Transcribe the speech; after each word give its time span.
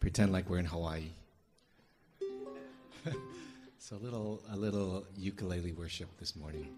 pretend 0.00 0.32
like 0.32 0.48
we're 0.48 0.58
in 0.58 0.64
Hawaii. 0.64 1.10
so 3.78 3.96
a 3.96 3.98
little, 3.98 4.42
a 4.50 4.56
little 4.56 5.04
ukulele 5.16 5.72
worship 5.72 6.08
this 6.18 6.34
morning. 6.34 6.68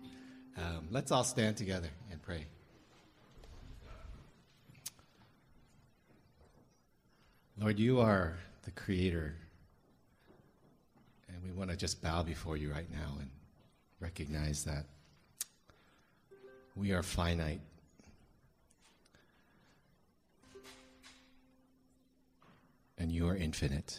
Um, 0.59 0.89
let's 0.91 1.11
all 1.13 1.25
stand 1.25 1.57
together 1.57 1.89
and 2.11 2.21
pray. 2.21 2.45
Lord, 7.59 7.79
you 7.79 8.01
are 8.01 8.37
the 8.65 8.73
creator. 8.73 9.37
And 11.29 11.37
we 11.45 11.53
want 11.53 11.71
to 11.71 11.77
just 11.77 12.03
bow 12.03 12.23
before 12.23 12.57
you 12.57 12.73
right 12.73 12.91
now 12.91 13.17
and 13.21 13.31
recognize 14.01 14.65
that 14.65 14.85
we 16.75 16.93
are 16.93 17.03
finite. 17.03 17.61
And 23.03 23.11
you 23.11 23.27
are 23.27 23.35
infinite. 23.35 23.99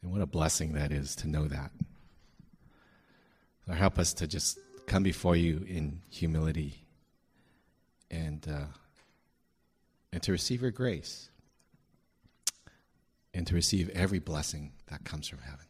And 0.00 0.10
what 0.10 0.22
a 0.22 0.26
blessing 0.26 0.72
that 0.72 0.92
is 0.92 1.14
to 1.16 1.28
know 1.28 1.46
that. 1.46 1.70
Lord, 3.66 3.78
help 3.78 3.98
us 3.98 4.14
to 4.14 4.26
just 4.26 4.58
come 4.86 5.02
before 5.02 5.36
you 5.36 5.62
in 5.68 6.00
humility 6.08 6.86
and, 8.10 8.46
uh, 8.50 8.64
and 10.10 10.22
to 10.22 10.32
receive 10.32 10.62
your 10.62 10.70
grace 10.70 11.28
and 13.34 13.46
to 13.46 13.54
receive 13.54 13.90
every 13.90 14.20
blessing 14.20 14.72
that 14.86 15.04
comes 15.04 15.28
from 15.28 15.40
heaven. 15.40 15.66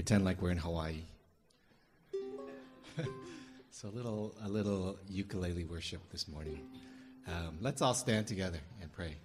pretend 0.00 0.24
like 0.24 0.40
we're 0.40 0.50
in 0.50 0.56
Hawaii. 0.56 1.02
so 3.70 3.86
a 3.86 3.90
little, 3.90 4.34
a 4.42 4.48
little 4.48 4.96
ukulele 5.10 5.64
worship 5.64 6.00
this 6.10 6.26
morning. 6.26 6.58
Um, 7.28 7.58
let's 7.60 7.82
all 7.82 7.92
stand 7.92 8.26
together 8.26 8.60
and 8.80 8.90
pray. 8.94 9.16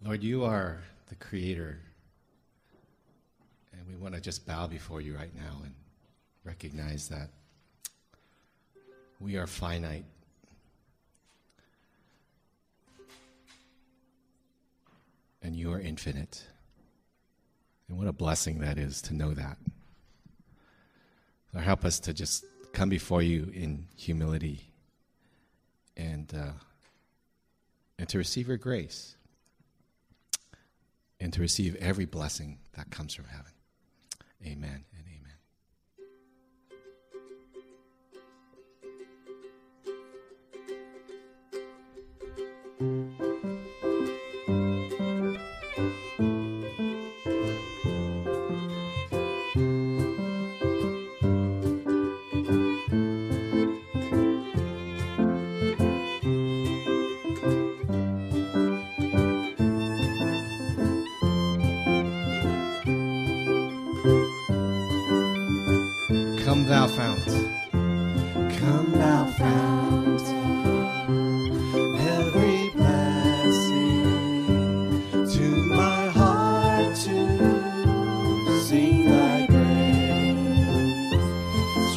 Lord, 0.00 0.22
you 0.22 0.44
are 0.44 0.78
the 1.08 1.16
creator, 1.16 1.80
and 3.72 3.82
we 3.88 3.96
want 3.96 4.14
to 4.14 4.20
just 4.20 4.46
bow 4.46 4.68
before 4.68 5.00
you 5.00 5.16
right 5.16 5.34
now 5.34 5.56
and 5.64 5.74
recognize 6.44 7.08
that 7.08 7.30
we 9.18 9.36
are 9.36 9.48
finite 9.48 10.04
and 15.44 15.54
you 15.54 15.70
are 15.72 15.78
infinite. 15.78 16.42
And 17.88 17.98
what 17.98 18.08
a 18.08 18.12
blessing 18.12 18.60
that 18.60 18.78
is 18.78 19.02
to 19.02 19.14
know 19.14 19.34
that. 19.34 19.58
Lord, 21.52 21.64
help 21.64 21.84
us 21.84 22.00
to 22.00 22.14
just 22.14 22.44
come 22.72 22.88
before 22.88 23.22
you 23.22 23.52
in 23.54 23.86
humility 23.94 24.72
and, 25.96 26.32
uh, 26.34 26.52
and 27.98 28.08
to 28.08 28.18
receive 28.18 28.48
your 28.48 28.56
grace 28.56 29.16
and 31.20 31.32
to 31.32 31.40
receive 31.40 31.76
every 31.76 32.06
blessing 32.06 32.58
that 32.72 32.90
comes 32.90 33.14
from 33.14 33.26
heaven. 33.26 33.52
Amen. 34.44 34.84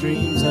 dreams 0.08 0.42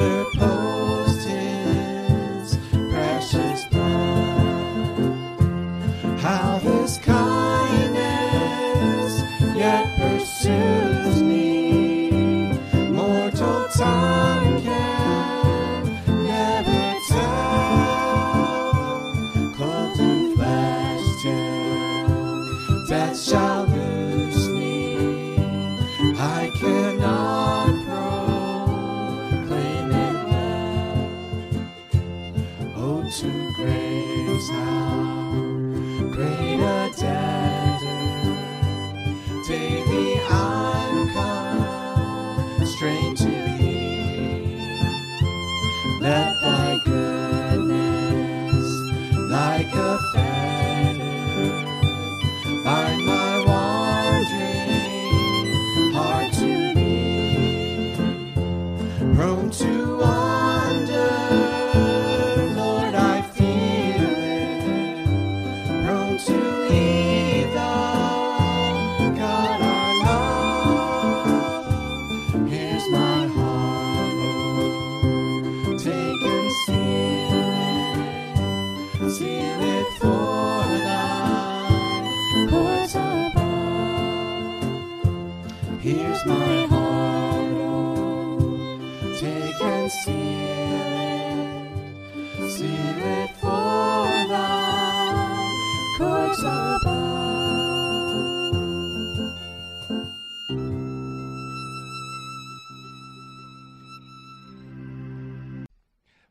Sir 0.00 0.49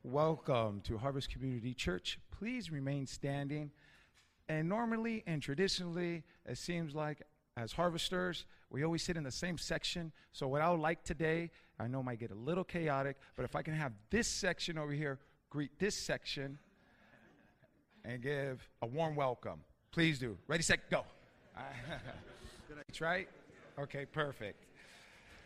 Welcome 0.03 0.81
to 0.85 0.97
Harvest 0.97 1.29
Community 1.29 1.75
Church. 1.75 2.19
Please 2.31 2.71
remain 2.71 3.05
standing. 3.05 3.69
And 4.47 4.67
normally 4.67 5.23
and 5.27 5.43
traditionally, 5.43 6.23
it 6.47 6.57
seems 6.57 6.95
like 6.95 7.21
as 7.55 7.71
harvesters, 7.71 8.47
we 8.71 8.83
always 8.83 9.03
sit 9.03 9.15
in 9.15 9.23
the 9.23 9.31
same 9.31 9.59
section. 9.59 10.11
So, 10.31 10.47
what 10.47 10.61
I 10.61 10.71
would 10.71 10.79
like 10.79 11.03
today, 11.03 11.51
I 11.79 11.85
know 11.85 12.01
might 12.01 12.19
get 12.19 12.31
a 12.31 12.35
little 12.35 12.63
chaotic, 12.63 13.17
but 13.35 13.45
if 13.45 13.55
I 13.55 13.61
can 13.61 13.75
have 13.75 13.93
this 14.09 14.27
section 14.27 14.79
over 14.79 14.91
here 14.91 15.19
greet 15.51 15.77
this 15.77 15.95
section 15.95 16.57
and 18.03 18.23
give 18.23 18.67
a 18.81 18.87
warm 18.87 19.15
welcome, 19.15 19.61
please 19.91 20.19
do. 20.19 20.38
Ready, 20.48 20.63
set, 20.63 20.89
go. 20.89 21.03
That's 22.75 23.01
right? 23.01 23.27
Okay, 23.77 24.05
perfect. 24.05 24.65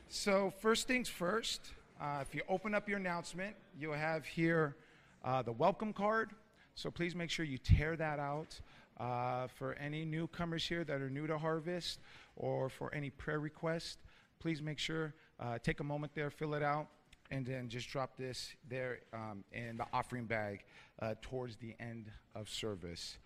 So, 0.09 0.53
first 0.59 0.87
things 0.87 1.09
first, 1.09 1.61
uh, 1.99 2.19
if 2.21 2.35
you 2.35 2.41
open 2.49 2.75
up 2.75 2.87
your 2.87 2.97
announcement, 2.97 3.55
you'll 3.79 3.93
have 3.93 4.25
here 4.25 4.75
uh, 5.23 5.41
the 5.41 5.51
welcome 5.51 5.93
card. 5.93 6.31
So, 6.75 6.91
please 6.91 7.15
make 7.15 7.29
sure 7.29 7.45
you 7.45 7.57
tear 7.57 7.95
that 7.95 8.19
out. 8.19 8.59
Uh, 8.99 9.47
for 9.47 9.73
any 9.73 10.05
newcomers 10.05 10.67
here 10.67 10.83
that 10.83 11.01
are 11.01 11.09
new 11.09 11.25
to 11.25 11.35
Harvest 11.35 11.99
or 12.35 12.69
for 12.69 12.93
any 12.93 13.09
prayer 13.09 13.39
request, 13.39 13.97
please 14.39 14.61
make 14.61 14.77
sure, 14.77 15.15
uh, 15.39 15.57
take 15.63 15.79
a 15.79 15.83
moment 15.83 16.13
there, 16.13 16.29
fill 16.29 16.53
it 16.53 16.61
out, 16.61 16.87
and 17.31 17.43
then 17.43 17.67
just 17.69 17.89
drop 17.89 18.15
this 18.17 18.53
there 18.69 18.99
um, 19.11 19.43
in 19.51 19.77
the 19.77 19.85
offering 19.91 20.25
bag 20.25 20.63
uh, 21.01 21.15
towards 21.23 21.55
the 21.55 21.73
end 21.79 22.11
of 22.35 22.47
service. 22.47 23.17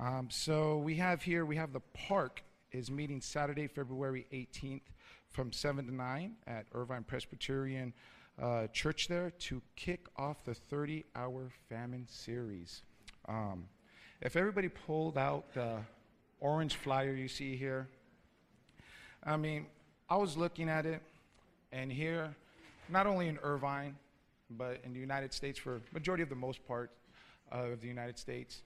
Um, 0.00 0.28
so, 0.30 0.78
we 0.78 0.94
have 0.96 1.22
here, 1.22 1.44
we 1.44 1.56
have 1.56 1.72
the 1.72 1.80
park 1.92 2.44
is 2.70 2.88
meeting 2.88 3.20
Saturday, 3.20 3.66
February 3.66 4.26
18th 4.32 4.82
from 5.28 5.52
7 5.52 5.86
to 5.86 5.94
9 5.94 6.36
at 6.46 6.66
Irvine 6.72 7.02
Presbyterian 7.02 7.92
uh, 8.40 8.68
Church 8.68 9.08
there 9.08 9.30
to 9.30 9.60
kick 9.74 10.06
off 10.16 10.44
the 10.44 10.54
30 10.54 11.04
hour 11.16 11.50
famine 11.68 12.06
series. 12.08 12.82
Um, 13.28 13.64
if 14.20 14.36
everybody 14.36 14.68
pulled 14.68 15.18
out 15.18 15.52
the 15.54 15.78
orange 16.38 16.76
flyer 16.76 17.12
you 17.12 17.26
see 17.26 17.56
here, 17.56 17.88
I 19.24 19.36
mean, 19.36 19.66
I 20.08 20.16
was 20.16 20.36
looking 20.36 20.68
at 20.68 20.86
it, 20.86 21.02
and 21.72 21.90
here, 21.90 22.34
not 22.88 23.08
only 23.08 23.26
in 23.26 23.38
Irvine, 23.42 23.96
but 24.50 24.80
in 24.84 24.92
the 24.92 25.00
United 25.00 25.34
States, 25.34 25.58
for 25.58 25.80
majority 25.92 26.22
of 26.22 26.28
the 26.28 26.36
most 26.36 26.64
part 26.68 26.92
of 27.50 27.80
the 27.80 27.88
United 27.88 28.16
States, 28.16 28.62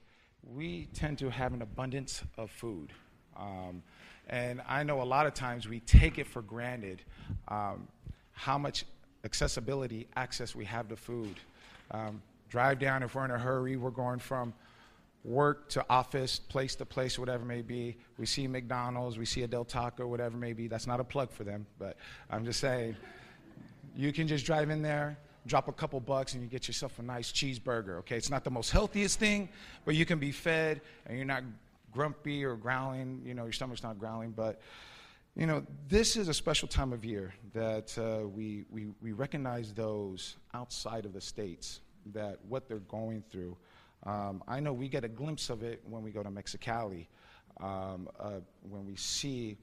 we 0.51 0.87
tend 0.93 1.17
to 1.19 1.29
have 1.29 1.53
an 1.53 1.61
abundance 1.61 2.23
of 2.37 2.51
food. 2.51 2.91
Um, 3.37 3.83
and 4.27 4.61
I 4.67 4.83
know 4.83 5.01
a 5.01 5.03
lot 5.03 5.25
of 5.25 5.33
times 5.33 5.67
we 5.67 5.79
take 5.81 6.17
it 6.17 6.27
for 6.27 6.41
granted 6.41 7.01
um, 7.47 7.87
how 8.31 8.57
much 8.57 8.85
accessibility, 9.23 10.07
access 10.15 10.55
we 10.55 10.65
have 10.65 10.87
to 10.89 10.95
food. 10.95 11.35
Um, 11.91 12.21
drive 12.49 12.79
down 12.79 13.03
if 13.03 13.15
we're 13.15 13.25
in 13.25 13.31
a 13.31 13.37
hurry, 13.39 13.77
we're 13.77 13.89
going 13.89 14.19
from 14.19 14.53
work 15.23 15.69
to 15.69 15.85
office, 15.89 16.39
place 16.39 16.75
to 16.75 16.85
place, 16.85 17.17
whatever 17.17 17.45
may 17.45 17.61
be. 17.61 17.95
We 18.17 18.25
see 18.25 18.47
McDonald's, 18.47 19.17
we 19.17 19.25
see 19.25 19.43
a 19.43 19.47
Del 19.47 19.63
Taco, 19.63 20.07
whatever 20.07 20.37
may 20.37 20.53
be. 20.53 20.67
That's 20.67 20.87
not 20.87 20.99
a 20.99 21.03
plug 21.03 21.31
for 21.31 21.43
them, 21.43 21.65
but 21.79 21.97
I'm 22.29 22.43
just 22.43 22.59
saying, 22.59 22.95
you 23.95 24.11
can 24.11 24.27
just 24.27 24.45
drive 24.45 24.69
in 24.69 24.81
there, 24.81 25.17
drop 25.45 25.67
a 25.67 25.73
couple 25.73 25.99
bucks, 25.99 26.33
and 26.33 26.43
you 26.43 26.49
get 26.49 26.67
yourself 26.67 26.99
a 26.99 27.01
nice 27.01 27.31
cheeseburger. 27.31 27.99
Okay, 27.99 28.17
it's 28.17 28.29
not 28.29 28.43
the 28.43 28.51
most 28.51 28.71
healthiest 28.71 29.19
thing, 29.19 29.49
but 29.85 29.95
you 29.95 30.05
can 30.05 30.19
be 30.19 30.31
fed, 30.31 30.81
and 31.05 31.17
you're 31.17 31.25
not 31.25 31.43
grumpy 31.91 32.43
or 32.43 32.55
growling. 32.55 33.21
You 33.25 33.33
know, 33.33 33.43
your 33.43 33.53
stomach's 33.53 33.83
not 33.83 33.99
growling, 33.99 34.31
but 34.31 34.61
you 35.35 35.47
know, 35.47 35.65
this 35.89 36.15
is 36.15 36.27
a 36.27 36.33
special 36.33 36.67
time 36.67 36.93
of 36.93 37.03
year 37.03 37.33
that 37.53 37.97
uh, 37.97 38.27
we, 38.27 38.65
we, 38.69 38.87
we 39.01 39.13
recognize 39.13 39.73
those 39.73 40.37
outside 40.53 41.05
of 41.05 41.13
the 41.13 41.21
states 41.21 41.79
that 42.13 42.37
what 42.47 42.67
they're 42.67 42.79
going 42.79 43.23
through. 43.31 43.57
Um, 44.05 44.43
I 44.47 44.59
know 44.59 44.73
we 44.73 44.87
get 44.87 45.03
a 45.03 45.07
glimpse 45.07 45.49
of 45.49 45.63
it 45.63 45.81
when 45.89 46.03
we 46.03 46.11
go 46.11 46.21
to 46.21 46.29
Mexicali, 46.29 47.07
um, 47.61 48.09
uh, 48.19 48.41
when 48.69 48.85
we 48.85 48.95
see 48.95 49.57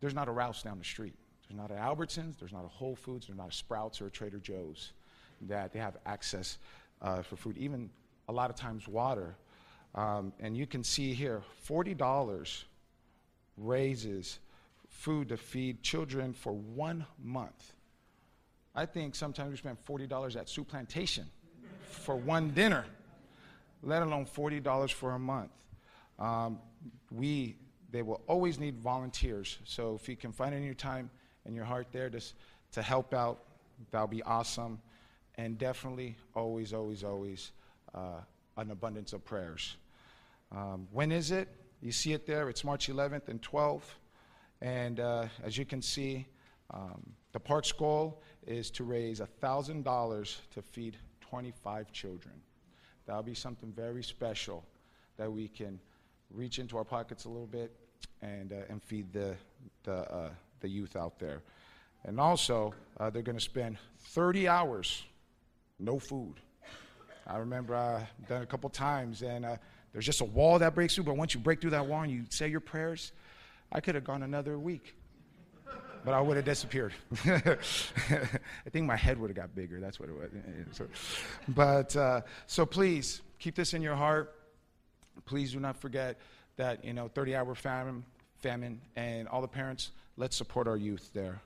there's 0.00 0.14
not 0.14 0.26
a 0.28 0.32
Ralphs 0.32 0.62
down 0.62 0.78
the 0.78 0.84
street. 0.84 1.14
There's 1.48 1.58
not 1.58 1.70
an 1.70 1.78
Albertsons, 1.78 2.38
there's 2.38 2.52
not 2.52 2.64
a 2.64 2.68
Whole 2.68 2.96
Foods, 2.96 3.26
there's 3.26 3.38
not 3.38 3.50
a 3.50 3.54
Sprouts 3.54 4.00
or 4.00 4.06
a 4.06 4.10
Trader 4.10 4.38
Joe's 4.38 4.92
that 5.42 5.72
they 5.72 5.78
have 5.78 5.96
access 6.06 6.58
uh, 7.02 7.22
for 7.22 7.36
food, 7.36 7.56
even 7.56 7.90
a 8.28 8.32
lot 8.32 8.50
of 8.50 8.56
times 8.56 8.88
water. 8.88 9.36
Um, 9.94 10.32
and 10.40 10.56
you 10.56 10.66
can 10.66 10.84
see 10.84 11.14
here 11.14 11.42
$40 11.66 12.64
raises 13.56 14.38
food 14.88 15.28
to 15.30 15.36
feed 15.36 15.82
children 15.82 16.32
for 16.32 16.52
one 16.52 17.06
month. 17.22 17.72
I 18.74 18.86
think 18.86 19.14
sometimes 19.14 19.50
we 19.50 19.56
spend 19.56 19.78
$40 19.84 20.36
at 20.36 20.48
Soup 20.48 20.68
Plantation 20.68 21.26
for 21.90 22.16
one 22.16 22.50
dinner 22.50 22.84
let 23.82 24.02
alone 24.02 24.26
$40 24.26 24.92
for 24.92 25.12
a 25.12 25.18
month. 25.18 25.50
Um, 26.18 26.58
we, 27.10 27.56
they 27.90 28.02
will 28.02 28.20
always 28.26 28.58
need 28.58 28.78
volunteers. 28.78 29.58
So 29.64 29.94
if 29.94 30.08
you 30.08 30.16
can 30.16 30.32
find 30.32 30.54
any 30.54 30.74
time 30.74 31.10
in 31.46 31.54
your 31.54 31.64
heart 31.64 31.88
there 31.92 32.10
to, 32.10 32.20
to 32.72 32.82
help 32.82 33.14
out, 33.14 33.44
that'll 33.90 34.08
be 34.08 34.22
awesome. 34.22 34.80
And 35.38 35.56
definitely, 35.56 36.16
always, 36.34 36.74
always, 36.74 37.04
always, 37.04 37.52
uh, 37.94 38.20
an 38.56 38.72
abundance 38.72 39.12
of 39.12 39.24
prayers. 39.24 39.76
Um, 40.50 40.88
when 40.92 41.12
is 41.12 41.30
it? 41.30 41.48
You 41.80 41.92
see 41.92 42.12
it 42.12 42.26
there. 42.26 42.48
It's 42.48 42.64
March 42.64 42.88
11th 42.88 43.28
and 43.28 43.40
12th. 43.40 43.94
And 44.60 44.98
uh, 44.98 45.26
as 45.44 45.56
you 45.56 45.64
can 45.64 45.80
see, 45.80 46.26
um, 46.74 47.00
the 47.32 47.38
park's 47.38 47.70
goal 47.70 48.20
is 48.46 48.68
to 48.72 48.84
raise 48.84 49.20
$1,000 49.20 50.36
to 50.54 50.62
feed 50.62 50.96
25 51.20 51.92
children. 51.92 52.34
That'll 53.06 53.22
be 53.22 53.34
something 53.34 53.72
very 53.72 54.02
special 54.02 54.64
that 55.16 55.30
we 55.30 55.46
can 55.46 55.78
reach 56.30 56.58
into 56.58 56.76
our 56.76 56.84
pockets 56.84 57.26
a 57.26 57.28
little 57.28 57.46
bit 57.46 57.72
and, 58.22 58.52
uh, 58.52 58.56
and 58.68 58.82
feed 58.82 59.12
the, 59.12 59.36
the, 59.84 60.12
uh, 60.12 60.30
the 60.60 60.68
youth 60.68 60.96
out 60.96 61.18
there. 61.20 61.42
And 62.04 62.18
also, 62.18 62.74
uh, 62.98 63.10
they're 63.10 63.22
going 63.22 63.38
to 63.38 63.44
spend 63.44 63.78
30 63.98 64.48
hours, 64.48 65.04
no 65.78 65.98
food. 65.98 66.34
I 67.26 67.38
remember 67.38 67.74
uh, 67.74 68.04
done 68.28 68.42
a 68.42 68.46
couple 68.46 68.70
times, 68.70 69.22
and 69.22 69.44
uh, 69.44 69.56
there's 69.92 70.06
just 70.06 70.20
a 70.20 70.24
wall 70.24 70.58
that 70.58 70.74
breaks 70.74 70.94
through, 70.94 71.04
but 71.04 71.16
once 71.16 71.34
you 71.34 71.40
break 71.40 71.60
through 71.60 71.70
that 71.70 71.86
wall 71.86 72.02
and 72.02 72.10
you 72.10 72.24
say 72.30 72.48
your 72.48 72.60
prayers, 72.60 73.12
I 73.70 73.80
could 73.80 73.94
have 73.94 74.04
gone 74.04 74.22
another 74.22 74.58
week 74.58 74.94
but 76.04 76.14
I 76.14 76.20
would 76.20 76.36
have 76.36 76.44
disappeared. 76.44 76.94
I 77.26 77.58
think 78.70 78.86
my 78.86 78.96
head 78.96 79.18
would 79.18 79.28
have 79.28 79.36
got 79.36 79.54
bigger. 79.54 79.80
That's 79.80 80.00
what 80.00 80.08
it 80.08 80.14
was. 80.14 80.30
So, 80.72 80.86
but 81.48 81.94
uh, 81.96 82.22
so 82.46 82.66
please 82.66 83.22
keep 83.38 83.54
this 83.54 83.74
in 83.74 83.82
your 83.82 83.94
heart. 83.94 84.34
Please 85.24 85.52
do 85.52 85.60
not 85.60 85.76
forget 85.76 86.18
that 86.56 86.84
you 86.84 86.92
know 86.92 87.08
30-hour 87.08 87.54
famine, 87.54 88.04
famine, 88.36 88.80
and 88.96 89.28
all 89.28 89.40
the 89.40 89.48
parents. 89.48 89.92
Let's 90.16 90.36
support 90.36 90.66
our 90.66 90.76
youth 90.76 91.10
there. 91.12 91.40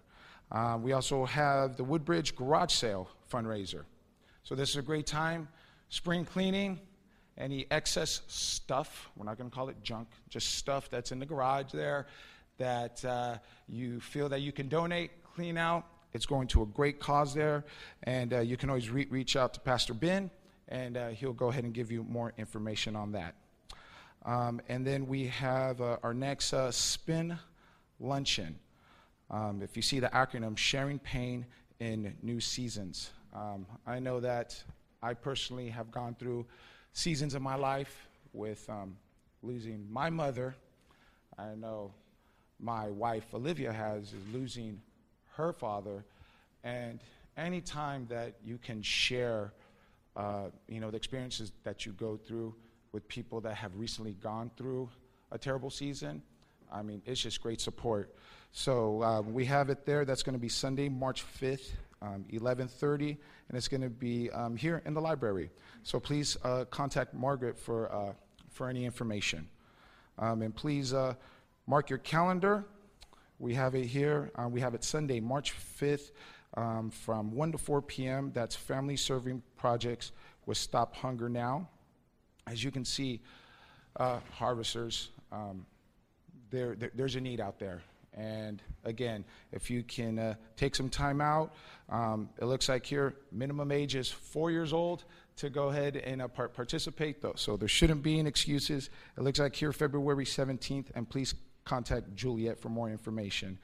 Um, 0.51 0.83
we 0.83 0.93
also 0.93 1.25
have 1.25 1.77
the 1.77 1.85
Woodbridge 1.85 2.37
Garage 2.37 2.73
Sale 2.73 3.09
fundraiser. 3.33 3.85
So 4.43 4.55
this 4.55 4.71
is 4.71 4.77
a 4.77 4.83
great 4.83 5.07
time. 5.07 5.49
Spring 5.89 6.25
cleaning, 6.25 6.81
any 7.39 7.67
excess 7.71 8.23
stuff, 8.27 9.11
we're 9.17 9.25
not 9.25 9.39
going 9.39 9.49
to 9.49 9.55
call 9.55 9.69
it 9.69 9.77
junk, 9.83 10.09
just 10.29 10.57
stuff 10.57 10.91
that's 10.91 11.13
in 11.13 11.19
the 11.19 11.27
garage 11.27 11.73
there 11.73 12.07
that 12.59 13.05
uh, 13.05 13.37
you 13.69 14.01
feel 14.01 14.29
that 14.29 14.41
you 14.41 14.53
can 14.53 14.69
donate, 14.69 15.11
clean 15.35 15.57
out. 15.57 15.87
It's 16.13 16.27
going 16.27 16.49
to 16.49 16.63
a 16.63 16.67
great 16.67 17.01
cause 17.01 17.35
there. 17.35 17.65
And 18.03 18.35
uh, 18.35 18.41
you 18.41 18.57
can 18.57 18.69
always 18.69 18.91
re- 18.91 19.07
reach 19.11 19.37
out 19.37 19.55
to 19.55 19.61
Pastor 19.61 19.95
Ben, 19.95 20.31
and 20.69 20.97
uh, 20.97 21.09
he'll 21.09 21.33
go 21.33 21.49
ahead 21.49 21.65
and 21.65 21.73
give 21.73 21.91
you 21.91 22.05
more 22.05 22.33
information 22.37 22.97
on 22.97 23.13
that. 23.13 23.35
Um, 24.25 24.61
and 24.69 24.87
then 24.87 25.07
we 25.07 25.27
have 25.29 25.81
uh, 25.81 25.97
our 26.03 26.15
next 26.15 26.53
uh, 26.53 26.71
spin 26.71 27.39
luncheon. 27.99 28.59
Um, 29.31 29.63
if 29.63 29.77
you 29.77 29.83
see 29.83 30.01
the 30.01 30.09
acronym, 30.09 30.57
Sharing 30.57 30.99
Pain 30.99 31.47
in 31.81 32.15
New 32.23 32.41
Seasons. 32.41 33.11
Um, 33.35 33.67
I 33.87 33.99
know 33.99 34.21
that 34.21 34.63
I 35.03 35.15
personally 35.15 35.69
have 35.69 35.91
gone 35.91 36.15
through 36.19 36.47
seasons 36.93 37.35
of 37.35 37.43
my 37.43 37.55
life 37.55 38.09
with 38.33 38.69
um, 38.69 38.97
losing 39.43 39.87
my 39.91 40.11
mother. 40.11 40.55
I 41.39 41.55
know 41.55 41.93
my 42.61 42.89
wife 42.91 43.25
Olivia 43.35 43.73
has 43.73 44.05
is 44.13 44.33
losing 44.33 44.81
her 45.37 45.53
father. 45.53 46.05
And 46.63 47.01
any 47.37 47.61
time 47.61 48.07
that 48.11 48.35
you 48.45 48.59
can 48.59 48.83
share, 48.83 49.53
uh, 50.17 50.47
you 50.69 50.81
know, 50.81 50.91
the 50.91 50.97
experiences 50.97 51.53
that 51.65 51.87
you 51.87 51.93
go 51.93 52.17
through 52.17 52.55
with 52.93 53.09
people 53.09 53.41
that 53.41 53.55
have 53.55 53.75
recently 53.77 54.13
gone 54.13 54.51
through 54.57 54.89
a 55.31 55.39
terrible 55.39 55.71
season, 55.71 56.23
I 56.71 56.83
mean, 56.83 57.03
it's 57.07 57.21
just 57.21 57.43
great 57.43 57.61
support. 57.61 58.15
So 58.53 59.03
um, 59.03 59.33
we 59.33 59.47
have 59.47 59.71
it 59.71 59.87
there. 59.87 60.05
That's 60.05 60.23
going 60.23 60.35
to 60.35 60.41
be 60.41 60.49
Sunday, 60.49 60.89
March 60.89 61.25
5th, 61.41 61.71
um, 62.03 62.25
11:30, 62.33 63.17
and 63.49 63.57
it's 63.57 63.69
going 63.69 63.81
to 63.81 63.89
be 63.89 64.31
um, 64.31 64.57
here 64.57 64.83
in 64.85 64.95
the 64.95 65.01
library. 65.01 65.51
So 65.83 66.01
please 66.01 66.37
uh, 66.43 66.65
contact 66.67 67.15
Margaret 67.15 67.59
for 67.59 67.93
uh, 67.93 68.13
for 68.51 68.69
any 68.69 68.85
information, 68.85 69.49
um, 70.19 70.43
and 70.43 70.55
please 70.55 70.93
uh, 70.93 71.15
mark 71.67 71.89
your 71.89 72.01
calendar. 72.01 72.65
We 73.39 73.55
have 73.55 73.75
it 73.75 73.87
here. 73.87 74.31
Uh, 74.37 74.49
we 74.49 74.61
have 74.61 74.75
it 74.75 74.85
Sunday, 74.85 75.19
March 75.19 75.55
5th, 75.81 76.13
um, 76.57 76.91
from 76.91 77.33
1 77.33 77.53
to 77.53 77.59
4 77.59 77.83
p.m. 77.83 78.31
That's 78.33 78.55
family 78.55 78.97
serving 78.97 79.43
projects 79.57 80.13
with 80.47 80.59
Stop 80.59 80.95
Hunger 80.95 81.29
Now. 81.29 81.69
As 82.47 82.63
you 82.63 82.71
can 82.71 82.85
see, 82.85 83.21
uh, 83.97 84.21
harvesters, 84.31 85.11
um, 85.33 85.67
there, 86.51 86.77
there, 86.77 86.93
there's 86.95 87.17
a 87.17 87.21
need 87.21 87.41
out 87.41 87.59
there. 87.59 87.83
And 88.15 88.63
again, 88.85 89.25
if 89.53 89.71
you 89.71 89.83
can 89.83 90.19
uh, 90.19 90.35
take 90.57 90.75
some 90.75 90.91
time 90.91 91.21
out, 91.21 91.55
um, 91.89 92.29
it 92.41 92.45
looks 92.45 92.69
like 92.69 92.85
here 92.85 93.15
minimum 93.31 93.73
age 93.73 93.95
is 93.95 94.11
four 94.11 94.51
years 94.51 94.73
old 94.73 95.05
to 95.37 95.49
go 95.49 95.69
ahead 95.69 95.97
and 95.97 96.21
uh, 96.21 96.29
par- 96.29 96.49
participate, 96.49 97.23
though. 97.23 97.35
So 97.37 97.57
there 97.57 97.69
shouldn't 97.69 98.03
be 98.03 98.19
any 98.19 98.29
excuses. 98.29 98.91
It 99.17 99.23
looks 99.23 99.39
like 99.39 99.57
here 99.57 99.73
February 99.73 100.27
17th, 100.27 100.87
and 100.95 101.09
please 101.09 101.35
contact 101.65 102.15
Juliet 102.15 102.59
for 102.59 102.69
more 102.69 102.91
information. 102.91 103.59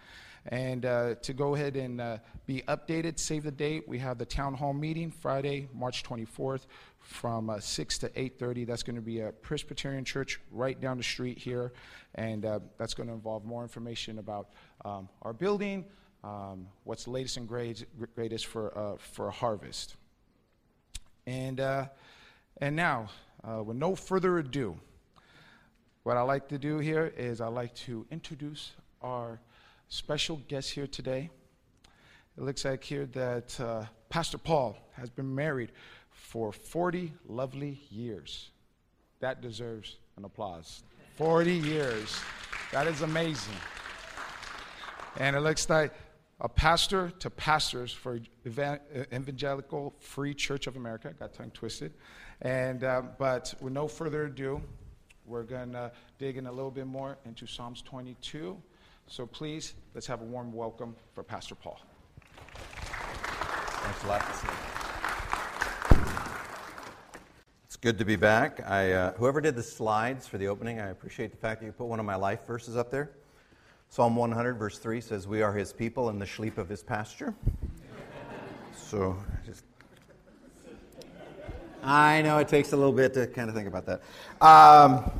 And 0.50 0.86
uh, 0.86 1.14
to 1.16 1.34
go 1.34 1.54
ahead 1.54 1.76
and 1.76 2.00
uh, 2.00 2.18
be 2.46 2.62
updated, 2.68 3.18
save 3.18 3.44
the 3.44 3.50
date. 3.50 3.86
We 3.86 3.98
have 3.98 4.16
the 4.16 4.24
town 4.24 4.54
hall 4.54 4.72
meeting 4.72 5.10
Friday, 5.10 5.68
March 5.74 6.02
24th, 6.02 6.66
from 7.00 7.50
uh, 7.50 7.60
6 7.60 7.98
to 7.98 8.08
8:30. 8.08 8.66
That's 8.66 8.82
going 8.82 8.96
to 8.96 9.02
be 9.02 9.20
a 9.20 9.30
Presbyterian 9.30 10.06
Church 10.06 10.40
right 10.50 10.80
down 10.80 10.96
the 10.96 11.02
street 11.02 11.36
here, 11.36 11.72
and 12.14 12.46
uh, 12.46 12.60
that's 12.78 12.94
going 12.94 13.08
to 13.08 13.14
involve 13.14 13.44
more 13.44 13.62
information 13.62 14.18
about 14.18 14.48
um, 14.86 15.10
our 15.20 15.34
building, 15.34 15.84
um, 16.24 16.66
what's 16.84 17.04
the 17.04 17.10
latest 17.10 17.36
and 17.36 17.46
great- 17.46 17.84
greatest 18.14 18.46
for 18.46 18.76
uh, 18.76 18.96
for 18.96 19.30
harvest. 19.30 19.96
And 21.26 21.60
uh, 21.60 21.88
and 22.56 22.74
now, 22.74 23.10
with 23.44 23.76
no 23.76 23.94
further 23.94 24.38
ado, 24.38 24.80
what 26.04 26.16
I 26.16 26.22
like 26.22 26.48
to 26.48 26.58
do 26.58 26.78
here 26.78 27.12
is 27.18 27.42
I 27.42 27.48
like 27.48 27.74
to 27.74 28.06
introduce 28.10 28.72
our 29.02 29.40
special 29.88 30.36
guest 30.48 30.70
here 30.70 30.86
today. 30.86 31.30
It 32.36 32.42
looks 32.42 32.64
like 32.64 32.84
here 32.84 33.06
that 33.06 33.58
uh, 33.60 33.84
Pastor 34.08 34.38
Paul 34.38 34.76
has 34.92 35.10
been 35.10 35.34
married 35.34 35.72
for 36.10 36.52
40 36.52 37.12
lovely 37.26 37.80
years. 37.90 38.50
That 39.20 39.40
deserves 39.40 39.96
an 40.16 40.24
applause. 40.24 40.82
40 41.16 41.52
years. 41.52 42.16
That 42.72 42.86
is 42.86 43.02
amazing. 43.02 43.54
And 45.16 45.34
it 45.34 45.40
looks 45.40 45.68
like 45.68 45.92
a 46.40 46.48
pastor 46.48 47.10
to 47.18 47.30
pastors 47.30 47.92
for 47.92 48.20
Evangelical 48.46 49.94
Free 49.98 50.34
Church 50.34 50.66
of 50.66 50.76
America. 50.76 51.12
Got 51.18 51.32
tongue 51.32 51.50
twisted. 51.50 51.92
And, 52.42 52.84
uh, 52.84 53.02
but 53.18 53.54
with 53.60 53.72
no 53.72 53.88
further 53.88 54.26
ado, 54.26 54.62
we're 55.24 55.42
going 55.42 55.72
to 55.72 55.90
dig 56.18 56.36
in 56.36 56.46
a 56.46 56.52
little 56.52 56.70
bit 56.70 56.86
more 56.86 57.18
into 57.24 57.46
Psalms 57.46 57.82
22. 57.82 58.56
So 59.10 59.24
please, 59.24 59.72
let's 59.94 60.06
have 60.06 60.20
a 60.20 60.24
warm 60.24 60.52
welcome 60.52 60.94
for 61.14 61.22
Pastor 61.22 61.54
Paul. 61.54 61.80
Thanks 62.76 64.04
a 64.04 64.06
lot. 64.06 64.22
It's 67.64 67.76
good 67.76 67.96
to 67.98 68.04
be 68.04 68.16
back. 68.16 68.60
I, 68.68 68.92
uh, 68.92 69.12
whoever 69.14 69.40
did 69.40 69.56
the 69.56 69.62
slides 69.62 70.26
for 70.26 70.36
the 70.36 70.48
opening, 70.48 70.78
I 70.78 70.88
appreciate 70.88 71.30
the 71.30 71.38
fact 71.38 71.60
that 71.60 71.66
you 71.66 71.72
put 71.72 71.86
one 71.86 71.98
of 71.98 72.04
my 72.04 72.16
life 72.16 72.46
verses 72.46 72.76
up 72.76 72.90
there. 72.90 73.10
Psalm 73.88 74.14
100, 74.14 74.58
verse 74.58 74.78
3 74.78 75.00
says, 75.00 75.26
We 75.26 75.40
are 75.40 75.54
his 75.54 75.72
people 75.72 76.10
and 76.10 76.20
the 76.20 76.26
sheep 76.26 76.58
of 76.58 76.68
his 76.68 76.82
pasture. 76.82 77.34
so 78.76 79.16
just. 79.46 79.64
I 81.82 82.20
know 82.20 82.36
it 82.36 82.48
takes 82.48 82.74
a 82.74 82.76
little 82.76 82.92
bit 82.92 83.14
to 83.14 83.26
kind 83.26 83.48
of 83.48 83.54
think 83.54 83.68
about 83.68 83.86
that. 83.86 84.02
Um, 84.46 85.10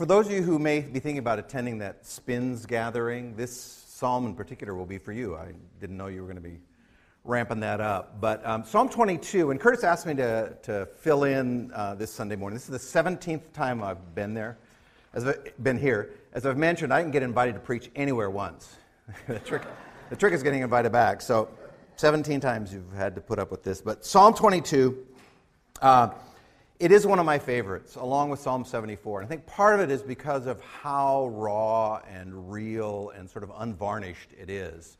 for 0.00 0.06
those 0.06 0.24
of 0.28 0.32
you 0.32 0.40
who 0.40 0.58
may 0.58 0.80
be 0.80 0.98
thinking 0.98 1.18
about 1.18 1.38
attending 1.38 1.76
that 1.76 2.06
spins 2.06 2.64
gathering, 2.64 3.36
this 3.36 3.52
psalm 3.54 4.24
in 4.24 4.34
particular 4.34 4.74
will 4.74 4.86
be 4.86 4.96
for 4.96 5.12
you. 5.12 5.36
I 5.36 5.52
didn't 5.78 5.98
know 5.98 6.06
you 6.06 6.22
were 6.22 6.26
going 6.26 6.42
to 6.42 6.48
be 6.48 6.58
ramping 7.22 7.60
that 7.60 7.82
up. 7.82 8.18
But 8.18 8.40
um, 8.46 8.64
Psalm 8.64 8.88
22, 8.88 9.50
and 9.50 9.60
Curtis 9.60 9.84
asked 9.84 10.06
me 10.06 10.14
to, 10.14 10.56
to 10.62 10.88
fill 11.00 11.24
in 11.24 11.70
uh, 11.74 11.96
this 11.96 12.10
Sunday 12.10 12.34
morning. 12.34 12.54
This 12.54 12.66
is 12.66 12.92
the 12.92 13.00
17th 13.02 13.52
time 13.52 13.82
I've 13.82 14.14
been 14.14 14.32
there, 14.32 14.56
as 15.12 15.26
I've 15.26 15.62
been 15.62 15.78
here. 15.78 16.14
As 16.32 16.46
I've 16.46 16.56
mentioned, 16.56 16.94
I 16.94 17.02
can 17.02 17.10
get 17.10 17.22
invited 17.22 17.52
to 17.52 17.60
preach 17.60 17.90
anywhere 17.94 18.30
once. 18.30 18.78
the, 19.26 19.38
trick, 19.40 19.64
the 20.08 20.16
trick 20.16 20.32
is 20.32 20.42
getting 20.42 20.62
invited 20.62 20.92
back. 20.92 21.20
So 21.20 21.50
17 21.96 22.40
times 22.40 22.72
you've 22.72 22.90
had 22.94 23.14
to 23.16 23.20
put 23.20 23.38
up 23.38 23.50
with 23.50 23.62
this. 23.62 23.82
But 23.82 24.06
Psalm 24.06 24.32
22, 24.32 25.06
uh, 25.82 26.08
it 26.80 26.90
is 26.90 27.06
one 27.06 27.18
of 27.18 27.26
my 27.26 27.38
favorites, 27.38 27.96
along 27.96 28.30
with 28.30 28.40
Psalm 28.40 28.64
74. 28.64 29.20
And 29.20 29.26
I 29.26 29.28
think 29.28 29.44
part 29.44 29.74
of 29.74 29.80
it 29.80 29.92
is 29.92 30.02
because 30.02 30.46
of 30.46 30.62
how 30.62 31.26
raw 31.26 32.00
and 32.10 32.50
real 32.50 33.12
and 33.14 33.28
sort 33.28 33.44
of 33.44 33.52
unvarnished 33.58 34.30
it 34.40 34.48
is. 34.48 34.96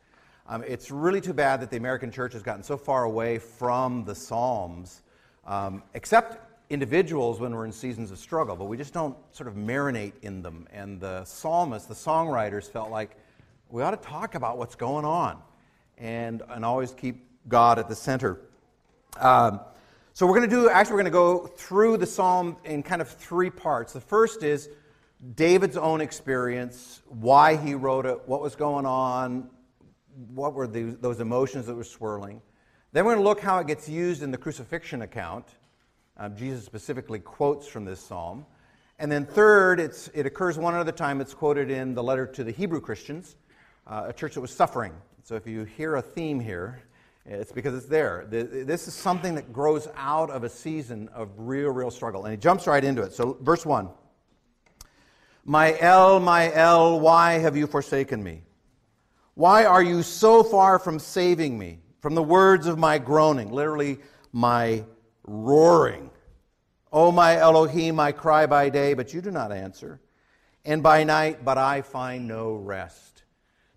Um, 0.46 0.62
it's 0.66 0.90
really 0.90 1.22
too 1.22 1.32
bad 1.32 1.58
that 1.62 1.70
the 1.70 1.78
American 1.78 2.10
church 2.10 2.34
has 2.34 2.42
gotten 2.42 2.62
so 2.62 2.76
far 2.76 3.04
away 3.04 3.38
from 3.38 4.04
the 4.04 4.14
Psalms, 4.14 5.00
um, 5.46 5.82
except 5.94 6.50
individuals 6.68 7.40
when 7.40 7.54
we're 7.54 7.64
in 7.64 7.72
seasons 7.72 8.10
of 8.10 8.18
struggle, 8.18 8.56
but 8.56 8.66
we 8.66 8.76
just 8.76 8.92
don't 8.92 9.16
sort 9.32 9.48
of 9.48 9.54
marinate 9.54 10.12
in 10.20 10.42
them. 10.42 10.68
And 10.70 11.00
the 11.00 11.24
psalmists, 11.24 11.88
the 11.88 11.94
songwriters, 11.94 12.70
felt 12.70 12.90
like 12.90 13.16
we 13.70 13.82
ought 13.82 13.92
to 13.92 14.08
talk 14.08 14.34
about 14.34 14.58
what's 14.58 14.74
going 14.74 15.06
on 15.06 15.38
and, 15.96 16.42
and 16.50 16.62
always 16.62 16.92
keep 16.92 17.24
God 17.48 17.78
at 17.78 17.88
the 17.88 17.96
center. 17.96 18.38
Um, 19.18 19.60
so 20.20 20.26
we're 20.26 20.36
going 20.36 20.50
to 20.50 20.54
do, 20.54 20.68
actually, 20.68 20.96
we're 20.96 21.02
going 21.04 21.04
to 21.06 21.10
go 21.12 21.46
through 21.46 21.96
the 21.96 22.04
psalm 22.04 22.58
in 22.66 22.82
kind 22.82 23.00
of 23.00 23.08
three 23.08 23.48
parts. 23.48 23.94
The 23.94 24.02
first 24.02 24.42
is 24.42 24.68
David's 25.34 25.78
own 25.78 26.02
experience, 26.02 27.00
why 27.06 27.56
he 27.56 27.74
wrote 27.74 28.04
it, 28.04 28.28
what 28.28 28.42
was 28.42 28.54
going 28.54 28.84
on, 28.84 29.48
what 30.34 30.52
were 30.52 30.66
the, 30.66 30.94
those 31.00 31.20
emotions 31.20 31.64
that 31.64 31.74
were 31.74 31.84
swirling. 31.84 32.42
Then 32.92 33.06
we're 33.06 33.14
going 33.14 33.24
to 33.24 33.28
look 33.30 33.40
how 33.40 33.60
it 33.60 33.66
gets 33.66 33.88
used 33.88 34.22
in 34.22 34.30
the 34.30 34.36
crucifixion 34.36 35.00
account. 35.00 35.46
Um, 36.18 36.36
Jesus 36.36 36.66
specifically 36.66 37.20
quotes 37.20 37.66
from 37.66 37.86
this 37.86 37.98
psalm. 37.98 38.44
And 38.98 39.10
then 39.10 39.24
third, 39.24 39.80
it 39.80 40.26
occurs 40.26 40.58
one 40.58 40.74
other 40.74 40.92
time. 40.92 41.22
It's 41.22 41.32
quoted 41.32 41.70
in 41.70 41.94
the 41.94 42.02
letter 42.02 42.26
to 42.26 42.44
the 42.44 42.52
Hebrew 42.52 42.82
Christians, 42.82 43.36
uh, 43.86 44.04
a 44.08 44.12
church 44.12 44.34
that 44.34 44.42
was 44.42 44.50
suffering. 44.50 44.92
So 45.22 45.36
if 45.36 45.46
you 45.46 45.64
hear 45.64 45.96
a 45.96 46.02
theme 46.02 46.40
here, 46.40 46.82
it's 47.26 47.52
because 47.52 47.74
it's 47.74 47.86
there. 47.86 48.26
This 48.28 48.88
is 48.88 48.94
something 48.94 49.34
that 49.34 49.52
grows 49.52 49.88
out 49.96 50.30
of 50.30 50.44
a 50.44 50.48
season 50.48 51.08
of 51.08 51.28
real, 51.36 51.70
real 51.70 51.90
struggle. 51.90 52.24
And 52.24 52.32
he 52.32 52.38
jumps 52.38 52.66
right 52.66 52.82
into 52.82 53.02
it. 53.02 53.12
So, 53.12 53.36
verse 53.40 53.66
1 53.66 53.88
My 55.44 55.78
El, 55.78 56.20
my 56.20 56.52
El, 56.52 57.00
why 57.00 57.34
have 57.34 57.56
you 57.56 57.66
forsaken 57.66 58.22
me? 58.22 58.42
Why 59.34 59.64
are 59.64 59.82
you 59.82 60.02
so 60.02 60.42
far 60.42 60.78
from 60.78 60.98
saving 60.98 61.58
me? 61.58 61.80
From 62.00 62.14
the 62.14 62.22
words 62.22 62.66
of 62.66 62.78
my 62.78 62.98
groaning, 62.98 63.50
literally, 63.52 63.98
my 64.32 64.84
roaring. 65.24 66.10
O 66.92 67.12
my 67.12 67.36
Elohim, 67.36 68.00
I 68.00 68.12
cry 68.12 68.46
by 68.46 68.68
day, 68.68 68.94
but 68.94 69.14
you 69.14 69.20
do 69.20 69.30
not 69.30 69.52
answer, 69.52 70.00
and 70.64 70.82
by 70.82 71.04
night, 71.04 71.44
but 71.44 71.56
I 71.56 71.82
find 71.82 72.26
no 72.26 72.54
rest. 72.54 73.09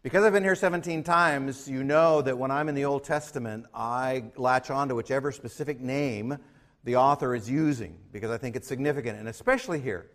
Because 0.03 0.25
I've 0.25 0.33
been 0.33 0.43
here 0.43 0.53
17 0.53 1.01
times, 1.03 1.69
you 1.69 1.81
know 1.81 2.21
that 2.21 2.37
when 2.37 2.51
I'm 2.51 2.67
in 2.67 2.75
the 2.75 2.83
Old 2.83 3.05
Testament, 3.05 3.67
I 3.73 4.25
latch 4.35 4.69
on 4.69 4.89
to 4.89 4.95
whichever 4.95 5.31
specific 5.31 5.79
name 5.79 6.37
the 6.83 6.97
author 6.97 7.33
is 7.33 7.49
using 7.49 7.97
because 8.11 8.29
I 8.29 8.37
think 8.37 8.57
it's 8.57 8.67
significant, 8.67 9.17
and 9.17 9.29
especially 9.29 9.79
here. 9.79 10.07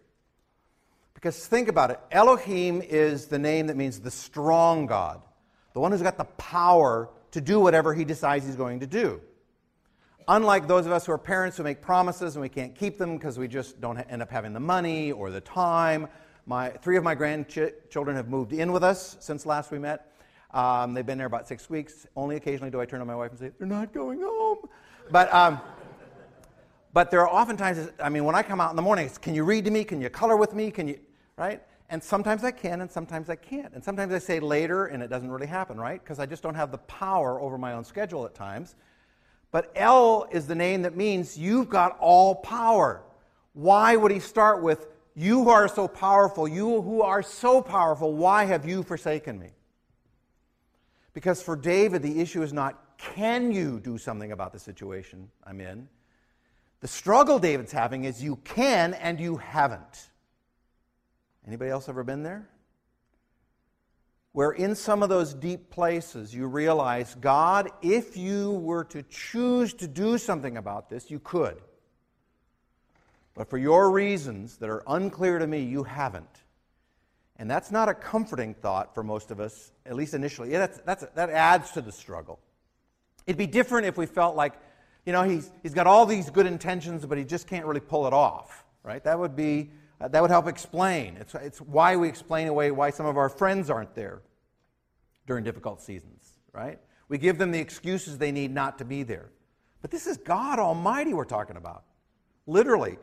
Because 1.15 1.47
think 1.47 1.69
about 1.69 1.91
it 1.91 2.01
Elohim 2.11 2.83
is 2.83 3.29
the 3.29 3.39
name 3.39 3.69
that 3.69 3.79
means 3.79 3.99
the 3.99 4.11
strong 4.11 4.85
God, 4.85 5.23
the 5.73 5.81
one 5.81 5.91
who's 5.91 6.03
got 6.03 6.19
the 6.19 6.25
power 6.25 7.09
to 7.31 7.41
do 7.41 7.59
whatever 7.59 7.95
he 7.95 8.05
decides 8.05 8.45
he's 8.45 8.57
going 8.57 8.81
to 8.81 8.87
do. 8.87 9.23
Unlike 10.29 10.69
those 10.69 10.85
of 10.85 10.93
us 10.93 11.07
who 11.07 11.13
are 11.13 11.19
parents 11.19 11.57
who 11.57 11.63
make 11.63 11.81
promises 11.81 12.37
and 12.37 12.43
we 12.43 12.51
can't 12.51 12.75
keep 12.75 12.99
them 12.99 13.17
because 13.17 13.39
we 13.39 13.49
just 13.49 13.81
don't 13.81 13.97
end 13.97 14.21
up 14.21 14.31
having 14.31 14.53
the 14.53 14.61
money 14.61 15.13
or 15.13 15.31
the 15.31 15.41
time 15.41 16.09
my, 16.49 16.71
three 16.71 16.97
of 16.97 17.05
my 17.05 17.15
grandchildren 17.15 18.17
have 18.17 18.29
moved 18.29 18.55
in 18.55 18.73
with 18.73 18.83
us 18.83 19.19
since 19.21 19.45
last 19.45 19.71
we 19.71 19.79
met. 19.79 20.11
Um, 20.55 20.95
they've 20.95 21.05
been 21.05 21.19
there 21.19 21.27
about 21.27 21.47
six 21.47 21.69
weeks. 21.69 22.07
Only 22.17 22.37
occasionally 22.37 22.71
do 22.71 22.81
I 22.81 22.87
turn 22.87 23.01
to 23.01 23.05
my 23.05 23.15
wife 23.15 23.33
and 23.33 23.39
say, 23.39 23.51
They're 23.59 23.69
not 23.69 23.93
going 23.93 24.23
home. 24.23 24.59
But, 25.11 25.33
um, 25.33 25.61
but 26.95 27.11
there 27.11 27.21
are 27.21 27.29
oftentimes, 27.29 27.91
I 28.03 28.09
mean, 28.09 28.25
when 28.25 28.35
I 28.35 28.43
come 28.43 28.63
out 28.63 28.71
in 28.71 28.77
the 28.77 28.83
morning, 28.83 29.05
it's, 29.05 29.19
Can 29.19 29.35
you 29.35 29.45
read 29.45 29.67
to 29.67 29.71
me? 29.71 29.85
Can 29.85 30.01
you 30.01 30.09
color 30.09 30.39
with 30.39 30.55
me? 30.55 30.71
Can 30.71 30.89
you, 30.89 30.99
right? 31.37 31.63
And 31.91 32.03
sometimes 32.03 32.45
I 32.45 32.51
can, 32.51 32.81
and 32.81 32.91
sometimes 32.91 33.29
I 33.29 33.37
can't. 33.37 33.75
And 33.75 33.85
sometimes 33.85 34.13
I 34.15 34.19
say 34.19 34.41
later, 34.41 34.87
and 34.87 35.03
it 35.03 35.11
doesn't 35.11 35.31
really 35.31 35.47
happen, 35.47 35.79
right? 35.79 36.03
Because 36.03 36.19
I 36.19 36.25
just 36.25 36.43
don't 36.43 36.55
have 36.55 36.71
the 36.71 36.79
power 36.79 37.39
over 37.43 37.59
my 37.59 37.75
own 37.75 37.85
schedule 37.85 38.25
at 38.25 38.35
times. 38.35 38.75
But 39.51 39.71
El 39.75 40.27
is 40.31 40.47
the 40.47 40.55
name 40.55 40.81
that 40.83 40.97
means 40.97 41.37
you've 41.37 41.69
got 41.69 41.99
all 42.01 42.37
power. 42.37 43.03
Why 43.53 43.97
would 43.97 44.13
he 44.13 44.21
start 44.21 44.63
with 44.63 44.87
You 45.19 45.43
who 45.43 45.51
are 45.51 45.67
so 45.67 45.89
powerful, 45.89 46.47
you 46.47 46.81
who 46.81 47.03
are 47.03 47.25
so 47.25 47.61
powerful, 47.61 48.15
why 48.15 48.45
have 48.45 48.65
you 48.65 48.85
forsaken 48.85 49.37
me? 49.37 49.51
Because 51.13 51.43
for 51.43 51.57
David, 51.57 52.03
the 52.03 52.21
issue 52.21 52.41
is 52.41 52.53
not 52.53 52.81
can 52.99 53.51
you 53.51 53.81
do 53.81 53.99
something 53.99 54.31
about 54.31 54.53
the 54.53 54.61
situation 54.61 55.29
I'm 55.43 55.61
in? 55.61 55.89
The 56.79 56.87
struggle 56.87 57.41
David's 57.41 57.73
having 57.73 58.05
is 58.05 58.23
you 58.23 58.37
can 58.45 58.95
and 58.95 59.19
you 59.19 59.39
haven't. 59.39 60.09
Anybody 61.45 61.73
else 61.73 61.89
ever 61.89 62.05
been 62.05 62.23
there? 62.23 62.49
Where 64.31 64.53
in 64.53 64.77
some 64.77 65.03
of 65.03 65.09
those 65.09 65.35
deep 65.35 65.69
places 65.69 66.33
you 66.33 66.47
realize, 66.47 67.17
God, 67.17 67.71
if 67.83 68.17
you 68.17 68.53
were 68.53 68.85
to 68.85 69.03
choose 69.03 69.75
to 69.75 69.89
do 69.89 70.17
something 70.17 70.57
about 70.57 70.89
this, 70.89 71.11
you 71.11 71.19
could. 71.19 71.61
But 73.39 73.49
for 73.49 73.57
your 73.57 73.93
reasons 73.93 74.57
that 74.57 74.69
are 74.69 74.83
unclear 74.89 75.39
to 75.39 75.47
me, 75.47 75.63
you 75.63 75.85
haven't. 75.85 76.43
And 77.37 77.49
that's 77.49 77.71
not 77.71 77.89
a 77.89 77.95
comforting 77.95 78.53
thought 78.53 78.97
for 78.97 79.05
most 79.05 79.31
of 79.31 79.39
us, 79.39 79.71
at 79.87 79.95
least 79.95 80.13
initially. 80.13 80.51
Yeah, 80.51 80.59
that's, 80.59 80.79
that's, 80.81 81.05
that 81.15 81.31
adds 81.31 81.71
to 81.71 81.81
the 81.81 81.93
struggle. 81.93 82.41
It'd 83.29 83.39
be 83.39 83.47
different 83.47 83.87
if 83.87 83.97
we 83.97 84.07
felt 84.07 84.35
like, 84.35 84.55
you 85.07 85.13
know, 85.13 85.23
he's, 85.23 85.53
he's 85.63 85.73
got 85.73 85.87
all 85.87 86.05
these 86.05 86.31
good 86.31 86.47
intentions, 86.47 87.07
but 87.07 87.17
he 87.17 87.23
just 87.23 87.47
can't 87.47 87.65
really 87.65 87.79
pull 87.79 88.09
it 88.09 88.13
off, 88.13 88.65
right? 88.83 89.05
That 89.05 89.17
would 89.21 89.37
be, 89.37 89.71
uh, 90.01 90.09
that 90.09 90.21
would 90.21 90.33
help 90.33 90.49
explain. 90.49 91.17
It's, 91.21 91.37
it's 91.37 91.61
why 91.61 91.95
we 91.95 92.09
explain 92.09 92.49
away 92.49 92.73
why 92.73 92.91
some 92.91 93.07
of 93.07 93.17
our 93.17 93.29
friends 93.29 93.71
aren't 93.71 93.95
there 93.95 94.21
during 95.29 95.45
difficult 95.45 95.81
seasons, 95.81 96.25
right? 96.53 96.81
We 97.09 97.19
give 97.19 97.39
them 97.39 97.53
the 97.53 97.61
excuses 97.61 98.19
they 98.19 98.33
need 98.33 98.53
not 98.53 98.79
to 98.79 98.85
be 98.85 99.05
there. 99.05 99.31
But 99.81 99.93
this 99.93 100.09
is 100.09 100.17
God 100.17 100.59
Almighty 100.59 101.15
we're 101.15 101.25
talking 101.25 101.57
about. 101.57 101.85
Literally. 102.49 102.99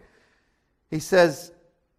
He 0.89 1.00
says, 1.00 1.52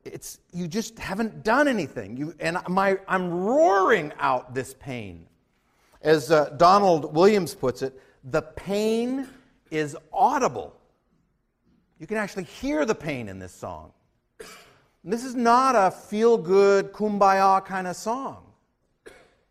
it's, 0.05 0.38
you 0.53 0.68
just 0.68 0.99
haven't 0.99 1.44
done 1.44 1.68
anything. 1.68 2.16
You, 2.16 2.35
and 2.38 2.59
my, 2.68 2.99
I'm 3.09 3.31
roaring 3.31 4.12
out 4.18 4.55
this 4.55 4.75
pain. 4.75 5.27
As 6.03 6.31
uh, 6.31 6.51
Donald 6.57 7.14
Williams 7.14 7.55
puts 7.55 7.83
it, 7.83 8.01
the 8.25 8.42
pain 8.42 9.29
is 9.70 9.96
audible. 10.12 10.75
You 11.99 12.07
can 12.07 12.16
actually 12.16 12.44
hear 12.44 12.85
the 12.85 12.94
pain 12.94 13.29
in 13.29 13.38
this 13.38 13.53
song. 13.53 13.92
And 14.38 15.12
this 15.12 15.25
is 15.25 15.35
not 15.35 15.75
a 15.77 15.90
feel 15.90 16.37
good, 16.37 16.92
kumbaya 16.92 17.64
kind 17.64 17.87
of 17.87 17.96
song. 17.96 18.44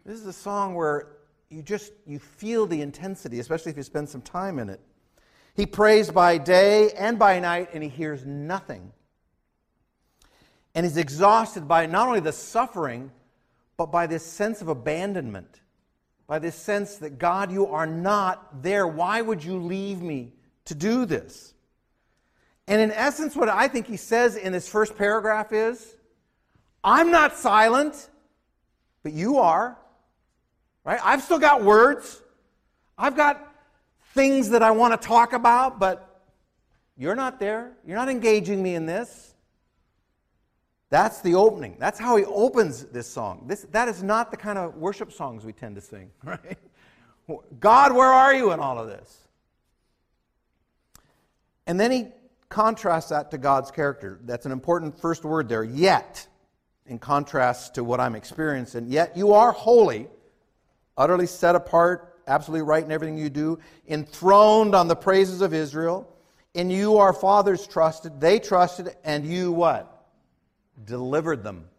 This 0.05 0.19
is 0.19 0.27
a 0.27 0.33
song 0.33 0.75
where 0.75 1.07
you 1.49 1.61
just 1.61 1.93
you 2.05 2.19
feel 2.19 2.65
the 2.65 2.81
intensity, 2.81 3.39
especially 3.39 3.71
if 3.71 3.77
you 3.77 3.83
spend 3.83 4.09
some 4.09 4.21
time 4.21 4.59
in 4.59 4.69
it. 4.69 4.79
He 5.55 5.65
prays 5.65 6.11
by 6.11 6.37
day 6.37 6.91
and 6.91 7.17
by 7.17 7.39
night, 7.39 7.69
and 7.73 7.81
he 7.81 7.89
hears 7.89 8.25
nothing. 8.25 8.91
And 10.75 10.85
he's 10.85 10.97
exhausted 10.97 11.67
by 11.67 11.85
not 11.85 12.07
only 12.07 12.19
the 12.19 12.33
suffering, 12.33 13.09
but 13.77 13.87
by 13.87 14.07
this 14.07 14.25
sense 14.25 14.61
of 14.61 14.67
abandonment, 14.67 15.61
by 16.27 16.37
this 16.37 16.55
sense 16.55 16.97
that 16.97 17.17
God, 17.17 17.51
you 17.51 17.67
are 17.67 17.87
not 17.87 18.61
there. 18.61 18.85
Why 18.85 19.21
would 19.21 19.43
you 19.43 19.57
leave 19.57 20.01
me 20.01 20.33
to 20.65 20.75
do 20.75 21.05
this? 21.05 21.53
And 22.67 22.81
in 22.81 22.91
essence, 22.91 23.35
what 23.35 23.47
I 23.47 23.67
think 23.67 23.87
he 23.87 23.97
says 23.97 24.35
in 24.35 24.51
this 24.51 24.67
first 24.67 24.97
paragraph 24.97 25.53
is 25.53 25.95
I'm 26.83 27.11
not 27.11 27.37
silent, 27.37 28.09
but 29.01 29.13
you 29.13 29.37
are. 29.37 29.77
Right? 30.83 30.99
I've 31.03 31.21
still 31.21 31.39
got 31.39 31.63
words. 31.63 32.21
I've 32.97 33.15
got 33.15 33.53
things 34.13 34.49
that 34.49 34.63
I 34.63 34.71
want 34.71 34.99
to 34.99 35.07
talk 35.07 35.33
about, 35.33 35.79
but 35.79 36.23
you're 36.97 37.15
not 37.15 37.39
there. 37.39 37.73
You're 37.85 37.97
not 37.97 38.09
engaging 38.09 38.61
me 38.61 38.75
in 38.75 38.85
this. 38.85 39.34
That's 40.89 41.21
the 41.21 41.35
opening. 41.35 41.77
That's 41.79 41.99
how 41.99 42.15
he 42.15 42.25
opens 42.25 42.85
this 42.85 43.07
song. 43.07 43.45
This, 43.47 43.65
that 43.71 43.87
is 43.87 44.03
not 44.03 44.31
the 44.31 44.37
kind 44.37 44.57
of 44.57 44.75
worship 44.75 45.11
songs 45.11 45.43
we 45.43 45.53
tend 45.53 45.75
to 45.75 45.81
sing, 45.81 46.11
right? 46.23 46.57
God, 47.59 47.93
where 47.95 48.11
are 48.11 48.33
you 48.33 48.51
in 48.51 48.59
all 48.59 48.77
of 48.77 48.87
this? 48.87 49.17
And 51.67 51.79
then 51.79 51.91
he 51.91 52.07
contrasts 52.49 53.09
that 53.09 53.31
to 53.31 53.37
God's 53.37 53.71
character. 53.71 54.19
That's 54.23 54.45
an 54.45 54.51
important 54.51 54.99
first 54.99 55.23
word 55.23 55.49
there, 55.49 55.63
yet, 55.63 56.27
in 56.85 56.99
contrast 56.99 57.75
to 57.75 57.83
what 57.83 57.99
I'm 57.99 58.15
experiencing. 58.15 58.87
Yet 58.87 59.17
you 59.17 59.33
are 59.33 59.51
holy 59.51 60.07
utterly 60.97 61.27
set 61.27 61.55
apart, 61.55 62.19
absolutely 62.27 62.65
right 62.65 62.83
in 62.83 62.91
everything 62.91 63.17
you 63.17 63.29
do, 63.29 63.59
enthroned 63.87 64.75
on 64.75 64.87
the 64.87 64.95
praises 64.95 65.41
of 65.41 65.53
Israel. 65.53 66.09
In 66.53 66.69
you 66.69 66.97
our 66.97 67.13
fathers 67.13 67.67
trusted, 67.67 68.21
they 68.21 68.39
trusted, 68.39 68.95
and 69.03 69.25
you 69.25 69.51
what? 69.51 69.94
Delivered 70.83 71.43
them. 71.43 71.69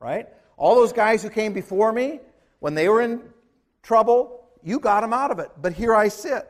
Right? 0.00 0.28
All 0.56 0.74
those 0.76 0.92
guys 0.92 1.22
who 1.22 1.30
came 1.30 1.52
before 1.52 1.92
me, 1.92 2.20
when 2.60 2.74
they 2.74 2.88
were 2.88 3.00
in 3.00 3.22
trouble, 3.82 4.48
you 4.62 4.78
got 4.78 5.00
them 5.00 5.12
out 5.12 5.30
of 5.30 5.38
it. 5.38 5.50
But 5.60 5.72
here 5.72 5.94
I 5.94 6.08
sit. 6.08 6.48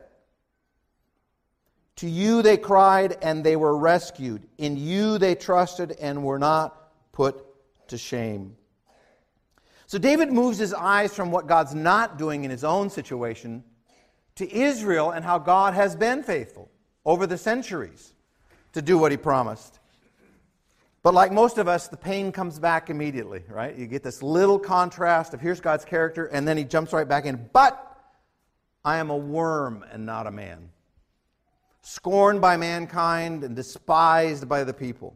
To 1.97 2.09
you 2.09 2.41
they 2.41 2.57
cried, 2.57 3.17
and 3.21 3.43
they 3.43 3.55
were 3.55 3.77
rescued. 3.77 4.43
In 4.57 4.75
you 4.77 5.17
they 5.17 5.35
trusted, 5.35 5.93
and 5.99 6.23
were 6.23 6.39
not 6.39 6.91
put 7.11 7.45
to 7.87 7.97
shame. 7.97 8.57
So 9.87 9.97
David 9.97 10.31
moves 10.31 10.57
his 10.57 10.73
eyes 10.73 11.13
from 11.13 11.31
what 11.31 11.47
God's 11.47 11.75
not 11.75 12.17
doing 12.17 12.43
in 12.43 12.51
his 12.51 12.63
own 12.63 12.89
situation 12.89 13.63
to 14.35 14.51
Israel 14.51 15.11
and 15.11 15.23
how 15.23 15.37
God 15.39 15.73
has 15.73 15.95
been 15.95 16.23
faithful 16.23 16.69
over 17.05 17.27
the 17.27 17.37
centuries 17.37 18.13
to 18.73 18.81
do 18.81 18.97
what 18.97 19.11
he 19.11 19.17
promised. 19.17 19.79
But 21.05 21.13
like 21.13 21.31
most 21.31 21.59
of 21.59 21.67
us, 21.67 21.87
the 21.87 21.97
pain 21.97 22.31
comes 22.31 22.57
back 22.57 22.89
immediately, 22.89 23.43
right? 23.47 23.77
You 23.77 23.85
get 23.85 24.01
this 24.01 24.23
little 24.23 24.57
contrast 24.57 25.35
of 25.35 25.39
here's 25.39 25.61
God's 25.61 25.85
character, 25.85 26.25
and 26.25 26.47
then 26.47 26.57
he 26.57 26.63
jumps 26.63 26.93
right 26.93 27.07
back 27.07 27.25
in. 27.25 27.47
But 27.53 27.79
I 28.83 28.97
am 28.97 29.11
a 29.11 29.15
worm 29.15 29.85
and 29.91 30.07
not 30.07 30.25
a 30.25 30.31
man, 30.31 30.71
scorned 31.81 32.41
by 32.41 32.57
mankind 32.57 33.43
and 33.43 33.55
despised 33.55 34.49
by 34.49 34.63
the 34.63 34.73
people. 34.73 35.15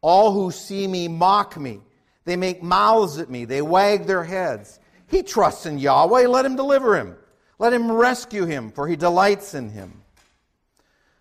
All 0.00 0.32
who 0.32 0.50
see 0.50 0.88
me 0.88 1.06
mock 1.06 1.56
me. 1.56 1.80
They 2.24 2.34
make 2.34 2.60
mouths 2.60 3.18
at 3.18 3.30
me. 3.30 3.44
They 3.44 3.62
wag 3.62 4.06
their 4.06 4.24
heads. 4.24 4.80
He 5.06 5.22
trusts 5.22 5.64
in 5.64 5.78
Yahweh. 5.78 6.26
Let 6.26 6.44
him 6.44 6.56
deliver 6.56 6.98
him. 6.98 7.16
Let 7.60 7.72
him 7.72 7.92
rescue 7.92 8.46
him, 8.46 8.72
for 8.72 8.88
he 8.88 8.96
delights 8.96 9.54
in 9.54 9.70
him. 9.70 10.02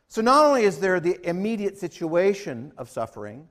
So, 0.08 0.24
not 0.24 0.46
only 0.46 0.64
is 0.64 0.80
there 0.80 1.00
the 1.00 1.20
immediate 1.30 1.78
situation 1.78 2.74
of 2.76 2.90
suffering 2.90 3.50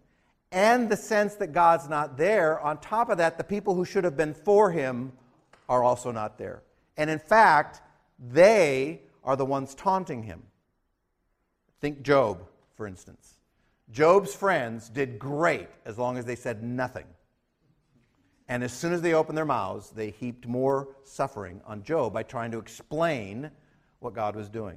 and 0.53 0.89
the 0.89 0.97
sense 0.97 1.35
that 1.37 1.53
God's 1.53 1.89
not 1.89 2.19
there, 2.19 2.61
on 2.61 2.79
top 2.79 3.09
of 3.09 3.19
that, 3.19 3.39
the 3.39 3.45
people 3.45 3.75
who 3.75 3.85
should 3.85 4.05
have 4.05 4.17
been 4.17 4.35
for 4.35 4.71
him 4.71 5.13
are 5.69 5.83
also 5.83 6.13
not 6.13 6.39
there. 6.39 6.63
And 6.97 7.09
in 7.09 7.19
fact, 7.19 7.81
they 8.19 9.01
are 9.25 9.35
the 9.35 9.47
ones 9.47 9.75
taunting 9.75 10.23
him. 10.23 10.43
Think 11.81 12.03
Job, 12.03 12.47
for 12.77 12.87
instance. 12.87 13.39
Job's 13.91 14.35
friends 14.35 14.89
did 14.89 15.19
great 15.19 15.69
as 15.85 15.99
long 15.99 16.19
as 16.19 16.25
they 16.25 16.37
said 16.37 16.63
nothing. 16.63 17.07
And 18.49 18.63
as 18.63 18.73
soon 18.73 18.93
as 18.93 19.01
they 19.01 19.15
opened 19.15 19.39
their 19.39 19.47
mouths, 19.47 19.91
they 19.91 20.11
heaped 20.11 20.47
more 20.47 20.89
suffering 21.05 21.61
on 21.65 21.83
Job 21.83 22.13
by 22.13 22.23
trying 22.23 22.51
to 22.51 22.59
explain 22.59 23.51
what 24.01 24.15
God 24.15 24.37
was 24.37 24.49
doing. 24.49 24.77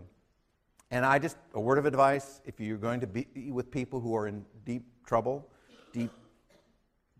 And 0.92 1.06
I 1.06 1.20
just, 1.20 1.36
a 1.54 1.60
word 1.60 1.78
of 1.78 1.86
advice 1.86 2.40
if 2.46 2.60
you're 2.60 2.78
going 2.78 3.02
to 3.02 3.08
be 3.08 3.28
with 3.52 3.72
people 3.72 4.00
who 4.00 4.16
are 4.16 4.28
in 4.28 4.46
deep 4.66 4.86
trouble, 5.06 5.50
deep, 5.96 6.12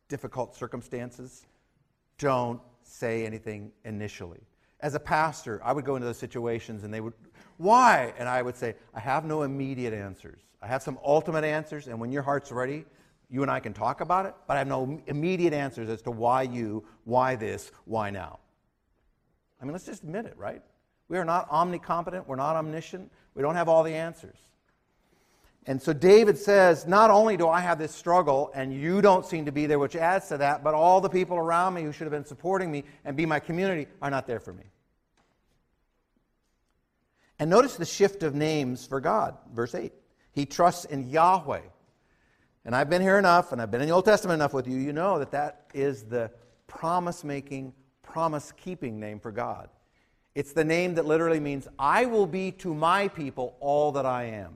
difficult 0.10 0.54
circumstances, 0.54 1.46
don't 2.18 2.60
say 2.84 3.26
anything 3.26 3.72
initially. 3.86 4.42
As 4.82 4.96
a 4.96 5.00
pastor, 5.00 5.62
I 5.64 5.72
would 5.72 5.86
go 5.86 5.96
into 5.96 6.06
those 6.06 6.18
situations 6.18 6.84
and 6.84 6.94
they 6.94 7.00
would, 7.00 7.14
why? 7.56 8.14
And 8.20 8.28
I 8.28 8.42
would 8.42 8.58
say, 8.58 8.76
I 8.94 9.00
have 9.00 9.24
no 9.24 9.44
immediate 9.44 9.94
answers. 9.94 10.42
I 10.62 10.68
have 10.68 10.84
some 10.84 11.00
ultimate 11.06 11.46
answers, 11.46 11.88
and 11.88 12.00
when 12.00 12.12
your 12.12 12.22
heart's 12.22 12.52
ready, 12.52 12.86
you 13.30 13.44
and 13.44 13.50
I 13.50 13.62
can 13.62 13.74
talk 13.74 14.02
about 14.02 14.26
it, 14.26 14.34
but 14.46 14.56
I 14.56 14.60
have 14.60 14.68
no 14.68 15.02
immediate 15.08 15.54
answers 15.54 15.90
as 15.90 16.02
to 16.02 16.12
why 16.12 16.42
you, 16.42 16.84
why 17.06 17.36
this, 17.36 17.72
why 17.86 18.10
now. 18.10 18.40
I 19.62 19.64
mean, 19.64 19.72
let's 19.72 19.86
just 19.86 20.04
admit 20.04 20.26
it, 20.26 20.36
right? 20.38 20.62
We 21.08 21.18
are 21.18 21.26
not 21.26 21.50
omnicompetent, 21.50 22.28
we're 22.28 22.36
not 22.36 22.58
omniscient, 22.58 23.10
we 23.36 23.42
don't 23.42 23.56
have 23.56 23.70
all 23.70 23.84
the 23.84 23.94
answers. 23.94 24.38
And 25.68 25.82
so 25.82 25.94
David 25.94 26.38
says, 26.38 26.86
Not 26.86 27.10
only 27.10 27.38
do 27.38 27.48
I 27.48 27.60
have 27.60 27.80
this 27.80 27.94
struggle, 27.94 28.52
and 28.54 28.74
you 28.74 29.02
don't 29.02 29.26
seem 29.26 29.46
to 29.46 29.52
be 29.52 29.66
there, 29.66 29.80
which 29.80 29.96
adds 29.96 30.28
to 30.30 30.38
that, 30.38 30.64
but 30.64 30.74
all 30.74 31.02
the 31.02 31.10
people 31.10 31.38
around 31.38 31.74
me 31.74 31.84
who 31.84 31.92
should 31.92 32.06
have 32.06 32.12
been 32.12 32.26
supporting 32.26 32.72
me 32.72 32.84
and 33.04 33.18
be 33.18 33.26
my 33.26 33.40
community 33.40 33.88
are 34.02 34.12
not 34.12 34.28
there 34.28 34.40
for 34.40 34.54
me. 34.54 34.66
And 37.40 37.50
notice 37.50 37.76
the 37.76 37.86
shift 37.86 38.24
of 38.24 38.36
names 38.36 38.86
for 38.86 39.02
God, 39.02 39.38
verse 39.54 39.76
8. 39.76 39.92
He 40.32 40.46
trusts 40.46 40.86
in 40.86 41.10
Yahweh 41.10 41.62
and 42.66 42.76
I've 42.76 42.90
been 42.90 43.02
here 43.02 43.20
enough, 43.20 43.52
and 43.52 43.62
I've 43.62 43.70
been 43.70 43.82
in 43.82 43.88
the 43.88 43.94
Old 43.94 44.06
Testament 44.06 44.40
enough 44.40 44.54
with 44.54 44.68
you, 44.68 44.78
you 44.78 44.92
know 44.92 45.20
that 45.20 45.32
that 45.32 45.68
is 45.76 46.04
the 46.04 46.32
promise 46.66 47.24
making, 47.24 47.74
promise 48.02 48.52
keeping 48.58 49.00
name 49.00 49.20
for 49.20 49.32
God. 49.32 49.70
It's 50.34 50.52
the 50.52 50.66
name 50.66 50.96
that 50.96 51.06
literally 51.06 51.40
means, 51.40 51.68
I 51.78 52.06
will 52.06 52.26
be 52.26 52.52
to 52.54 52.74
my 52.74 53.08
people 53.08 53.56
all 53.60 53.92
that 53.94 54.06
I 54.06 54.26
am. 54.26 54.56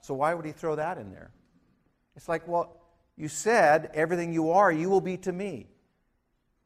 So 0.00 0.14
why 0.14 0.34
would 0.34 0.44
he 0.44 0.52
throw 0.52 0.76
that 0.76 0.98
in 0.98 1.10
there? 1.10 1.30
It's 2.16 2.28
like, 2.28 2.46
well, 2.48 2.76
You 3.16 3.28
said, 3.28 3.90
Everything 3.94 4.32
you 4.32 4.50
are, 4.50 4.72
you 4.72 4.88
will 4.88 5.00
be 5.00 5.16
to 5.18 5.32
me. 5.32 5.68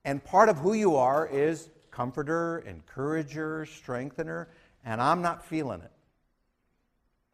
And 0.05 0.23
part 0.23 0.49
of 0.49 0.59
who 0.59 0.75
you 0.75 0.97
are 0.97 1.27
is 1.27 1.71
comforter, 1.91 2.59
encourager, 2.67 3.67
strengthener, 3.67 4.49
and 4.85 5.01
I'm 5.01 5.23
not 5.23 5.45
feeling 5.45 5.81
it. 5.81 5.93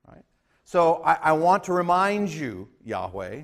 Right? 0.07 0.25
So 0.65 1.03
I, 1.05 1.15
I 1.15 1.33
want 1.33 1.65
to 1.65 1.73
remind 1.73 2.29
you, 2.31 2.69
Yahweh, 2.85 3.43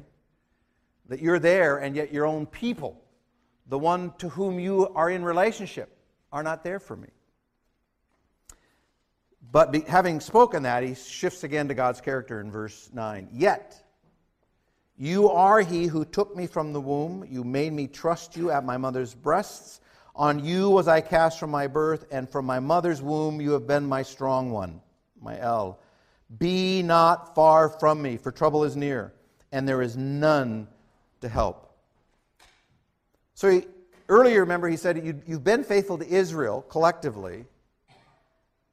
that 1.09 1.21
you're 1.21 1.39
there 1.39 1.79
and 1.79 1.97
yet 1.97 2.13
your 2.13 2.27
own 2.27 2.47
people, 2.47 3.03
the 3.67 3.79
one 3.79 4.13
to 4.19 4.29
whom 4.29 4.61
you 4.61 4.89
are 4.95 5.11
in 5.11 5.25
relationship, 5.25 5.97
are 6.33 6.43
not 6.43 6.63
there 6.63 6.79
for 6.79 6.97
me. 6.97 7.09
But 9.53 9.73
be, 9.73 9.81
having 9.81 10.21
spoken 10.21 10.65
that, 10.65 10.83
he 10.83 10.95
shifts 10.95 11.45
again 11.45 11.69
to 11.69 11.75
God's 11.75 12.01
character 12.01 12.41
in 12.41 12.51
verse 12.51 12.91
9. 12.93 13.29
Yet, 13.33 13.83
you 14.99 15.29
are 15.31 15.61
he 15.61 15.87
who 15.87 16.05
took 16.05 16.35
me 16.35 16.47
from 16.47 16.73
the 16.73 16.81
womb. 16.81 17.27
You 17.29 17.45
made 17.45 17.73
me 17.73 17.87
trust 17.87 18.37
you 18.37 18.51
at 18.51 18.65
my 18.65 18.77
mother's 18.77 19.15
breasts. 19.15 19.81
On 20.15 20.43
you 20.43 20.71
was 20.71 20.89
I 20.89 21.03
cast 21.03 21.39
from 21.39 21.51
my 21.51 21.67
birth, 21.67 22.07
and 22.11 22.31
from 22.31 22.47
my 22.47 22.59
mother's 22.59 23.03
womb 23.03 23.41
you 23.41 23.53
have 23.53 23.67
been 23.67 23.85
my 23.85 24.03
strong 24.03 24.51
one, 24.51 24.81
my 25.21 25.39
El. 25.39 25.79
Be 26.39 26.83
not 26.83 27.35
far 27.35 27.69
from 27.69 28.01
me, 28.01 28.17
for 28.17 28.33
trouble 28.33 28.65
is 28.65 28.77
near, 28.77 29.13
and 29.53 29.69
there 29.69 29.83
is 29.83 29.97
none 29.97 30.69
to 31.21 31.29
help. 31.29 31.71
So 33.35 33.51
he, 33.51 33.67
earlier, 34.09 34.41
remember, 34.41 34.69
he 34.69 34.79
said, 34.79 35.05
you, 35.05 35.21
You've 35.27 35.45
been 35.45 35.63
faithful 35.63 35.99
to 35.99 36.09
Israel 36.09 36.63
collectively. 36.63 37.45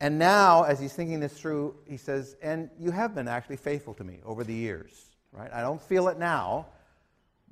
And 0.04 0.20
now, 0.20 0.64
as 0.64 0.82
he's 0.82 0.92
thinking 0.92 1.22
this 1.22 1.32
through, 1.32 1.76
he 1.88 1.96
says, 1.96 2.36
And 2.42 2.70
you 2.78 2.92
have 2.92 3.16
been 3.16 3.30
actually 3.30 3.56
faithful 3.56 3.94
to 3.94 4.04
me 4.04 4.20
over 4.26 4.44
the 4.44 4.54
years, 4.54 4.92
right? 5.32 5.50
I 5.54 5.62
don't 5.62 5.82
feel 5.82 6.10
it 6.10 6.20
now, 6.20 6.66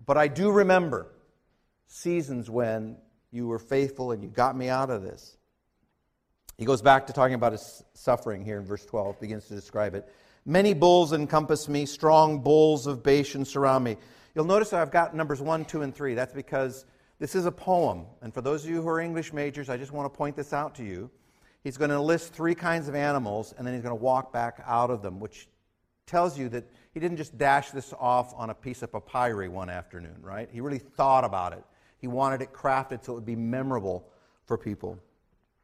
but 0.05 0.17
I 0.17 0.27
do 0.27 0.51
remember 0.51 1.07
seasons 1.87 2.49
when 2.49 2.97
you 3.31 3.47
were 3.47 3.57
faithful 3.57 4.11
and 4.11 4.21
you 4.21 4.27
got 4.27 4.57
me 4.57 4.67
out 4.67 4.89
of 4.89 5.01
this. 5.01 5.37
He 6.57 6.65
goes 6.65 6.81
back 6.81 7.07
to 7.07 7.13
talking 7.13 7.35
about 7.35 7.53
his 7.53 7.83
suffering 7.93 8.43
here 8.43 8.57
in 8.57 8.65
verse 8.65 8.85
12, 8.85 9.21
begins 9.21 9.45
to 9.45 9.55
describe 9.55 9.95
it. 9.95 10.13
Many 10.45 10.73
bulls 10.73 11.13
encompass 11.13 11.69
me, 11.69 11.85
strong 11.85 12.39
bulls 12.39 12.85
of 12.85 13.01
Bashan 13.01 13.45
surround 13.45 13.85
me. 13.85 13.95
You'll 14.35 14.43
notice 14.43 14.73
I've 14.73 14.91
got 14.91 15.15
numbers 15.15 15.41
1, 15.41 15.63
2, 15.63 15.83
and 15.83 15.95
3. 15.95 16.15
That's 16.15 16.33
because 16.33 16.83
this 17.17 17.33
is 17.33 17.45
a 17.45 17.51
poem. 17.51 18.07
And 18.21 18.33
for 18.33 18.41
those 18.41 18.65
of 18.65 18.71
you 18.71 18.81
who 18.81 18.89
are 18.89 18.99
English 18.99 19.31
majors, 19.31 19.69
I 19.69 19.77
just 19.77 19.93
want 19.93 20.11
to 20.11 20.17
point 20.17 20.35
this 20.35 20.51
out 20.51 20.75
to 20.75 20.83
you. 20.83 21.09
He's 21.63 21.77
going 21.77 21.91
to 21.91 22.01
list 22.01 22.33
three 22.33 22.55
kinds 22.55 22.87
of 22.87 22.95
animals, 22.95 23.53
and 23.57 23.65
then 23.65 23.73
he's 23.73 23.83
going 23.83 23.95
to 23.97 24.03
walk 24.03 24.33
back 24.33 24.63
out 24.65 24.89
of 24.89 25.01
them, 25.01 25.19
which 25.19 25.47
tells 26.07 26.37
you 26.37 26.49
that 26.49 26.65
he 26.93 26.99
didn't 26.99 27.17
just 27.17 27.37
dash 27.37 27.71
this 27.71 27.93
off 27.99 28.33
on 28.35 28.49
a 28.49 28.53
piece 28.53 28.81
of 28.81 28.91
papyri 28.91 29.47
one 29.47 29.69
afternoon, 29.69 30.17
right? 30.21 30.49
He 30.51 30.59
really 30.59 30.79
thought 30.79 31.23
about 31.23 31.53
it. 31.53 31.63
He 31.99 32.07
wanted 32.07 32.41
it 32.41 32.51
crafted 32.51 33.05
so 33.05 33.13
it 33.13 33.15
would 33.15 33.25
be 33.25 33.35
memorable 33.35 34.09
for 34.45 34.57
people. 34.57 34.97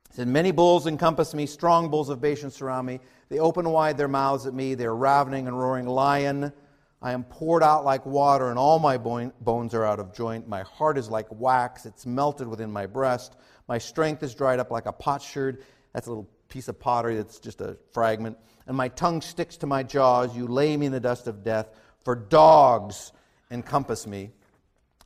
He 0.10 0.16
said, 0.16 0.28
Many 0.28 0.52
bulls 0.52 0.88
encompass 0.88 1.34
me, 1.34 1.48
strong 1.48 1.90
bulls 1.90 2.10
of 2.10 2.22
Bashan 2.22 2.52
surround 2.52 2.88
me. 2.88 3.00
They 3.30 3.40
open 3.40 3.70
wide 3.70 3.98
their 3.98 4.08
mouths 4.08 4.46
at 4.46 4.54
me. 4.54 4.76
They 4.76 4.86
are 4.86 4.96
ravening 4.96 5.48
and 5.48 5.60
roaring 5.60 5.88
lion. 5.88 6.54
I 7.02 7.12
am 7.12 7.24
poured 7.26 7.62
out 7.62 7.86
like 7.86 8.06
water, 8.06 8.50
and 8.50 8.58
all 8.58 8.80
my 8.80 8.98
bones 8.98 9.74
are 9.74 9.86
out 9.86 10.00
of 10.00 10.16
joint. 10.16 10.48
My 10.48 10.64
heart 10.64 10.98
is 10.98 11.10
like 11.10 11.28
wax, 11.30 11.86
it's 11.86 12.06
melted 12.06 12.48
within 12.48 12.72
my 12.72 12.86
breast. 12.86 13.36
My 13.68 13.78
strength 13.78 14.24
is 14.24 14.34
dried 14.34 14.60
up 14.60 14.72
like 14.72 14.86
a 14.86 14.94
potsherd. 14.94 15.64
That's 15.98 16.06
a 16.06 16.12
little 16.12 16.30
piece 16.48 16.68
of 16.68 16.80
pottery 16.80 17.16
that's 17.16 17.40
just 17.40 17.60
a 17.60 17.76
fragment. 17.92 18.38
And 18.68 18.78
my 18.78 18.88
tongue 18.88 19.20
sticks 19.20 19.58
to 19.58 19.66
my 19.66 19.82
jaws. 19.82 20.38
You 20.38 20.46
lay 20.46 20.78
me 20.78 20.86
in 20.86 20.92
the 20.92 21.00
dust 21.00 21.26
of 21.26 21.44
death, 21.44 21.72
for 22.06 22.14
dogs 22.14 23.14
encompass 23.50 24.06
me. 24.06 24.30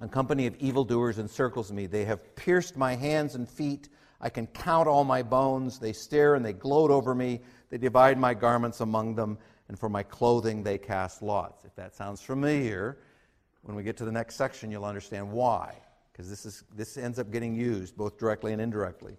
A 0.01 0.09
company 0.09 0.47
of 0.47 0.55
evildoers 0.57 1.17
encircles 1.17 1.71
me. 1.71 1.85
They 1.85 2.03
have 2.03 2.35
pierced 2.35 2.75
my 2.75 2.97
hands 2.97 3.35
and 3.35 3.47
feet. 3.47 3.87
I 4.19 4.27
can 4.27 4.47
count 4.47 4.89
all 4.89 5.05
my 5.05 5.23
bones. 5.23 5.79
They 5.79 5.93
stare 5.93 6.35
and 6.35 6.43
they 6.43 6.51
gloat 6.51 6.91
over 6.91 7.15
me. 7.15 7.39
They 7.69 7.77
divide 7.77 8.17
my 8.17 8.33
garments 8.33 8.81
among 8.81 9.15
them 9.15 9.37
and 9.69 9.79
for 9.79 9.87
my 9.87 10.03
clothing 10.03 10.61
they 10.61 10.77
cast 10.77 11.21
lots. 11.21 11.63
If 11.63 11.73
that 11.75 11.95
sounds 11.95 12.19
familiar, 12.19 12.97
when 13.61 13.77
we 13.77 13.83
get 13.83 13.95
to 13.95 14.03
the 14.03 14.11
next 14.11 14.35
section, 14.35 14.69
you'll 14.69 14.83
understand 14.83 15.31
why, 15.31 15.73
because 16.11 16.29
this, 16.29 16.45
is, 16.45 16.65
this 16.75 16.97
ends 16.97 17.17
up 17.17 17.31
getting 17.31 17.55
used 17.55 17.95
both 17.95 18.17
directly 18.17 18.51
and 18.51 18.61
indirectly. 18.61 19.15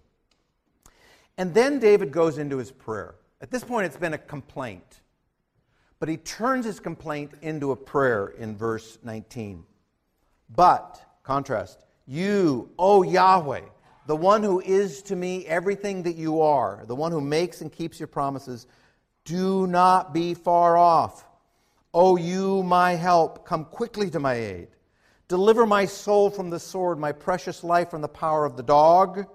And 1.37 1.53
then 1.53 1.79
David 1.79 2.11
goes 2.11 2.37
into 2.37 2.57
his 2.57 2.71
prayer. 2.71 3.15
At 3.41 3.51
this 3.51 3.63
point, 3.63 3.85
it's 3.85 3.97
been 3.97 4.13
a 4.13 4.17
complaint, 4.17 5.01
but 5.99 6.07
he 6.07 6.17
turns 6.17 6.65
his 6.65 6.79
complaint 6.79 7.31
into 7.41 7.71
a 7.71 7.75
prayer 7.75 8.27
in 8.27 8.55
verse 8.55 8.97
19. 9.03 9.65
But, 10.55 11.01
contrast, 11.23 11.85
you, 12.05 12.69
O 12.77 13.03
Yahweh, 13.03 13.61
the 14.05 14.15
one 14.15 14.43
who 14.43 14.59
is 14.61 15.01
to 15.03 15.15
me 15.15 15.45
everything 15.45 16.03
that 16.03 16.15
you 16.15 16.41
are, 16.41 16.83
the 16.87 16.95
one 16.95 17.11
who 17.11 17.21
makes 17.21 17.61
and 17.61 17.71
keeps 17.71 17.99
your 17.99 18.07
promises, 18.07 18.67
do 19.25 19.65
not 19.67 20.13
be 20.13 20.33
far 20.33 20.77
off. 20.77 21.25
O 21.93 22.17
you, 22.17 22.63
my 22.63 22.95
help, 22.95 23.45
come 23.45 23.65
quickly 23.65 24.09
to 24.09 24.19
my 24.19 24.33
aid. 24.33 24.67
Deliver 25.27 25.65
my 25.65 25.85
soul 25.85 26.29
from 26.29 26.49
the 26.49 26.59
sword, 26.59 26.99
my 26.99 27.11
precious 27.11 27.63
life 27.63 27.89
from 27.89 28.01
the 28.01 28.07
power 28.07 28.45
of 28.45 28.57
the 28.57 28.63
dog. 28.63 29.25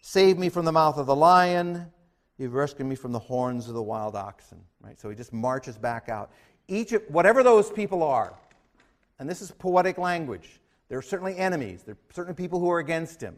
Save 0.00 0.38
me 0.38 0.48
from 0.48 0.64
the 0.64 0.72
mouth 0.72 0.96
of 0.96 1.06
the 1.06 1.14
lion. 1.14 1.90
You've 2.38 2.54
rescued 2.54 2.88
me 2.88 2.94
from 2.94 3.12
the 3.12 3.18
horns 3.18 3.68
of 3.68 3.74
the 3.74 3.82
wild 3.82 4.16
oxen. 4.16 4.60
Right? 4.80 4.98
So 4.98 5.10
he 5.10 5.16
just 5.16 5.32
marches 5.32 5.76
back 5.76 6.08
out. 6.08 6.30
Each, 6.68 6.94
whatever 7.08 7.42
those 7.42 7.70
people 7.70 8.02
are, 8.02 8.34
and 9.18 9.28
this 9.28 9.42
is 9.42 9.50
poetic 9.50 9.98
language, 9.98 10.60
there 10.88 10.98
are 10.98 11.02
certainly 11.02 11.36
enemies, 11.36 11.82
there 11.82 11.94
are 11.94 12.14
certainly 12.14 12.36
people 12.36 12.60
who 12.60 12.70
are 12.70 12.78
against 12.78 13.20
him. 13.20 13.36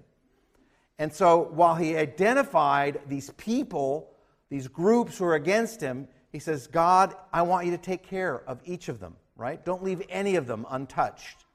And 0.98 1.12
so 1.12 1.48
while 1.52 1.74
he 1.74 1.96
identified 1.96 3.00
these 3.08 3.30
people 3.30 4.12
these 4.52 4.68
groups 4.68 5.16
who 5.16 5.24
are 5.24 5.34
against 5.34 5.80
him, 5.80 6.06
he 6.30 6.38
says, 6.38 6.66
God, 6.66 7.16
I 7.32 7.40
want 7.40 7.64
you 7.64 7.72
to 7.72 7.78
take 7.78 8.02
care 8.02 8.42
of 8.46 8.60
each 8.66 8.90
of 8.90 9.00
them, 9.00 9.16
right? 9.34 9.64
Don't 9.64 9.82
leave 9.82 10.02
any 10.10 10.36
of 10.36 10.46
them 10.46 10.66
untouched 10.68 11.46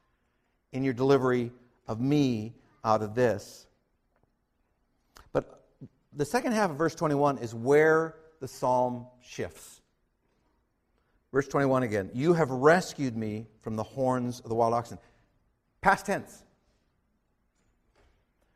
in 0.71 0.83
your 0.83 0.95
delivery 0.95 1.51
of 1.87 2.01
me 2.01 2.55
out 2.83 3.03
of 3.03 3.13
this. 3.13 3.66
The 6.17 6.25
second 6.25 6.53
half 6.53 6.71
of 6.71 6.77
verse 6.77 6.95
21 6.95 7.37
is 7.37 7.53
where 7.53 8.15
the 8.39 8.47
psalm 8.47 9.05
shifts. 9.21 9.81
Verse 11.31 11.47
21 11.47 11.83
again 11.83 12.09
You 12.13 12.33
have 12.33 12.49
rescued 12.49 13.15
me 13.15 13.45
from 13.61 13.75
the 13.75 13.83
horns 13.83 14.39
of 14.39 14.49
the 14.49 14.55
wild 14.55 14.73
oxen. 14.73 14.97
Past 15.81 16.07
tense. 16.07 16.43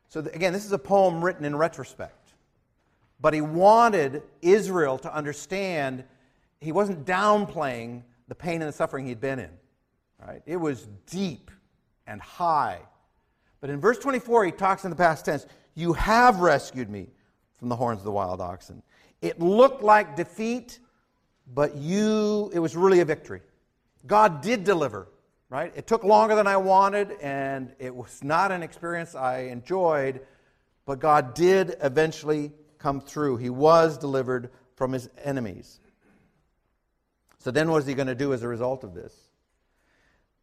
So, 0.08 0.20
again, 0.20 0.52
this 0.52 0.66
is 0.66 0.72
a 0.72 0.78
poem 0.78 1.24
written 1.24 1.44
in 1.44 1.56
retrospect. 1.56 2.32
But 3.20 3.32
he 3.32 3.40
wanted 3.40 4.22
Israel 4.42 4.98
to 4.98 5.14
understand 5.14 6.04
he 6.60 6.72
wasn't 6.72 7.06
downplaying 7.06 8.02
the 8.26 8.34
pain 8.34 8.60
and 8.60 8.68
the 8.68 8.72
suffering 8.72 9.06
he'd 9.06 9.20
been 9.20 9.38
in. 9.38 9.50
Right? 10.20 10.42
It 10.46 10.56
was 10.56 10.88
deep 11.06 11.50
and 12.08 12.20
high. 12.20 12.80
But 13.60 13.70
in 13.70 13.80
verse 13.80 13.98
24, 13.98 14.46
he 14.46 14.50
talks 14.50 14.82
in 14.82 14.90
the 14.90 14.96
past 14.96 15.24
tense 15.24 15.46
You 15.76 15.92
have 15.92 16.40
rescued 16.40 16.90
me 16.90 17.06
from 17.62 17.68
the 17.68 17.76
horns 17.76 18.00
of 18.00 18.04
the 18.04 18.10
wild 18.10 18.40
oxen. 18.40 18.82
It 19.20 19.38
looked 19.38 19.84
like 19.84 20.16
defeat, 20.16 20.80
but 21.54 21.76
you, 21.76 22.50
it 22.52 22.58
was 22.58 22.74
really 22.74 22.98
a 22.98 23.04
victory. 23.04 23.40
God 24.04 24.40
did 24.40 24.64
deliver, 24.64 25.06
right? 25.48 25.72
It 25.76 25.86
took 25.86 26.02
longer 26.02 26.34
than 26.34 26.48
I 26.48 26.56
wanted, 26.56 27.12
and 27.22 27.72
it 27.78 27.94
was 27.94 28.18
not 28.24 28.50
an 28.50 28.64
experience 28.64 29.14
I 29.14 29.42
enjoyed, 29.42 30.22
but 30.86 30.98
God 30.98 31.34
did 31.34 31.76
eventually 31.80 32.50
come 32.78 33.00
through. 33.00 33.36
He 33.36 33.48
was 33.48 33.96
delivered 33.96 34.50
from 34.74 34.90
his 34.90 35.08
enemies. 35.22 35.78
So 37.38 37.52
then, 37.52 37.70
what 37.70 37.78
is 37.78 37.86
he 37.86 37.94
going 37.94 38.08
to 38.08 38.16
do 38.16 38.32
as 38.32 38.42
a 38.42 38.48
result 38.48 38.82
of 38.82 38.92
this? 38.92 39.14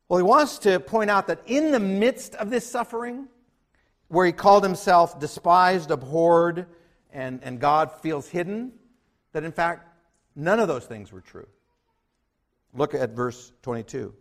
Well, 0.08 0.20
he 0.20 0.24
wants 0.24 0.58
to 0.60 0.80
point 0.80 1.10
out 1.10 1.28
that 1.28 1.42
in 1.48 1.74
the 1.74 1.82
midst 1.82 2.36
of 2.36 2.50
this 2.50 2.66
suffering, 2.66 3.28
where 4.08 4.26
he 4.26 4.32
called 4.32 4.64
himself 4.64 5.20
despised, 5.20 5.92
abhorred, 5.92 6.66
and, 7.12 7.40
and 7.44 7.60
God 7.60 7.92
feels 8.02 8.28
hidden, 8.28 8.72
that 9.34 9.44
in 9.44 9.52
fact, 9.52 9.88
none 10.36 10.60
of 10.60 10.68
those 10.68 10.86
things 10.86 11.12
were 11.12 11.22
true. 11.22 11.48
Look 12.74 12.94
at 12.94 13.12
verse 13.12 13.52
22. 13.64 14.14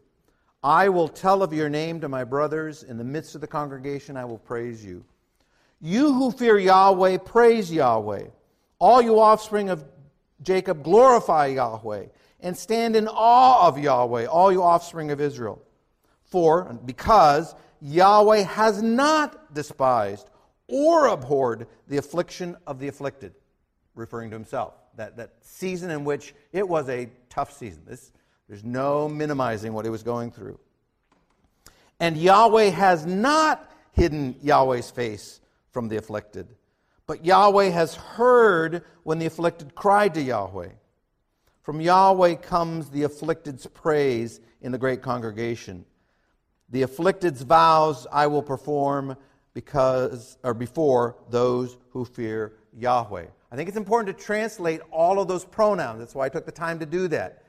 I 0.63 0.89
will 0.89 1.09
tell 1.09 1.43
of 1.43 1.53
your 1.53 1.69
name 1.69 2.01
to 2.01 2.09
my 2.09 2.25
brothers. 2.25 2.83
In 2.83 2.99
the 2.99 3.05
midst 3.05 3.35
of 3.35 3.41
the 3.41 3.47
congregation, 3.47 4.17
I 4.17 4.25
will 4.25 4.39
praise 4.39 4.85
you. 4.85 5.05
You 5.81 6.13
who 6.13 6.33
fear 6.33 6.59
Yahweh, 6.59 7.19
praise 7.19 7.71
Yahweh. 7.71 8.25
All 8.79 9.03
you 9.03 9.21
offspring 9.21 9.69
of 9.71 9.85
Jacob, 10.43 10.83
glorify 10.83 11.47
Yahweh 11.47 12.07
and 12.41 12.57
stand 12.57 12.97
in 12.97 13.09
awe 13.09 13.67
of 13.67 13.79
Yahweh, 13.79 14.27
all 14.27 14.53
you 14.53 14.63
offspring 14.63 15.11
of 15.11 15.21
Israel. 15.21 15.61
For, 16.25 16.79
because 16.85 17.55
Yahweh 17.81 18.43
has 18.43 18.83
not 18.83 19.55
despised 19.55 20.29
or 20.69 21.09
abhorred 21.09 21.67
the 21.89 21.97
affliction 21.97 22.57
of 22.67 22.79
the 22.79 22.89
afflicted, 22.89 23.35
referring 23.95 24.31
to 24.31 24.37
himself. 24.37 24.75
That, 24.97 25.17
that 25.17 25.33
season 25.41 25.91
in 25.91 26.05
which 26.05 26.35
it 26.53 26.69
was 26.69 26.89
a 26.89 27.09
tough 27.31 27.57
season. 27.57 27.83
This, 27.87 28.13
there's 28.49 28.65
no 28.65 29.09
minimizing 29.09 29.73
what 29.73 29.85
he 29.85 29.91
was 29.91 30.03
going 30.03 30.31
through. 30.31 30.59
And 32.01 32.17
Yahweh 32.17 32.71
has 32.71 33.07
not 33.07 33.71
hidden 33.93 34.37
Yahweh's 34.43 34.91
face 34.91 35.41
from 35.73 35.89
the 35.89 35.97
afflicted, 35.97 36.55
but 37.07 37.25
Yahweh 37.25 37.71
has 37.71 37.95
heard 37.95 38.85
when 39.03 39.19
the 39.19 39.27
afflicted 39.27 39.75
cried 39.75 40.15
to 40.15 40.21
Yahweh. 40.21 40.69
From 41.63 41.81
Yahweh 41.81 42.37
comes 42.37 42.91
the 42.91 43.03
afflicted's 43.03 43.67
praise 43.67 44.41
in 44.61 44.73
the 44.73 44.79
great 44.79 45.03
congregation. 45.03 45.85
The 46.71 46.83
afflicted's 46.83 47.43
vows 47.43 48.07
I 48.13 48.27
will 48.27 48.43
perform 48.43 49.17
because 49.59 50.39
or 50.45 50.55
before 50.55 51.17
those 51.31 51.79
who 51.91 52.05
fear 52.05 52.53
Yahweh. 52.79 53.27
I 53.51 53.57
think 53.57 53.69
it's 53.69 53.77
important 53.77 54.17
to 54.17 54.25
translate 54.25 54.81
all 54.93 55.19
of 55.19 55.27
those 55.27 55.45
pronouns. 55.45 55.99
That's 55.99 56.15
why 56.15 56.27
I 56.27 56.29
took 56.29 56.47
the 56.47 56.53
time 56.53 56.79
to 56.79 56.87
do 56.87 57.09
that. 57.09 57.43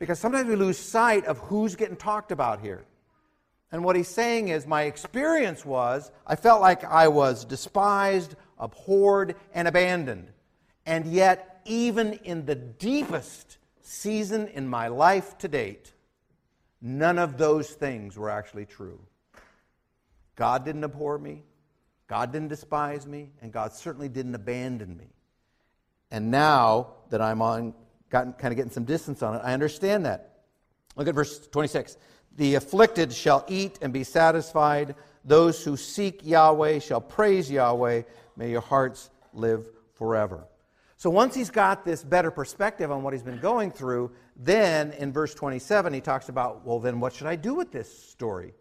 Because 0.00 0.18
sometimes 0.18 0.48
we 0.48 0.56
lose 0.56 0.76
sight 0.76 1.24
of 1.26 1.38
who's 1.38 1.76
getting 1.76 1.94
talked 1.94 2.32
about 2.32 2.60
here. 2.60 2.84
And 3.70 3.84
what 3.84 3.94
he's 3.94 4.08
saying 4.08 4.48
is, 4.48 4.66
my 4.66 4.82
experience 4.82 5.64
was 5.64 6.10
I 6.26 6.34
felt 6.34 6.60
like 6.60 6.82
I 6.82 7.06
was 7.06 7.44
despised, 7.44 8.34
abhorred, 8.58 9.36
and 9.54 9.68
abandoned. 9.68 10.32
And 10.84 11.06
yet, 11.06 11.60
even 11.64 12.14
in 12.24 12.44
the 12.44 12.56
deepest 12.56 13.58
season 13.80 14.48
in 14.48 14.66
my 14.66 14.88
life 14.88 15.38
to 15.38 15.46
date, 15.46 15.92
none 16.80 17.20
of 17.20 17.38
those 17.38 17.70
things 17.70 18.18
were 18.18 18.30
actually 18.30 18.66
true. 18.66 18.98
God 20.34 20.64
didn't 20.64 20.82
abhor 20.82 21.18
me, 21.18 21.44
God 22.12 22.30
didn't 22.30 22.48
despise 22.48 23.06
me, 23.06 23.30
and 23.40 23.50
God 23.50 23.72
certainly 23.72 24.10
didn't 24.10 24.34
abandon 24.34 24.98
me. 24.98 25.14
And 26.10 26.30
now 26.30 26.88
that 27.08 27.22
I'm 27.22 27.40
on, 27.40 27.72
gotten, 28.10 28.34
kind 28.34 28.52
of 28.52 28.56
getting 28.56 28.70
some 28.70 28.84
distance 28.84 29.22
on 29.22 29.36
it, 29.36 29.40
I 29.42 29.54
understand 29.54 30.04
that. 30.04 30.40
Look 30.94 31.08
at 31.08 31.14
verse 31.14 31.38
26. 31.38 31.96
The 32.36 32.56
afflicted 32.56 33.14
shall 33.14 33.46
eat 33.48 33.78
and 33.80 33.94
be 33.94 34.04
satisfied. 34.04 34.94
Those 35.24 35.64
who 35.64 35.78
seek 35.78 36.20
Yahweh 36.22 36.80
shall 36.80 37.00
praise 37.00 37.50
Yahweh. 37.50 38.02
May 38.36 38.50
your 38.50 38.60
hearts 38.60 39.08
live 39.32 39.66
forever. 39.94 40.44
So 40.98 41.08
once 41.08 41.34
he's 41.34 41.48
got 41.48 41.82
this 41.82 42.04
better 42.04 42.30
perspective 42.30 42.92
on 42.92 43.02
what 43.02 43.14
he's 43.14 43.22
been 43.22 43.40
going 43.40 43.70
through, 43.70 44.10
then 44.36 44.92
in 44.98 45.14
verse 45.14 45.32
27, 45.32 45.94
he 45.94 46.02
talks 46.02 46.28
about, 46.28 46.66
well, 46.66 46.78
then 46.78 47.00
what 47.00 47.14
should 47.14 47.26
I 47.26 47.36
do 47.36 47.54
with 47.54 47.72
this 47.72 47.90
story? 48.10 48.52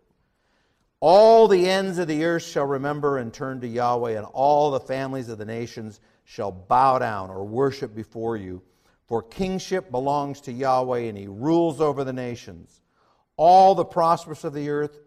All 1.04 1.48
the 1.48 1.68
ends 1.68 1.98
of 1.98 2.08
the 2.08 2.24
earth 2.24 2.44
shall 2.44 2.68
remember 2.68 3.18
and 3.18 3.34
turn 3.34 3.60
to 3.62 3.68
Yahweh, 3.68 4.12
and 4.12 4.26
all 4.34 4.70
the 4.70 4.80
families 4.80 5.30
of 5.30 5.40
the 5.40 5.46
nations 5.46 6.00
shall 6.26 6.52
bow 6.52 7.00
down 7.00 7.32
or 7.32 7.44
worship 7.44 7.96
before 7.96 8.38
you. 8.38 8.62
For 9.08 9.24
kingship 9.24 9.90
belongs 9.90 10.42
to 10.42 10.52
Yahweh, 10.52 11.00
and 11.00 11.18
he 11.18 11.26
rules 11.26 11.82
over 11.82 12.04
the 12.04 12.14
nations. 12.14 12.82
All 13.36 13.74
the 13.74 13.84
prosperous 13.84 14.44
of 14.44 14.54
the 14.54 14.70
earth 14.70 15.00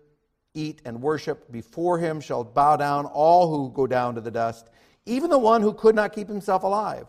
eat 0.53 0.83
and 0.85 1.01
worship 1.01 1.51
before 1.53 1.99
him 1.99 2.21
shall 2.21 2.43
bow 2.43 2.77
down, 2.77 3.07
all 3.07 3.49
who 3.49 3.73
go 3.73 3.87
down 3.87 4.17
to 4.17 4.21
the 4.21 4.33
dust, 4.33 4.71
even 5.07 5.31
the 5.31 5.39
one 5.39 5.63
who 5.63 5.73
could 5.73 5.95
not 5.95 6.13
keep 6.13 6.27
himself 6.27 6.65
alive. 6.65 7.07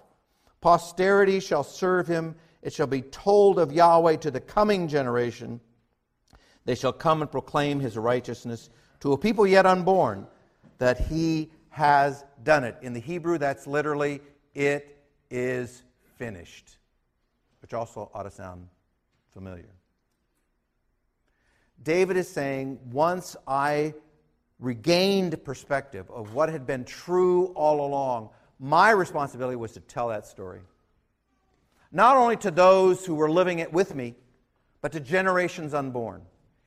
Posterity 0.62 1.40
shall 1.40 1.64
serve 1.64 2.08
him. 2.08 2.36
It 2.62 2.72
shall 2.72 2.88
be 2.88 3.02
told 3.02 3.58
of 3.58 3.72
Yahweh 3.72 4.18
to 4.18 4.30
the 4.30 4.40
coming 4.40 4.88
generation. 4.88 5.60
They 6.66 6.76
shall 6.76 6.94
come 6.94 7.22
and 7.22 7.32
proclaim 7.32 7.80
his 7.80 7.98
righteousness 7.98 8.70
to 9.02 9.14
a 9.14 9.18
people 9.18 9.46
yet 9.46 9.66
unborn, 9.66 10.28
that 10.80 11.00
he 11.00 11.52
has 11.70 12.24
done 12.44 12.64
it. 12.64 12.76
In 12.82 12.94
the 12.94 13.00
Hebrew, 13.00 13.38
that's 13.38 13.68
literally, 13.68 14.22
it 14.54 14.98
is 15.30 15.84
finished, 16.18 16.78
which 17.62 17.74
also 17.74 18.10
ought 18.14 18.24
to 18.24 18.32
sound 18.32 18.68
familiar. 19.32 19.70
David 21.84 22.18
is 22.18 22.28
saying, 22.28 22.80
once 22.92 23.36
I 23.48 23.94
regained 24.60 25.44
perspective 25.44 26.10
of 26.10 26.34
what 26.34 26.50
had 26.50 26.66
been 26.66 26.86
true 26.86 27.48
all 27.48 27.86
along, 27.86 28.30
my 28.60 28.92
responsibility 28.92 29.58
was 29.58 29.74
to 29.74 29.82
tell 29.82 30.08
that 30.08 30.26
story. 30.26 30.62
Not 31.92 32.16
only 32.16 32.38
to 32.38 32.52
those 32.52 33.06
who 33.06 33.16
were 33.16 33.30
living 33.30 33.60
it 33.60 33.72
with 33.72 33.94
me, 33.94 34.16
but 34.82 34.92
to 34.94 35.00
generations 35.00 35.74
unborn, 35.74 36.22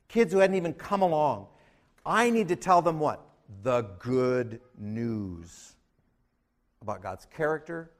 kids 0.09 0.33
who 0.33 0.39
hadn't 0.39 0.57
even 0.57 0.73
come 0.73 1.01
along. 1.01 1.47
I 2.05 2.29
need 2.29 2.49
to 2.49 2.55
tell 2.55 2.81
them 2.81 2.99
what? 2.99 3.25
The 3.63 3.83
good 3.99 4.59
news 4.77 5.75
about 6.81 7.01
God's 7.01 7.25
character, 7.25 7.91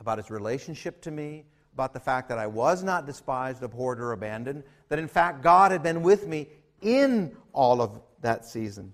about 0.00 0.18
his 0.18 0.30
relationship 0.30 1.00
to 1.02 1.10
me, 1.10 1.44
about 1.74 1.92
the 1.92 2.00
fact 2.00 2.28
that 2.28 2.38
I 2.38 2.46
was 2.46 2.82
not 2.82 3.06
despised, 3.06 3.62
abhorred, 3.62 4.00
or 4.00 4.12
abandoned, 4.12 4.64
that 4.88 4.98
in 4.98 5.08
fact 5.08 5.42
God 5.42 5.70
had 5.70 5.82
been 5.82 6.02
with 6.02 6.26
me 6.26 6.48
in 6.82 7.36
all 7.52 7.80
of 7.80 8.00
that 8.22 8.44
season. 8.44 8.92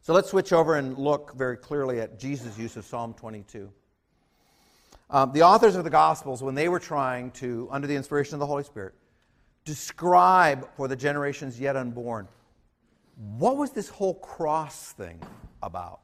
So 0.00 0.12
let's 0.12 0.30
switch 0.30 0.52
over 0.52 0.76
and 0.76 0.98
look 0.98 1.34
very 1.36 1.56
clearly 1.56 2.00
at 2.00 2.18
Jesus' 2.18 2.58
use 2.58 2.76
of 2.76 2.84
Psalm 2.84 3.14
22. 3.14 3.70
Um, 5.10 5.32
the 5.32 5.42
authors 5.42 5.76
of 5.76 5.84
the 5.84 5.90
Gospels, 5.90 6.42
when 6.42 6.54
they 6.54 6.68
were 6.68 6.80
trying 6.80 7.30
to, 7.32 7.68
under 7.70 7.86
the 7.86 7.94
inspiration 7.94 8.34
of 8.34 8.40
the 8.40 8.46
Holy 8.46 8.64
Spirit, 8.64 8.94
describe 9.64 10.68
for 10.76 10.88
the 10.88 10.96
generations 10.96 11.58
yet 11.60 11.76
unborn, 11.76 12.28
what 13.38 13.56
was 13.56 13.70
this 13.70 13.88
whole 13.88 14.14
cross 14.14 14.92
thing 14.92 15.20
about? 15.62 16.00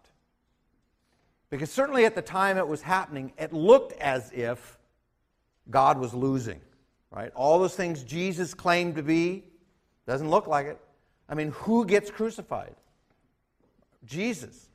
Because 1.51 1.71
certainly 1.71 2.05
at 2.05 2.15
the 2.15 2.23
time 2.23 2.59
it 2.59 2.69
was 2.69 2.83
happening, 2.83 3.33
it 3.39 3.53
looked 3.53 3.93
as 4.01 4.31
if 4.33 4.79
God 5.71 5.99
was 5.99 6.13
losing, 6.13 6.61
right? 7.11 7.33
All 7.35 7.59
those 7.59 7.75
things 7.75 8.03
Jesus 8.05 8.55
claimed 8.55 8.97
to 8.97 9.03
be 9.03 9.45
doesn't 10.07 10.29
look 10.29 10.47
like 10.47 10.67
it. 10.67 10.79
I 11.29 11.35
mean, 11.35 11.51
who 11.53 11.85
gets 11.85 12.11
crucified? 12.11 12.75
Jesus. 14.05 14.69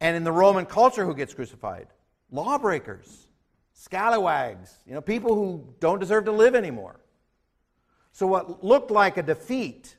And 0.00 0.16
in 0.16 0.24
the 0.24 0.32
Roman 0.32 0.66
culture, 0.66 1.04
who 1.04 1.14
gets 1.14 1.34
crucified? 1.34 1.88
Lawbreakers, 2.30 3.26
scalawags, 3.72 4.74
you 4.86 4.94
know, 4.94 5.00
people 5.00 5.34
who 5.34 5.66
don't 5.80 5.98
deserve 5.98 6.26
to 6.26 6.32
live 6.32 6.54
anymore. 6.54 6.99
So, 8.12 8.26
what 8.26 8.64
looked 8.64 8.90
like 8.90 9.16
a 9.16 9.22
defeat, 9.22 9.96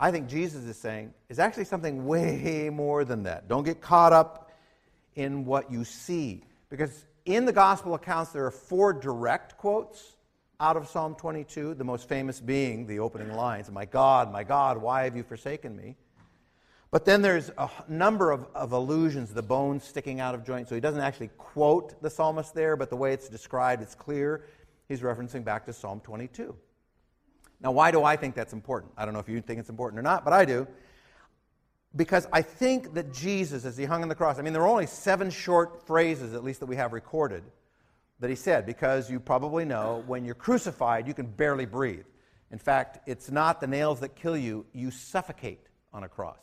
I 0.00 0.10
think 0.10 0.28
Jesus 0.28 0.64
is 0.64 0.76
saying, 0.76 1.12
is 1.28 1.38
actually 1.38 1.64
something 1.64 2.06
way 2.06 2.70
more 2.72 3.04
than 3.04 3.24
that. 3.24 3.48
Don't 3.48 3.64
get 3.64 3.80
caught 3.80 4.12
up 4.12 4.50
in 5.14 5.44
what 5.44 5.70
you 5.70 5.84
see. 5.84 6.42
Because 6.70 7.04
in 7.24 7.44
the 7.44 7.52
gospel 7.52 7.94
accounts, 7.94 8.32
there 8.32 8.46
are 8.46 8.50
four 8.50 8.92
direct 8.92 9.58
quotes 9.58 10.16
out 10.60 10.76
of 10.76 10.88
Psalm 10.88 11.14
22, 11.14 11.74
the 11.74 11.84
most 11.84 12.08
famous 12.08 12.40
being 12.40 12.86
the 12.86 12.98
opening 12.98 13.32
lines 13.32 13.70
My 13.70 13.84
God, 13.84 14.32
my 14.32 14.42
God, 14.44 14.78
why 14.78 15.04
have 15.04 15.16
you 15.16 15.22
forsaken 15.22 15.76
me? 15.76 15.96
But 16.90 17.04
then 17.04 17.20
there's 17.20 17.50
a 17.58 17.68
number 17.86 18.30
of, 18.30 18.46
of 18.54 18.72
allusions, 18.72 19.34
the 19.34 19.42
bones 19.42 19.84
sticking 19.84 20.20
out 20.20 20.34
of 20.34 20.44
joint. 20.44 20.68
So 20.68 20.74
he 20.74 20.80
doesn't 20.80 21.02
actually 21.02 21.28
quote 21.36 22.00
the 22.00 22.08
psalmist 22.08 22.54
there, 22.54 22.76
but 22.76 22.88
the 22.88 22.96
way 22.96 23.12
it's 23.12 23.28
described, 23.28 23.82
it's 23.82 23.94
clear. 23.94 24.46
He's 24.88 25.02
referencing 25.02 25.44
back 25.44 25.66
to 25.66 25.72
Psalm 25.74 26.00
22. 26.00 26.56
Now, 27.60 27.72
why 27.72 27.90
do 27.90 28.04
I 28.04 28.16
think 28.16 28.34
that's 28.34 28.52
important? 28.52 28.92
I 28.96 29.04
don't 29.04 29.14
know 29.14 29.20
if 29.20 29.28
you 29.28 29.40
think 29.40 29.58
it's 29.58 29.70
important 29.70 29.98
or 29.98 30.02
not, 30.02 30.24
but 30.24 30.32
I 30.32 30.44
do. 30.44 30.66
Because 31.96 32.26
I 32.32 32.42
think 32.42 32.94
that 32.94 33.12
Jesus, 33.12 33.64
as 33.64 33.76
he 33.76 33.84
hung 33.84 34.02
on 34.02 34.08
the 34.08 34.14
cross, 34.14 34.38
I 34.38 34.42
mean, 34.42 34.52
there 34.52 34.62
are 34.62 34.68
only 34.68 34.86
seven 34.86 35.30
short 35.30 35.86
phrases, 35.86 36.34
at 36.34 36.44
least 36.44 36.60
that 36.60 36.66
we 36.66 36.76
have 36.76 36.92
recorded, 36.92 37.42
that 38.20 38.30
he 38.30 38.36
said, 38.36 38.66
because 38.66 39.10
you 39.10 39.18
probably 39.18 39.64
know 39.64 40.04
when 40.06 40.24
you're 40.24 40.34
crucified, 40.34 41.08
you 41.08 41.14
can 41.14 41.26
barely 41.26 41.66
breathe. 41.66 42.04
In 42.50 42.58
fact, 42.58 43.08
it's 43.08 43.30
not 43.30 43.60
the 43.60 43.66
nails 43.66 44.00
that 44.00 44.14
kill 44.14 44.36
you, 44.36 44.66
you 44.72 44.90
suffocate 44.90 45.66
on 45.92 46.04
a 46.04 46.08
cross. 46.08 46.38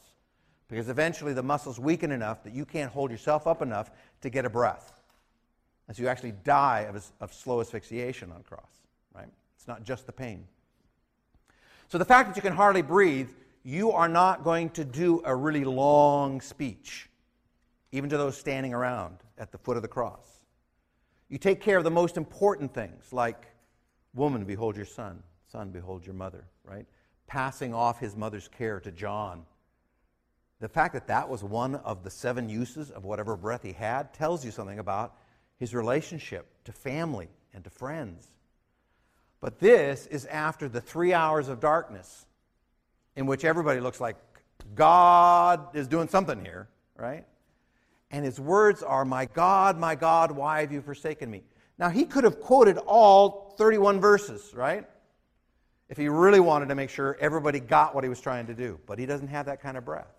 Because 0.68 0.90
eventually 0.90 1.34
the 1.34 1.44
muscles 1.44 1.80
weaken 1.80 2.12
enough 2.12 2.44
that 2.44 2.54
you 2.54 2.66
can't 2.66 2.92
hold 2.92 3.12
yourself 3.12 3.46
up 3.46 3.62
enough 3.62 3.92
to 4.22 4.30
get 4.30 4.46
a 4.46 4.50
breath. 4.50 4.94
And 5.88 5.96
so 5.96 6.04
you 6.04 6.10
actually 6.10 6.34
die 6.44 6.82
of, 6.82 7.06
of 7.20 7.34
slow 7.34 7.62
asphyxiation 7.62 8.32
on 8.32 8.42
a 8.42 8.44
cross, 8.44 8.82
right? 9.14 9.28
It's 9.56 9.68
not 9.68 9.84
just 9.84 10.08
the 10.08 10.12
pain. 10.12 10.48
So 11.88 11.98
the 11.98 12.06
fact 12.06 12.30
that 12.30 12.36
you 12.36 12.42
can 12.42 12.54
hardly 12.54 12.82
breathe, 12.82 13.30
you 13.64 13.92
are 13.92 14.08
not 14.10 14.44
going 14.44 14.70
to 14.72 14.84
do 14.84 15.22
a 15.24 15.36
really 15.36 15.64
long 15.64 16.42
speech, 16.42 17.10
even 17.92 18.10
to 18.10 18.18
those 18.18 18.38
standing 18.38 18.74
around 18.74 19.18
at 19.38 19.52
the 19.52 19.58
foot 19.58 19.78
of 19.78 19.84
the 19.84 19.88
cross. 19.88 20.40
You 21.30 21.38
take 21.38 21.62
care 21.62 21.78
of 21.78 21.84
the 21.84 21.92
most 21.92 22.18
important 22.18 22.74
things, 22.74 23.12
like, 23.12 23.48
woman, 24.14 24.46
behold 24.46 24.76
your 24.76 24.86
son, 24.86 25.22
son, 25.52 25.70
behold 25.72 26.06
your 26.06 26.16
mother, 26.16 26.46
right? 26.64 26.86
Passing 27.28 27.74
off 27.74 28.00
his 28.00 28.16
mother's 28.16 28.48
care 28.48 28.80
to 28.80 28.92
John. 28.92 29.44
The 30.60 30.70
fact 30.70 30.94
that 30.94 31.08
that 31.08 31.28
was 31.28 31.44
one 31.44 31.76
of 31.76 32.04
the 32.04 32.10
seven 32.10 32.50
uses 32.50 32.90
of 32.92 33.04
whatever 33.04 33.36
breath 33.36 33.64
he 33.64 33.74
had 33.74 34.14
tells 34.14 34.46
you 34.46 34.52
something 34.52 34.80
about 34.80 35.16
his 35.58 35.74
relationship 35.74 36.48
to 36.66 36.72
family 36.72 37.30
and 37.54 37.64
to 37.64 37.70
friends. 37.70 38.28
But 39.46 39.60
this 39.60 40.08
is 40.08 40.26
after 40.26 40.68
the 40.68 40.82
three 40.82 41.14
hours 41.14 41.50
of 41.50 41.60
darkness 41.60 42.26
in 43.16 43.28
which 43.28 43.46
everybody 43.46 43.80
looks 43.80 44.02
like 44.02 44.16
God 44.74 45.76
is 45.76 45.88
doing 45.88 46.08
something 46.08 46.44
here, 46.44 46.68
right? 46.98 47.28
And 48.10 48.26
his 48.26 48.40
words 48.40 48.82
are, 48.82 49.06
My 49.06 49.26
God, 49.26 49.78
my 49.78 49.94
God, 49.94 50.32
why 50.32 50.62
have 50.62 50.72
you 50.72 50.82
forsaken 50.82 51.30
me? 51.30 51.44
Now, 51.78 51.90
he 51.90 52.06
could 52.06 52.24
have 52.24 52.40
quoted 52.40 52.80
all 52.88 53.54
31 53.56 54.02
verses, 54.02 54.52
right? 54.56 54.90
if 55.90 55.98
he 55.98 56.10
really 56.10 56.40
wanted 56.40 56.70
to 56.70 56.74
make 56.74 56.90
sure 56.90 57.16
everybody 57.20 57.60
got 57.60 57.94
what 57.94 58.04
he 58.04 58.10
was 58.10 58.20
trying 58.20 58.48
to 58.48 58.56
do. 58.56 58.80
But 58.88 58.98
he 58.98 59.06
doesn't 59.06 59.28
have 59.28 59.46
that 59.46 59.62
kind 59.62 59.78
of 59.78 59.86
breath. 59.86 60.12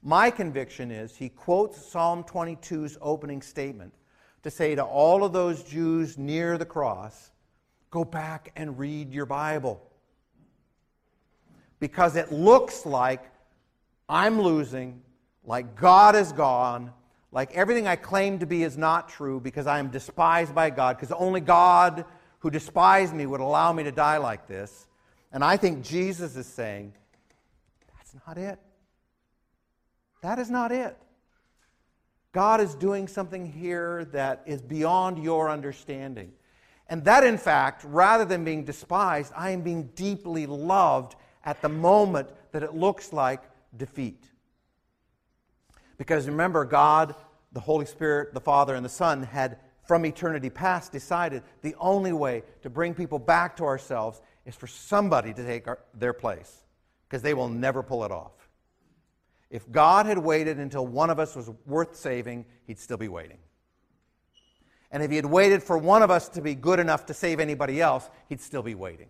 My 0.00 0.30
conviction 0.30 0.92
is 0.92 1.16
he 1.16 1.28
quotes 1.28 1.84
Psalm 1.84 2.22
22's 2.22 2.98
opening 3.02 3.42
statement 3.42 3.92
to 4.44 4.50
say 4.52 4.76
to 4.76 4.84
all 4.84 5.24
of 5.24 5.32
those 5.32 5.64
Jews 5.64 6.16
near 6.16 6.56
the 6.56 6.64
cross, 6.64 7.31
go 7.92 8.04
back 8.04 8.50
and 8.56 8.78
read 8.78 9.12
your 9.12 9.26
Bible. 9.26 9.80
Because 11.78 12.16
it 12.16 12.32
looks 12.32 12.84
like 12.84 13.22
I'm 14.08 14.40
losing, 14.40 15.02
like 15.44 15.76
God 15.76 16.16
is 16.16 16.32
gone, 16.32 16.92
like 17.30 17.52
everything 17.52 17.86
I 17.86 17.96
claim 17.96 18.38
to 18.40 18.46
be 18.46 18.62
is 18.64 18.76
not 18.76 19.08
true 19.08 19.40
because 19.40 19.66
I 19.66 19.78
am 19.78 19.88
despised 19.88 20.54
by 20.54 20.70
God, 20.70 20.96
because 20.96 21.12
only 21.12 21.40
God 21.40 22.04
who 22.40 22.50
despised 22.50 23.14
me 23.14 23.26
would 23.26 23.40
allow 23.40 23.72
me 23.72 23.84
to 23.84 23.92
die 23.92 24.16
like 24.16 24.48
this. 24.48 24.86
And 25.30 25.44
I 25.44 25.56
think 25.56 25.84
Jesus 25.84 26.34
is 26.36 26.46
saying, 26.46 26.94
that's 27.94 28.14
not 28.26 28.38
it. 28.38 28.58
That 30.22 30.38
is 30.38 30.50
not 30.50 30.72
it. 30.72 30.96
God 32.32 32.62
is 32.62 32.74
doing 32.74 33.06
something 33.06 33.44
here 33.44 34.06
that 34.12 34.42
is 34.46 34.62
beyond 34.62 35.22
your 35.22 35.50
understanding. 35.50 36.32
And 36.92 37.02
that, 37.06 37.24
in 37.24 37.38
fact, 37.38 37.84
rather 37.88 38.26
than 38.26 38.44
being 38.44 38.66
despised, 38.66 39.32
I 39.34 39.52
am 39.52 39.62
being 39.62 39.84
deeply 39.94 40.44
loved 40.44 41.16
at 41.42 41.62
the 41.62 41.68
moment 41.70 42.28
that 42.52 42.62
it 42.62 42.74
looks 42.74 43.14
like 43.14 43.40
defeat. 43.74 44.22
Because 45.96 46.26
remember, 46.26 46.66
God, 46.66 47.14
the 47.52 47.60
Holy 47.60 47.86
Spirit, 47.86 48.34
the 48.34 48.42
Father, 48.42 48.74
and 48.74 48.84
the 48.84 48.90
Son 48.90 49.22
had 49.22 49.56
from 49.86 50.04
eternity 50.04 50.50
past 50.50 50.92
decided 50.92 51.42
the 51.62 51.74
only 51.80 52.12
way 52.12 52.42
to 52.60 52.68
bring 52.68 52.92
people 52.92 53.18
back 53.18 53.56
to 53.56 53.64
ourselves 53.64 54.20
is 54.44 54.54
for 54.54 54.66
somebody 54.66 55.32
to 55.32 55.46
take 55.46 55.66
our, 55.68 55.78
their 55.94 56.12
place 56.12 56.62
because 57.08 57.22
they 57.22 57.32
will 57.32 57.48
never 57.48 57.82
pull 57.82 58.04
it 58.04 58.10
off. 58.10 58.50
If 59.48 59.72
God 59.72 60.04
had 60.04 60.18
waited 60.18 60.58
until 60.58 60.86
one 60.86 61.08
of 61.08 61.18
us 61.18 61.34
was 61.34 61.48
worth 61.64 61.96
saving, 61.96 62.44
he'd 62.66 62.78
still 62.78 62.98
be 62.98 63.08
waiting. 63.08 63.38
And 64.92 65.02
if 65.02 65.10
he 65.10 65.16
had 65.16 65.26
waited 65.26 65.62
for 65.62 65.76
one 65.76 66.02
of 66.02 66.10
us 66.10 66.28
to 66.30 66.40
be 66.40 66.54
good 66.54 66.78
enough 66.78 67.06
to 67.06 67.14
save 67.14 67.40
anybody 67.40 67.80
else, 67.80 68.08
he'd 68.28 68.40
still 68.40 68.62
be 68.62 68.74
waiting. 68.74 69.08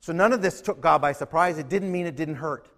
So 0.00 0.12
none 0.12 0.32
of 0.32 0.42
this 0.42 0.60
took 0.60 0.80
God 0.80 1.00
by 1.00 1.12
surprise. 1.12 1.58
It 1.58 1.68
didn't 1.68 1.92
mean 1.92 2.06
it 2.06 2.16
didn't 2.16 2.36
hurt. 2.36 2.68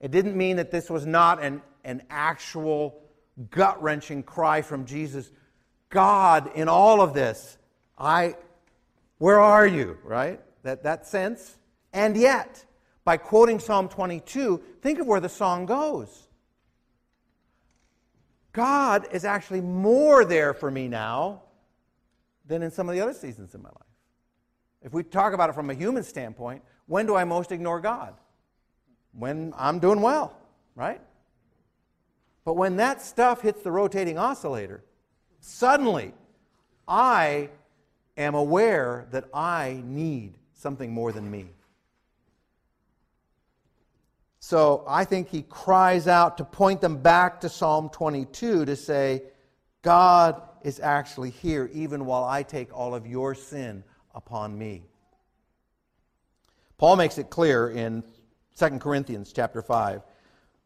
It 0.00 0.10
didn't 0.10 0.36
mean 0.36 0.56
that 0.56 0.70
this 0.70 0.88
was 0.88 1.04
not 1.04 1.42
an, 1.42 1.60
an 1.84 2.02
actual 2.08 3.02
gut 3.50 3.82
wrenching 3.82 4.22
cry 4.22 4.62
from 4.62 4.86
Jesus 4.86 5.30
God, 5.94 6.50
in 6.56 6.68
all 6.68 7.00
of 7.00 7.14
this, 7.14 7.56
I, 7.96 8.34
where 9.18 9.38
are 9.40 9.66
you, 9.66 9.96
right? 10.02 10.40
That, 10.64 10.82
that 10.82 11.06
sense. 11.06 11.56
And 11.92 12.16
yet, 12.16 12.64
by 13.04 13.16
quoting 13.16 13.60
Psalm 13.60 13.88
22, 13.88 14.60
think 14.82 14.98
of 14.98 15.06
where 15.06 15.20
the 15.20 15.28
song 15.28 15.66
goes. 15.66 16.23
God 18.54 19.08
is 19.12 19.24
actually 19.24 19.60
more 19.60 20.24
there 20.24 20.54
for 20.54 20.70
me 20.70 20.88
now 20.88 21.42
than 22.46 22.62
in 22.62 22.70
some 22.70 22.88
of 22.88 22.94
the 22.94 23.00
other 23.00 23.12
seasons 23.12 23.54
in 23.54 23.60
my 23.60 23.68
life. 23.68 23.78
If 24.80 24.92
we 24.92 25.02
talk 25.02 25.32
about 25.32 25.50
it 25.50 25.54
from 25.54 25.70
a 25.70 25.74
human 25.74 26.04
standpoint, 26.04 26.62
when 26.86 27.06
do 27.06 27.16
I 27.16 27.24
most 27.24 27.52
ignore 27.52 27.80
God? 27.80 28.14
When 29.12 29.52
I'm 29.56 29.80
doing 29.80 30.00
well, 30.00 30.36
right? 30.76 31.00
But 32.44 32.54
when 32.54 32.76
that 32.76 33.02
stuff 33.02 33.40
hits 33.40 33.62
the 33.62 33.72
rotating 33.72 34.18
oscillator, 34.18 34.84
suddenly 35.40 36.12
I 36.86 37.50
am 38.16 38.34
aware 38.34 39.08
that 39.10 39.24
I 39.34 39.82
need 39.84 40.34
something 40.52 40.92
more 40.92 41.10
than 41.10 41.28
me. 41.28 41.46
So 44.46 44.84
I 44.86 45.06
think 45.06 45.30
he 45.30 45.40
cries 45.40 46.06
out 46.06 46.36
to 46.36 46.44
point 46.44 46.82
them 46.82 46.98
back 46.98 47.40
to 47.40 47.48
Psalm 47.48 47.88
22 47.88 48.66
to 48.66 48.76
say, 48.76 49.22
God 49.80 50.42
is 50.62 50.80
actually 50.80 51.30
here 51.30 51.70
even 51.72 52.04
while 52.04 52.24
I 52.24 52.42
take 52.42 52.70
all 52.76 52.94
of 52.94 53.06
your 53.06 53.34
sin 53.34 53.82
upon 54.14 54.58
me. 54.58 54.82
Paul 56.76 56.96
makes 56.96 57.16
it 57.16 57.30
clear 57.30 57.70
in 57.70 58.04
2 58.58 58.68
Corinthians 58.80 59.32
chapter 59.32 59.62
5 59.62 60.02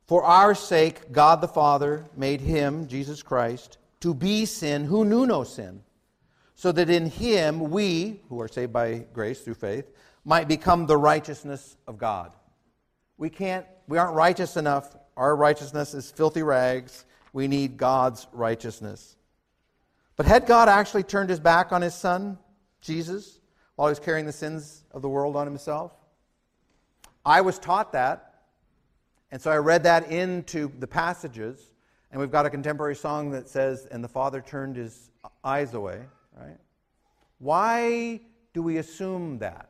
for 0.08 0.24
our 0.24 0.56
sake, 0.56 1.12
God 1.12 1.40
the 1.40 1.46
Father 1.46 2.04
made 2.16 2.40
him, 2.40 2.88
Jesus 2.88 3.22
Christ, 3.22 3.78
to 4.00 4.12
be 4.12 4.44
sin 4.44 4.86
who 4.86 5.04
knew 5.04 5.24
no 5.24 5.44
sin, 5.44 5.84
so 6.56 6.72
that 6.72 6.90
in 6.90 7.10
him 7.10 7.70
we, 7.70 8.22
who 8.28 8.40
are 8.40 8.48
saved 8.48 8.72
by 8.72 9.06
grace 9.12 9.42
through 9.42 9.54
faith, 9.54 9.88
might 10.24 10.48
become 10.48 10.86
the 10.86 10.96
righteousness 10.96 11.76
of 11.86 11.96
God. 11.96 12.32
We 13.18 13.28
can't, 13.28 13.66
we 13.86 13.98
aren't 13.98 14.14
righteous 14.14 14.56
enough. 14.56 14.96
Our 15.16 15.36
righteousness 15.36 15.92
is 15.92 16.10
filthy 16.10 16.42
rags. 16.42 17.04
We 17.32 17.48
need 17.48 17.76
God's 17.76 18.26
righteousness. 18.32 19.16
But 20.16 20.26
had 20.26 20.46
God 20.46 20.68
actually 20.68 21.02
turned 21.02 21.28
his 21.28 21.40
back 21.40 21.72
on 21.72 21.82
his 21.82 21.94
son, 21.94 22.38
Jesus, 22.80 23.38
while 23.76 23.88
he 23.88 23.92
was 23.92 24.00
carrying 24.00 24.24
the 24.24 24.32
sins 24.32 24.84
of 24.92 25.02
the 25.02 25.08
world 25.08 25.36
on 25.36 25.46
himself? 25.46 25.92
I 27.24 27.42
was 27.42 27.58
taught 27.58 27.92
that 27.92 28.28
and 29.30 29.40
so 29.40 29.50
I 29.50 29.56
read 29.56 29.82
that 29.82 30.10
into 30.10 30.72
the 30.78 30.86
passages, 30.86 31.70
and 32.10 32.20
we've 32.20 32.30
got 32.30 32.46
a 32.46 32.50
contemporary 32.50 32.96
song 32.96 33.30
that 33.32 33.48
says, 33.48 33.86
And 33.90 34.02
the 34.02 34.08
Father 34.08 34.40
turned 34.40 34.76
his 34.76 35.10
eyes 35.44 35.74
away, 35.74 36.00
right? 36.34 36.56
Why 37.38 38.20
do 38.54 38.62
we 38.62 38.78
assume 38.78 39.38
that? 39.40 39.67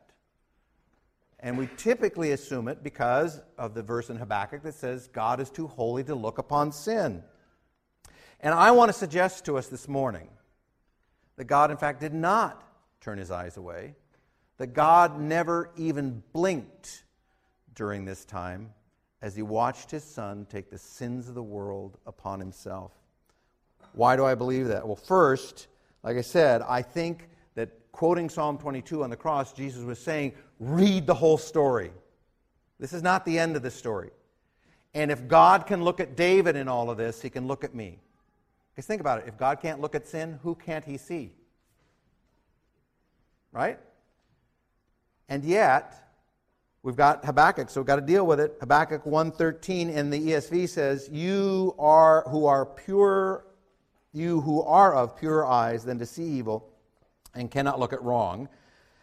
And 1.41 1.57
we 1.57 1.69
typically 1.77 2.31
assume 2.31 2.67
it 2.67 2.83
because 2.83 3.41
of 3.57 3.73
the 3.73 3.81
verse 3.81 4.09
in 4.09 4.17
Habakkuk 4.17 4.61
that 4.63 4.75
says, 4.75 5.07
God 5.07 5.39
is 5.39 5.49
too 5.49 5.67
holy 5.67 6.03
to 6.03 6.15
look 6.15 6.37
upon 6.37 6.71
sin. 6.71 7.23
And 8.41 8.53
I 8.53 8.71
want 8.71 8.89
to 8.89 8.97
suggest 8.97 9.45
to 9.45 9.57
us 9.57 9.67
this 9.67 9.87
morning 9.87 10.29
that 11.37 11.45
God, 11.45 11.71
in 11.71 11.77
fact, 11.77 12.01
did 12.01 12.13
not 12.13 12.63
turn 12.99 13.17
his 13.17 13.31
eyes 13.31 13.55
away, 13.55 13.95
that 14.57 14.73
God 14.73 15.19
never 15.19 15.71
even 15.77 16.21
blinked 16.33 17.03
during 17.73 18.03
this 18.03 18.25
time 18.25 18.73
as 19.21 19.35
he 19.35 19.41
watched 19.41 19.91
his 19.91 20.03
son 20.03 20.45
take 20.49 20.69
the 20.69 20.77
sins 20.77 21.29
of 21.29 21.35
the 21.35 21.43
world 21.43 21.97
upon 22.05 22.39
himself. 22.39 22.91
Why 23.93 24.15
do 24.15 24.25
I 24.25 24.35
believe 24.35 24.67
that? 24.67 24.85
Well, 24.85 24.95
first, 24.95 25.67
like 26.03 26.17
I 26.17 26.21
said, 26.21 26.61
I 26.61 26.81
think 26.81 27.29
that 27.55 27.69
quoting 27.91 28.29
Psalm 28.29 28.57
22 28.57 29.03
on 29.03 29.09
the 29.09 29.17
cross, 29.17 29.53
Jesus 29.53 29.83
was 29.83 29.99
saying, 29.99 30.33
read 30.59 31.07
the 31.07 31.13
whole 31.13 31.37
story. 31.37 31.91
This 32.79 32.93
is 32.93 33.01
not 33.01 33.25
the 33.25 33.39
end 33.39 33.55
of 33.55 33.61
the 33.61 33.71
story. 33.71 34.11
And 34.93 35.11
if 35.11 35.27
God 35.27 35.65
can 35.65 35.83
look 35.83 35.99
at 35.99 36.15
David 36.15 36.55
in 36.55 36.67
all 36.67 36.89
of 36.89 36.97
this, 36.97 37.21
he 37.21 37.29
can 37.29 37.47
look 37.47 37.63
at 37.63 37.73
me. 37.73 37.99
Because 38.71 38.85
think 38.85 39.01
about 39.01 39.19
it 39.19 39.27
if 39.27 39.37
God 39.37 39.61
can't 39.61 39.81
look 39.81 39.95
at 39.95 40.07
sin, 40.07 40.39
who 40.43 40.55
can't 40.55 40.85
he 40.85 40.97
see? 40.97 41.33
Right? 43.51 43.79
And 45.27 45.43
yet, 45.43 46.09
We've 46.81 46.95
got 46.95 47.25
Habakkuk, 47.25 47.69
so 47.69 47.81
we've 47.81 47.87
got 47.87 47.97
to 47.97 48.01
deal 48.01 48.25
with 48.25 48.39
it. 48.39 48.55
Habakkuk 48.61 49.05
1:13 49.05 49.89
in 49.89 50.09
the 50.09 50.31
ESV 50.31 50.65
says, 50.67 51.09
"You 51.09 51.75
are 51.77 52.23
who 52.29 52.45
are 52.45 52.65
pure, 52.65 53.45
you 54.13 54.39
who 54.41 54.61
are 54.63 54.95
of 54.95 55.17
pure 55.17 55.45
eyes, 55.45 55.83
than 55.83 55.99
to 55.99 56.05
see 56.05 56.23
evil, 56.23 56.69
and 57.33 57.51
cannot 57.51 57.79
look 57.79 57.91
at 57.91 58.01
wrong." 58.01 58.47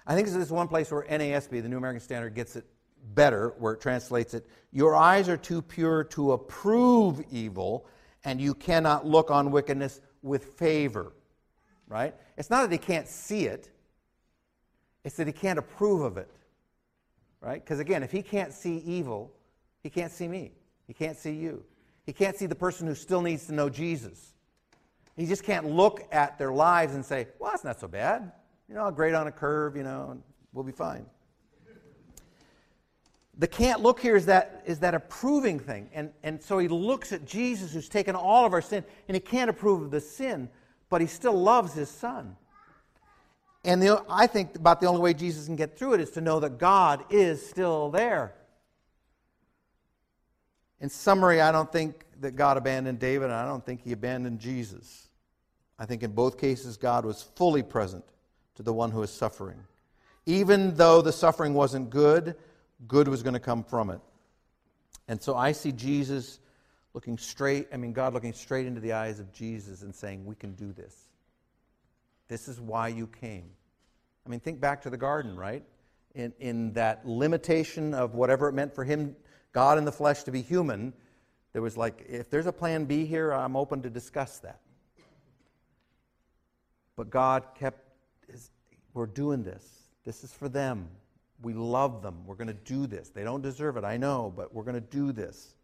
I 0.07 0.14
think 0.14 0.26
this 0.28 0.36
is 0.36 0.50
one 0.50 0.68
place 0.68 0.90
where 0.90 1.02
NASB, 1.02 1.62
the 1.62 1.68
New 1.68 1.78
American 1.78 2.00
Standard, 2.00 2.34
gets 2.34 2.57
it 2.57 2.64
better, 3.14 3.54
where 3.59 3.72
it 3.74 3.80
translates 3.80 4.34
it, 4.34 4.46
"Your 4.72 4.94
eyes 4.94 5.28
are 5.28 5.36
too 5.36 5.62
pure 5.62 6.04
to 6.04 6.32
approve 6.32 7.24
evil, 7.30 7.86
and 8.24 8.40
you 8.40 8.54
cannot 8.54 9.07
look 9.07 9.30
on 9.30 9.50
wickedness 9.50 10.00
with 10.22 10.44
favor." 10.54 11.12
Right? 11.88 12.14
It's 12.36 12.50
not 12.50 12.62
that 12.62 12.72
he 12.72 12.78
can't 12.78 13.09
see 13.09 13.46
it; 13.46 13.70
it's 15.04 15.16
that 15.16 15.26
he 15.26 15.32
can't 15.32 15.59
approve 15.59 16.02
of 16.02 16.16
it 16.16 16.30
right? 17.46 17.62
Because 17.62 17.78
again, 17.78 18.02
if 18.02 18.11
he 18.11 18.22
can't 18.22 18.52
see 18.52 18.78
evil, 18.78 19.32
he 19.82 19.88
can't 19.88 20.12
see 20.12 20.28
me. 20.28 20.52
He 20.86 20.92
can't 20.92 21.16
see 21.16 21.32
you. 21.32 21.64
He 22.04 22.12
can't 22.12 22.36
see 22.36 22.46
the 22.46 22.54
person 22.54 22.86
who 22.86 22.94
still 22.94 23.22
needs 23.22 23.46
to 23.46 23.52
know 23.52 23.68
Jesus. 23.68 24.32
He 25.16 25.26
just 25.26 25.44
can't 25.44 25.66
look 25.66 26.07
at 26.12 26.38
their 26.38 26.52
lives 26.52 26.94
and 26.94 27.04
say, 27.04 27.28
well, 27.38 27.50
that's 27.52 27.64
not 27.64 27.80
so 27.80 27.88
bad. 27.88 28.32
You 28.69 28.75
know, 28.75 28.83
I'll 28.83 28.91
grade 28.91 29.14
on 29.14 29.27
a 29.27 29.33
curve, 29.33 29.77
you 29.77 29.85
know, 29.85 30.09
and 30.11 30.23
we'll 30.53 30.64
be 30.64 30.73
fine. 30.73 31.07
The 33.39 33.47
can't 33.47 33.81
look 33.81 34.01
here 34.01 34.17
is 34.17 34.27
that, 34.27 34.62
is 34.64 34.79
that 34.79 34.95
approving 34.95 35.61
thing. 35.61 35.91
And, 35.93 36.11
and 36.23 36.43
so 36.43 36.59
he 36.59 36.69
looks 36.69 37.12
at 37.12 37.27
Jesus 37.27 37.73
who's 37.73 37.89
taken 37.89 38.14
all 38.14 38.47
of 38.47 38.53
our 38.53 38.62
sin, 38.62 38.83
and 39.09 39.14
he 39.14 39.21
can't 39.21 39.51
approve 39.51 39.83
of 39.83 39.91
the 39.91 40.01
sin, 40.01 40.49
but 40.89 41.01
he 41.01 41.07
still 41.07 41.35
loves 41.35 41.75
his 41.75 41.91
son. 41.91 42.37
And 43.62 43.83
the, 43.83 44.03
I 44.09 44.27
think 44.27 44.57
about 44.57 44.81
the 44.81 44.87
only 44.87 45.01
way 45.01 45.12
Jesus 45.12 45.47
can 45.47 45.57
get 45.57 45.79
through 45.79 45.95
it 45.95 46.01
is 46.01 46.11
to 46.12 46.21
know 46.21 46.41
that 46.41 46.59
God 46.59 47.05
is 47.11 47.47
still 47.47 47.91
there. 47.91 48.35
In 50.81 50.89
summary, 50.89 51.41
I 51.41 51.53
don't 51.53 51.71
think 51.71 52.05
that 52.21 52.37
God 52.37 52.57
abandoned 52.57 52.99
David, 52.99 53.25
and 53.25 53.35
I 53.35 53.45
don't 53.45 53.64
think 53.64 53.83
he 53.83 53.93
abandoned 53.93 54.41
Jesus. 54.41 55.09
I 55.79 55.85
think 55.85 56.03
in 56.03 56.12
both 56.12 56.39
cases, 56.39 56.79
God 56.79 57.05
was 57.05 57.23
fully 57.23 57.62
present 57.62 58.05
to 58.57 58.62
the 58.62 58.72
one 58.72 58.90
who 58.90 59.02
is 59.02 59.11
suffering. 59.11 59.59
Even 60.26 60.74
though 60.74 61.02
the 61.02 61.12
suffering 61.12 61.54
wasn't 61.54 61.90
good, 61.90 62.34
good 62.88 63.09
was 63.09 63.22
going 63.22 63.34
to 63.34 63.40
come 63.40 63.62
from 63.62 63.90
it. 63.90 64.00
And 65.09 65.22
so 65.22 65.36
I 65.36 65.52
see 65.52 65.72
Jesus 65.72 66.40
looking 66.94 67.18
straight, 67.18 67.68
I 67.72 67.76
mean, 67.76 67.92
God 67.92 68.14
looking 68.14 68.32
straight 68.32 68.66
into 68.66 68.80
the 68.80 68.94
eyes 68.94 69.20
of 69.20 69.32
Jesus 69.32 69.82
and 69.82 69.94
saying, 69.94 70.24
We 70.24 70.34
can 70.34 70.54
do 70.54 70.72
this. 70.72 71.07
This 72.28 72.48
is 72.48 72.61
why 72.61 72.88
you 72.88 73.07
came. 73.07 73.50
I 74.24 74.28
mean, 74.28 74.40
think 74.40 74.61
back 74.61 74.82
to 74.82 74.90
the 74.90 74.96
garden, 74.96 75.36
right? 75.36 75.62
In, 76.14 76.32
in 76.40 76.72
that 76.72 77.07
limitation 77.07 77.94
of 77.94 78.14
whatever 78.14 78.48
it 78.48 78.52
meant 78.52 78.74
for 78.74 78.82
him, 78.82 79.14
God 79.52 79.78
in 79.78 79.84
the 79.84 79.92
flesh, 79.92 80.24
to 80.24 80.32
be 80.32 80.42
human, 80.42 80.92
there 81.52 81.62
was 81.62 81.76
like, 81.76 82.04
if 82.09 82.28
there's 82.28 82.46
a 82.46 82.52
plan 82.52 82.84
B 82.86 83.07
here, 83.07 83.30
I'm 83.32 83.57
open 83.57 83.82
to 83.82 83.90
discuss 83.90 84.38
that. 84.40 84.61
But 86.96 87.11
God 87.11 87.44
kept, 87.54 87.86
we're 88.97 89.07
doing 89.07 89.42
this. 89.42 89.64
This 90.05 90.24
is 90.24 90.32
for 90.32 90.49
them. 90.49 90.88
We 91.42 91.53
love 91.53 92.03
them. 92.03 92.24
We're 92.26 92.34
going 92.34 92.49
to 92.49 92.55
do 92.55 92.86
this. 92.86 93.11
They 93.11 93.22
don't 93.22 93.42
deserve 93.42 93.76
it, 93.76 93.84
I 93.84 93.97
know, 93.97 94.32
but 94.34 94.55
we're 94.55 94.62
going 94.62 94.74
to 94.74 94.80
do 94.80 95.12
this. 95.12 95.55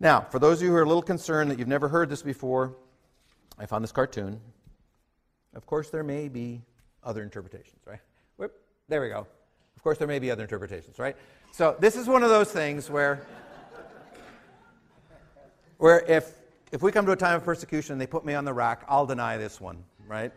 Now, 0.00 0.20
for 0.20 0.38
those 0.38 0.58
of 0.58 0.64
you 0.64 0.70
who 0.70 0.76
are 0.76 0.82
a 0.82 0.86
little 0.86 1.02
concerned 1.02 1.50
that 1.50 1.58
you've 1.58 1.68
never 1.68 1.88
heard 1.88 2.08
this 2.08 2.22
before, 2.22 2.74
I 3.58 3.66
found 3.66 3.84
this 3.84 3.92
cartoon. 3.92 4.40
Of 5.54 5.66
course, 5.66 5.90
there 5.90 6.02
may 6.02 6.28
be 6.28 6.62
other 7.04 7.22
interpretations, 7.22 7.80
right? 7.86 8.00
Whoop, 8.36 8.52
there 8.88 9.00
we 9.00 9.08
go. 9.08 9.26
Of 9.76 9.82
course, 9.82 9.98
there 9.98 10.08
may 10.08 10.18
be 10.18 10.30
other 10.30 10.42
interpretations, 10.42 10.98
right? 10.98 11.16
So, 11.52 11.76
this 11.78 11.94
is 11.94 12.08
one 12.08 12.22
of 12.22 12.30
those 12.30 12.50
things 12.50 12.88
where, 12.88 13.26
where 15.78 16.00
if, 16.08 16.32
if 16.72 16.82
we 16.82 16.90
come 16.90 17.04
to 17.06 17.12
a 17.12 17.16
time 17.16 17.36
of 17.36 17.44
persecution 17.44 17.92
and 17.92 18.00
they 18.00 18.06
put 18.06 18.24
me 18.24 18.34
on 18.34 18.44
the 18.44 18.52
rack, 18.52 18.84
I'll 18.88 19.06
deny 19.06 19.36
this 19.36 19.60
one, 19.60 19.84
right? 20.06 20.32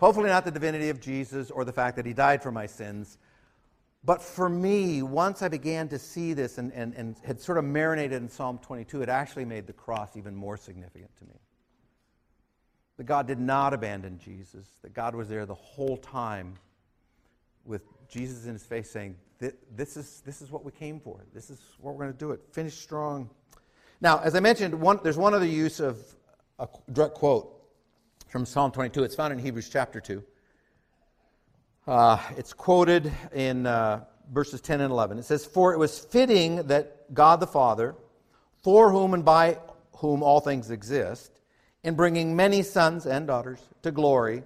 Hopefully, 0.00 0.30
not 0.30 0.46
the 0.46 0.50
divinity 0.50 0.88
of 0.88 0.98
Jesus 0.98 1.50
or 1.50 1.62
the 1.62 1.74
fact 1.74 1.94
that 1.96 2.06
he 2.06 2.14
died 2.14 2.42
for 2.42 2.50
my 2.50 2.64
sins. 2.64 3.18
But 4.02 4.22
for 4.22 4.48
me, 4.48 5.02
once 5.02 5.42
I 5.42 5.48
began 5.48 5.88
to 5.88 5.98
see 5.98 6.32
this 6.32 6.56
and, 6.56 6.72
and, 6.72 6.94
and 6.94 7.16
had 7.22 7.38
sort 7.38 7.58
of 7.58 7.64
marinated 7.64 8.22
in 8.22 8.30
Psalm 8.30 8.58
22, 8.62 9.02
it 9.02 9.10
actually 9.10 9.44
made 9.44 9.66
the 9.66 9.74
cross 9.74 10.16
even 10.16 10.34
more 10.34 10.56
significant 10.56 11.14
to 11.18 11.24
me. 11.26 11.34
That 12.96 13.04
God 13.04 13.26
did 13.26 13.38
not 13.38 13.74
abandon 13.74 14.18
Jesus, 14.18 14.66
that 14.80 14.94
God 14.94 15.14
was 15.14 15.28
there 15.28 15.44
the 15.44 15.54
whole 15.54 15.98
time 15.98 16.54
with 17.66 17.82
Jesus 18.08 18.46
in 18.46 18.54
his 18.54 18.64
face 18.64 18.90
saying, 18.90 19.16
This 19.38 19.98
is, 19.98 20.22
this 20.24 20.40
is 20.40 20.50
what 20.50 20.64
we 20.64 20.72
came 20.72 20.98
for. 20.98 21.26
This 21.34 21.50
is 21.50 21.60
what 21.78 21.94
we're 21.94 22.04
going 22.04 22.12
to 22.14 22.18
do 22.18 22.30
it. 22.30 22.40
Finish 22.52 22.78
strong. 22.78 23.28
Now, 24.00 24.20
as 24.20 24.34
I 24.34 24.40
mentioned, 24.40 24.72
one, 24.80 24.98
there's 25.02 25.18
one 25.18 25.34
other 25.34 25.44
use 25.44 25.78
of 25.78 25.98
a 26.58 26.66
direct 26.90 27.16
quote 27.16 27.59
from 28.30 28.46
Psalm 28.46 28.70
22. 28.70 29.02
It's 29.02 29.16
found 29.16 29.32
in 29.32 29.40
Hebrews 29.40 29.68
chapter 29.68 30.00
2. 30.00 30.22
Uh, 31.88 32.18
it's 32.36 32.52
quoted 32.52 33.12
in 33.34 33.66
uh, 33.66 34.04
verses 34.32 34.60
10 34.60 34.80
and 34.80 34.92
11. 34.92 35.18
It 35.18 35.24
says, 35.24 35.44
For 35.44 35.72
it 35.72 35.78
was 35.78 35.98
fitting 35.98 36.62
that 36.68 37.12
God 37.12 37.40
the 37.40 37.48
Father, 37.48 37.96
for 38.62 38.92
whom 38.92 39.14
and 39.14 39.24
by 39.24 39.58
whom 39.96 40.22
all 40.22 40.38
things 40.38 40.70
exist, 40.70 41.40
in 41.82 41.96
bringing 41.96 42.36
many 42.36 42.62
sons 42.62 43.04
and 43.04 43.26
daughters 43.26 43.58
to 43.82 43.90
glory, 43.90 44.44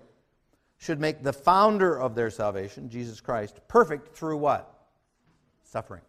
should 0.78 0.99
make 0.99 1.22
the 1.22 1.35
founder 1.35 1.99
of 2.01 2.14
their 2.14 2.30
salvation, 2.30 2.89
Jesus 2.89 3.20
Christ, 3.20 3.61
perfect 3.68 4.16
through 4.16 4.39
what? 4.39 4.87
Suffering. 5.62 6.03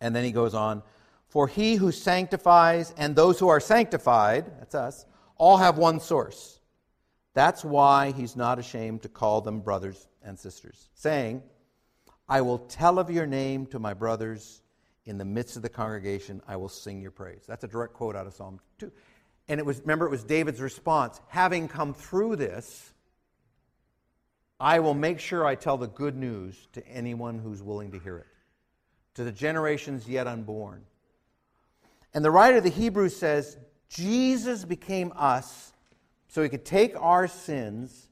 And 0.00 0.16
then 0.16 0.24
he 0.24 0.32
goes 0.32 0.52
on, 0.52 0.82
For 1.28 1.46
he 1.46 1.76
who 1.76 1.92
sanctifies 1.92 2.92
and 2.96 3.14
those 3.14 3.38
who 3.38 3.46
are 3.46 3.60
sanctified, 3.60 4.46
that's 4.58 4.74
us, 4.74 5.06
all 5.38 5.58
have 5.58 5.78
one 5.78 6.00
source. 6.00 6.55
That's 7.36 7.62
why 7.62 8.12
he's 8.12 8.34
not 8.34 8.58
ashamed 8.58 9.02
to 9.02 9.10
call 9.10 9.42
them 9.42 9.60
brothers 9.60 10.08
and 10.24 10.38
sisters, 10.38 10.88
saying, 10.94 11.42
I 12.26 12.40
will 12.40 12.60
tell 12.60 12.98
of 12.98 13.10
your 13.10 13.26
name 13.26 13.66
to 13.66 13.78
my 13.78 13.92
brothers. 13.92 14.62
In 15.04 15.18
the 15.18 15.24
midst 15.26 15.54
of 15.54 15.60
the 15.60 15.68
congregation, 15.68 16.40
I 16.48 16.56
will 16.56 16.70
sing 16.70 17.02
your 17.02 17.10
praise. 17.10 17.42
That's 17.46 17.62
a 17.62 17.68
direct 17.68 17.92
quote 17.92 18.16
out 18.16 18.26
of 18.26 18.32
Psalm 18.32 18.58
2. 18.78 18.90
And 19.48 19.60
it 19.60 19.66
was, 19.66 19.80
remember, 19.80 20.06
it 20.06 20.10
was 20.10 20.24
David's 20.24 20.62
response. 20.62 21.20
Having 21.28 21.68
come 21.68 21.92
through 21.92 22.36
this, 22.36 22.94
I 24.58 24.78
will 24.78 24.94
make 24.94 25.20
sure 25.20 25.44
I 25.44 25.56
tell 25.56 25.76
the 25.76 25.88
good 25.88 26.16
news 26.16 26.68
to 26.72 26.88
anyone 26.88 27.38
who's 27.38 27.62
willing 27.62 27.92
to 27.92 27.98
hear 27.98 28.16
it, 28.16 28.26
to 29.16 29.24
the 29.24 29.30
generations 29.30 30.08
yet 30.08 30.26
unborn. 30.26 30.86
And 32.14 32.24
the 32.24 32.30
writer 32.30 32.56
of 32.56 32.64
the 32.64 32.70
Hebrews 32.70 33.14
says, 33.14 33.58
Jesus 33.90 34.64
became 34.64 35.12
us 35.14 35.74
so 36.28 36.42
he 36.42 36.48
could 36.48 36.64
take 36.64 36.94
our 37.00 37.28
sins, 37.28 38.08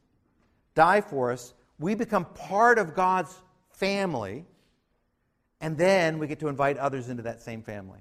die 0.74 1.00
for 1.00 1.32
us, 1.32 1.54
we 1.78 1.94
become 1.94 2.24
part 2.24 2.78
of 2.78 2.94
God's 2.94 3.34
family, 3.70 4.44
and 5.60 5.76
then 5.76 6.18
we 6.18 6.26
get 6.26 6.40
to 6.40 6.48
invite 6.48 6.76
others 6.78 7.08
into 7.08 7.22
that 7.22 7.42
same 7.42 7.62
family. 7.62 7.98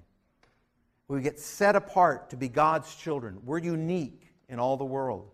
We 1.07 1.22
get 1.22 1.39
set 1.39 1.76
apart 1.76 2.30
to 2.30 2.38
be 2.38 2.47
God's 2.47 2.95
children. 2.95 3.39
We're 3.43 3.59
unique 3.59 4.34
in 4.49 4.59
all 4.59 4.78
the 4.78 4.86
world. 4.86 5.30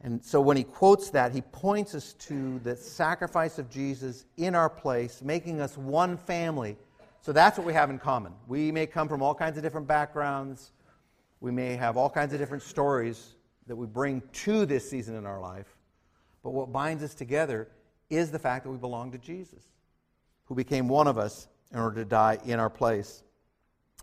And 0.00 0.22
so 0.22 0.40
when 0.40 0.56
he 0.56 0.64
quotes 0.64 1.10
that, 1.10 1.32
he 1.32 1.40
points 1.40 1.94
us 1.94 2.12
to 2.14 2.58
the 2.58 2.76
sacrifice 2.76 3.58
of 3.58 3.70
Jesus 3.70 4.26
in 4.36 4.54
our 4.54 4.68
place, 4.68 5.22
making 5.22 5.60
us 5.60 5.78
one 5.78 6.18
family. 6.18 6.76
So 7.22 7.32
that's 7.32 7.56
what 7.56 7.66
we 7.66 7.72
have 7.72 7.88
in 7.88 7.98
common. 7.98 8.34
We 8.46 8.70
may 8.70 8.86
come 8.86 9.08
from 9.08 9.22
all 9.22 9.34
kinds 9.34 9.56
of 9.56 9.62
different 9.62 9.86
backgrounds, 9.86 10.72
we 11.44 11.50
may 11.50 11.76
have 11.76 11.98
all 11.98 12.08
kinds 12.08 12.32
of 12.32 12.38
different 12.38 12.62
stories 12.62 13.34
that 13.66 13.76
we 13.76 13.86
bring 13.86 14.22
to 14.32 14.64
this 14.64 14.88
season 14.88 15.14
in 15.14 15.26
our 15.26 15.38
life. 15.38 15.66
But 16.42 16.52
what 16.52 16.72
binds 16.72 17.02
us 17.02 17.12
together 17.12 17.68
is 18.08 18.30
the 18.30 18.38
fact 18.38 18.64
that 18.64 18.70
we 18.70 18.78
belong 18.78 19.12
to 19.12 19.18
Jesus, 19.18 19.62
who 20.46 20.54
became 20.54 20.88
one 20.88 21.06
of 21.06 21.18
us 21.18 21.46
in 21.70 21.80
order 21.80 21.96
to 21.96 22.06
die 22.06 22.38
in 22.46 22.58
our 22.58 22.70
place. 22.70 23.22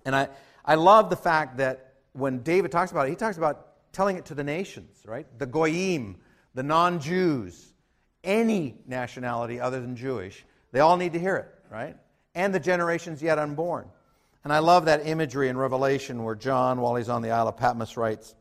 And 0.06 0.16
I, 0.16 0.30
I 0.64 0.76
love 0.76 1.10
the 1.10 1.16
fact 1.16 1.58
that 1.58 1.96
when 2.14 2.44
David 2.44 2.72
talks 2.72 2.92
about 2.92 3.08
it, 3.08 3.10
he 3.10 3.16
talks 3.16 3.38
about 3.38 3.92
telling 3.92 4.18
it 4.18 4.26
to 4.26 4.36
the 4.36 4.44
nations, 4.44 5.02
right? 5.04 5.26
The 5.40 5.48
Goyim, 5.48 6.18
the 6.54 6.62
non 6.62 7.00
Jews, 7.00 7.74
any 8.24 8.76
nationality 8.86 9.60
other 9.60 9.82
than 9.82 9.96
Jewish, 9.96 10.46
they 10.74 10.80
all 10.80 10.96
need 10.96 11.14
to 11.14 11.20
hear 11.20 11.38
it, 11.38 11.48
right? 11.72 11.98
And 12.36 12.54
the 12.54 12.60
generations 12.60 13.20
yet 13.20 13.40
unborn. 13.40 13.88
And 14.44 14.52
I 14.52 14.60
love 14.60 14.86
that 14.86 15.06
imagery 15.06 15.50
in 15.50 15.58
Revelation 15.58 16.24
where 16.24 16.36
John, 16.36 16.82
while 16.82 16.96
he's 16.96 17.10
on 17.10 17.22
the 17.22 17.32
Isle 17.32 17.50
of 17.50 17.58
Patmos, 17.58 17.98
writes 17.98 18.36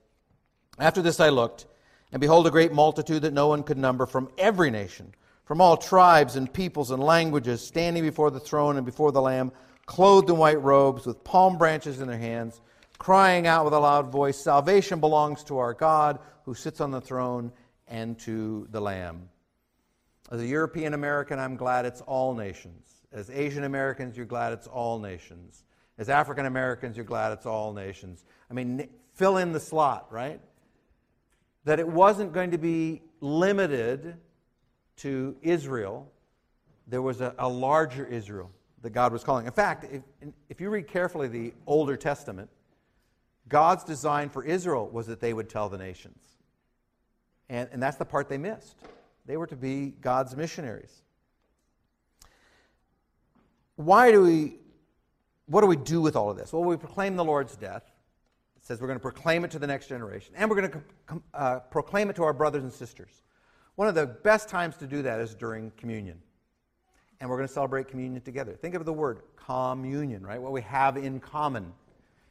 After 0.78 1.03
this 1.03 1.20
I 1.20 1.28
looked 1.28 1.66
and 2.12 2.20
behold, 2.20 2.46
a 2.46 2.51
great 2.51 2.72
multitude 2.72 3.22
that 3.22 3.32
no 3.32 3.46
one 3.46 3.62
could 3.62 3.78
number 3.78 4.05
from 4.07 4.30
every 4.36 4.70
nation, 4.70 5.14
from 5.44 5.61
all 5.61 5.76
tribes 5.76 6.36
and 6.36 6.53
peoples 6.53 6.90
and 6.90 7.03
languages, 7.03 7.64
standing 7.64 8.03
before 8.03 8.30
the 8.30 8.40
throne 8.40 8.76
and 8.76 8.84
before 8.84 9.12
the 9.12 9.22
Lamb, 9.22 9.53
clothed 9.86 10.28
in 10.28 10.36
white 10.36 10.61
robes, 10.61 11.07
with 11.07 11.22
palm 11.22 11.57
branches 11.57 12.01
in 12.01 12.09
their 12.09 12.18
hands, 12.18 12.61
crying 12.98 13.46
out 13.46 13.64
with 13.64 13.74
a 13.74 13.78
loud 13.78 14.11
voice 14.11 14.36
Salvation 14.36 14.98
belongs 14.98 15.44
to 15.44 15.59
our 15.59 15.72
God 15.72 16.18
who 16.44 16.55
sits 16.55 16.80
on 16.80 16.90
the 16.90 17.01
throne 17.01 17.53
and 17.86 18.18
to 18.20 18.66
the 18.70 18.80
Lamb. 18.80 19.28
As 20.32 20.40
a 20.40 20.46
European 20.46 20.94
American, 20.94 21.38
I'm 21.38 21.57
glad 21.57 21.86
it's 21.86 22.01
all 22.03 22.34
nations. 22.34 22.88
As 23.12 23.30
Asian 23.30 23.64
Americans, 23.64 24.16
you're 24.16 24.26
glad 24.26 24.53
it's 24.53 24.68
all 24.68 24.98
nations. 24.98 25.64
As 26.01 26.09
African 26.09 26.46
Americans, 26.46 26.96
you're 26.96 27.05
glad 27.05 27.30
it's 27.30 27.46
all 27.46 27.72
nations. 27.72 28.24
I 28.51 28.55
mean, 28.55 28.88
fill 29.14 29.36
in 29.36 29.53
the 29.53 29.61
slot, 29.61 30.09
right? 30.11 30.40
that 31.64 31.78
it 31.78 31.88
wasn't 31.88 32.32
going 32.32 32.51
to 32.51 32.59
be 32.59 33.03
limited 33.20 34.16
to 34.96 35.36
Israel. 35.42 36.11
There 36.86 37.03
was 37.03 37.20
a, 37.20 37.34
a 37.38 37.48
larger 37.48 38.07
Israel 38.07 38.51
that 38.82 38.90
God 38.90 39.12
was 39.12 39.22
calling. 39.22 39.46
In 39.46 39.53
fact, 39.53 39.84
if, 39.92 40.03
if 40.48 40.61
you 40.61 40.70
read 40.70 40.88
carefully 40.88 41.28
the 41.28 41.53
Older 41.66 41.96
Testament, 41.96 42.48
God's 43.48 43.84
design 43.84 44.30
for 44.30 44.44
Israel 44.44 44.88
was 44.88 45.07
that 45.09 45.20
they 45.20 45.32
would 45.32 45.51
tell 45.51 45.68
the 45.68 45.76
nations. 45.78 46.22
And, 47.48 47.68
and 47.72 47.82
that's 47.82 47.96
the 47.96 48.05
part 48.05 48.28
they 48.28 48.38
missed. 48.38 48.76
They 49.26 49.36
were 49.36 49.46
to 49.48 49.57
be 49.57 49.94
God's 50.01 50.34
missionaries. 50.36 51.03
Why 53.76 54.12
do 54.12 54.22
we, 54.22 54.59
what 55.51 55.62
do 55.62 55.66
we 55.66 55.76
do 55.76 56.01
with 56.01 56.14
all 56.14 56.30
of 56.30 56.36
this? 56.36 56.53
Well, 56.53 56.62
we 56.62 56.76
proclaim 56.76 57.16
the 57.16 57.24
Lord's 57.24 57.57
death 57.57 57.82
It 58.57 58.64
says 58.64 58.80
we're 58.80 58.86
going 58.86 59.01
to 59.01 59.03
proclaim 59.03 59.44
it 59.44 59.51
to 59.51 59.59
the 59.59 59.66
next 59.66 59.88
generation, 59.88 60.32
and 60.36 60.48
we're 60.48 60.61
going 60.61 60.70
to 60.70 61.22
uh, 61.34 61.59
proclaim 61.59 62.09
it 62.09 62.16
to 62.16 62.22
our 62.22 62.32
brothers 62.32 62.62
and 62.62 62.72
sisters. 62.72 63.22
One 63.74 63.88
of 63.88 63.96
the 63.96 64.07
best 64.07 64.48
times 64.48 64.76
to 64.76 64.86
do 64.86 65.03
that 65.03 65.20
is 65.20 65.34
during 65.34 65.72
communion. 65.76 66.18
And 67.20 67.28
we're 67.28 67.36
going 67.36 67.48
to 67.48 67.53
celebrate 67.53 67.88
communion 67.88 68.22
together. 68.22 68.53
Think 68.53 68.74
of 68.74 68.84
the 68.84 68.92
word 68.92 69.22
communion, 69.36 70.24
right? 70.24 70.40
What 70.40 70.53
we 70.53 70.62
have 70.62 70.96
in 70.96 71.18
common. 71.18 71.72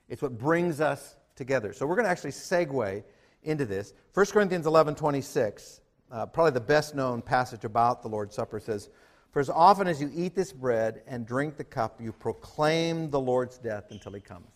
It's 0.08 0.22
what 0.22 0.38
brings 0.38 0.80
us 0.80 1.16
together. 1.36 1.74
So 1.74 1.86
we're 1.86 1.96
going 1.96 2.06
to 2.06 2.12
actually 2.12 2.32
segue 2.32 3.04
into 3.44 3.66
this. 3.66 3.94
1 4.14 4.26
Corinthians 4.28 4.66
11 4.66 4.96
26, 4.96 5.82
uh, 6.12 6.26
probably 6.26 6.52
the 6.52 6.60
best 6.62 6.96
known 6.96 7.22
passage 7.22 7.66
about 7.66 8.02
the 8.02 8.08
Lord's 8.08 8.36
Supper, 8.36 8.60
says, 8.60 8.90
For 9.32 9.40
as 9.40 9.50
often 9.50 9.88
as 9.88 10.02
you 10.02 10.12
eat 10.14 10.36
this 10.36 10.52
bread 10.52 11.02
and 11.08 11.26
drink 11.26 11.58
the 11.58 11.64
cup, 11.64 12.02
you 12.02 12.12
proclaim 12.12 13.10
the 13.10 13.20
Lord's 13.20 13.58
death 13.58 13.86
until 13.92 14.14
he 14.14 14.22
comes. 14.22 14.48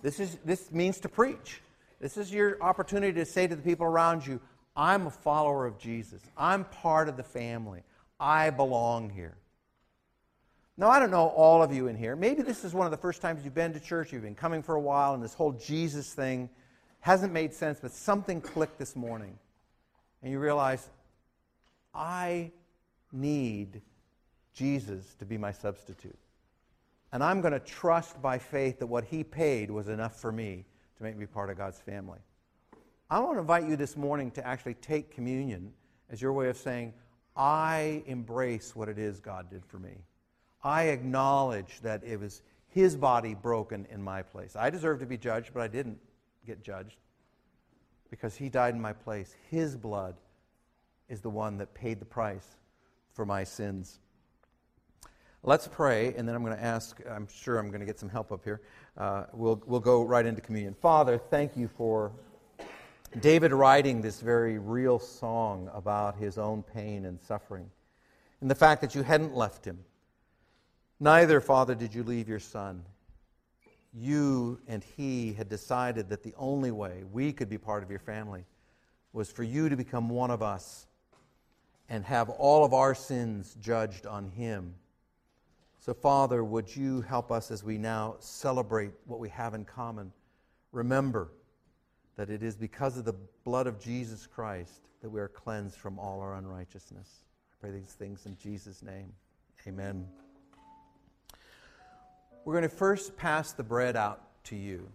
This, 0.00 0.20
is, 0.20 0.38
this 0.44 0.70
means 0.70 1.00
to 1.00 1.08
preach. 1.08 1.60
This 2.00 2.16
is 2.16 2.32
your 2.32 2.60
opportunity 2.62 3.12
to 3.14 3.24
say 3.24 3.46
to 3.46 3.56
the 3.56 3.62
people 3.62 3.86
around 3.86 4.26
you, 4.26 4.40
I'm 4.76 5.06
a 5.06 5.10
follower 5.10 5.66
of 5.66 5.78
Jesus. 5.78 6.22
I'm 6.36 6.64
part 6.64 7.08
of 7.08 7.16
the 7.16 7.22
family. 7.22 7.82
I 8.18 8.50
belong 8.50 9.10
here. 9.10 9.36
Now, 10.76 10.88
I 10.88 10.98
don't 10.98 11.10
know 11.10 11.28
all 11.28 11.62
of 11.62 11.72
you 11.72 11.88
in 11.88 11.96
here. 11.96 12.16
Maybe 12.16 12.42
this 12.42 12.64
is 12.64 12.72
one 12.72 12.86
of 12.86 12.90
the 12.90 12.96
first 12.96 13.20
times 13.20 13.44
you've 13.44 13.54
been 13.54 13.72
to 13.74 13.80
church, 13.80 14.12
you've 14.12 14.22
been 14.22 14.34
coming 14.34 14.62
for 14.62 14.74
a 14.74 14.80
while, 14.80 15.14
and 15.14 15.22
this 15.22 15.34
whole 15.34 15.52
Jesus 15.52 16.14
thing 16.14 16.48
hasn't 17.00 17.32
made 17.32 17.52
sense, 17.52 17.78
but 17.80 17.92
something 17.92 18.40
clicked 18.40 18.78
this 18.78 18.96
morning. 18.96 19.38
And 20.22 20.32
you 20.32 20.38
realize, 20.38 20.88
I 21.94 22.52
need 23.12 23.82
Jesus 24.54 25.14
to 25.18 25.24
be 25.24 25.38
my 25.38 25.52
substitute. 25.52 26.18
And 27.12 27.22
I'm 27.22 27.40
going 27.40 27.52
to 27.52 27.60
trust 27.60 28.20
by 28.22 28.38
faith 28.38 28.78
that 28.78 28.86
what 28.86 29.04
he 29.04 29.22
paid 29.22 29.70
was 29.70 29.88
enough 29.88 30.20
for 30.20 30.32
me 30.32 30.64
to 30.96 31.02
make 31.02 31.16
me 31.16 31.26
part 31.26 31.50
of 31.50 31.58
God's 31.58 31.78
family. 31.78 32.18
I 33.10 33.20
want 33.20 33.34
to 33.34 33.40
invite 33.40 33.68
you 33.68 33.76
this 33.76 33.96
morning 33.96 34.30
to 34.32 34.46
actually 34.46 34.74
take 34.74 35.10
communion 35.10 35.72
as 36.10 36.22
your 36.22 36.32
way 36.32 36.48
of 36.48 36.56
saying, 36.56 36.94
I 37.36 38.02
embrace 38.06 38.74
what 38.74 38.88
it 38.88 38.98
is 38.98 39.20
God 39.20 39.50
did 39.50 39.64
for 39.64 39.78
me. 39.78 39.98
I 40.62 40.84
acknowledge 40.84 41.80
that 41.82 42.02
it 42.04 42.18
was 42.18 42.42
his 42.68 42.96
body 42.96 43.34
broken 43.34 43.86
in 43.90 44.02
my 44.02 44.22
place. 44.22 44.56
I 44.56 44.70
deserve 44.70 45.00
to 45.00 45.06
be 45.06 45.18
judged, 45.18 45.50
but 45.52 45.62
I 45.62 45.68
didn't 45.68 45.98
get 46.46 46.62
judged 46.62 46.96
because 48.10 48.34
he 48.36 48.48
died 48.48 48.74
in 48.74 48.80
my 48.80 48.92
place. 48.92 49.34
His 49.50 49.76
blood 49.76 50.16
is 51.08 51.20
the 51.20 51.30
one 51.30 51.58
that 51.58 51.74
paid 51.74 52.00
the 52.00 52.06
price 52.06 52.56
for 53.12 53.26
my 53.26 53.44
sins. 53.44 53.98
Let's 55.44 55.66
pray, 55.66 56.14
and 56.16 56.28
then 56.28 56.36
I'm 56.36 56.44
going 56.44 56.56
to 56.56 56.62
ask, 56.62 57.00
I'm 57.10 57.26
sure 57.26 57.58
I'm 57.58 57.66
going 57.70 57.80
to 57.80 57.86
get 57.86 57.98
some 57.98 58.08
help 58.08 58.30
up 58.30 58.44
here. 58.44 58.60
Uh, 58.96 59.24
we'll, 59.32 59.60
we'll 59.66 59.80
go 59.80 60.04
right 60.04 60.24
into 60.24 60.40
communion. 60.40 60.72
Father, 60.72 61.18
thank 61.18 61.56
you 61.56 61.66
for 61.66 62.12
David 63.18 63.52
writing 63.52 64.00
this 64.00 64.20
very 64.20 64.60
real 64.60 65.00
song 65.00 65.68
about 65.74 66.16
his 66.16 66.38
own 66.38 66.62
pain 66.62 67.06
and 67.06 67.20
suffering, 67.20 67.68
and 68.40 68.48
the 68.48 68.54
fact 68.54 68.80
that 68.82 68.94
you 68.94 69.02
hadn't 69.02 69.34
left 69.34 69.64
him. 69.64 69.80
Neither, 71.00 71.40
Father, 71.40 71.74
did 71.74 71.92
you 71.92 72.04
leave 72.04 72.28
your 72.28 72.38
son. 72.38 72.84
You 73.92 74.60
and 74.68 74.84
he 74.96 75.32
had 75.32 75.48
decided 75.48 76.08
that 76.10 76.22
the 76.22 76.34
only 76.38 76.70
way 76.70 77.02
we 77.10 77.32
could 77.32 77.48
be 77.48 77.58
part 77.58 77.82
of 77.82 77.90
your 77.90 77.98
family 77.98 78.44
was 79.12 79.32
for 79.32 79.42
you 79.42 79.68
to 79.68 79.76
become 79.76 80.08
one 80.08 80.30
of 80.30 80.40
us 80.40 80.86
and 81.88 82.04
have 82.04 82.30
all 82.30 82.64
of 82.64 82.72
our 82.72 82.94
sins 82.94 83.56
judged 83.60 84.06
on 84.06 84.28
him. 84.28 84.76
So, 85.84 85.92
Father, 85.92 86.44
would 86.44 86.76
you 86.76 87.00
help 87.00 87.32
us 87.32 87.50
as 87.50 87.64
we 87.64 87.76
now 87.76 88.14
celebrate 88.20 88.92
what 89.06 89.18
we 89.18 89.28
have 89.30 89.52
in 89.52 89.64
common? 89.64 90.12
Remember 90.70 91.32
that 92.14 92.30
it 92.30 92.44
is 92.44 92.54
because 92.54 92.96
of 92.98 93.04
the 93.04 93.16
blood 93.42 93.66
of 93.66 93.80
Jesus 93.80 94.24
Christ 94.24 94.82
that 95.00 95.10
we 95.10 95.20
are 95.20 95.26
cleansed 95.26 95.76
from 95.76 95.98
all 95.98 96.20
our 96.20 96.36
unrighteousness. 96.36 97.08
I 97.50 97.54
pray 97.60 97.72
these 97.72 97.94
things 97.94 98.26
in 98.26 98.36
Jesus' 98.40 98.80
name. 98.80 99.12
Amen. 99.66 100.06
We're 102.44 102.54
going 102.54 102.62
to 102.62 102.68
first 102.68 103.16
pass 103.16 103.50
the 103.50 103.64
bread 103.64 103.96
out 103.96 104.22
to 104.44 104.54
you. 104.54 104.86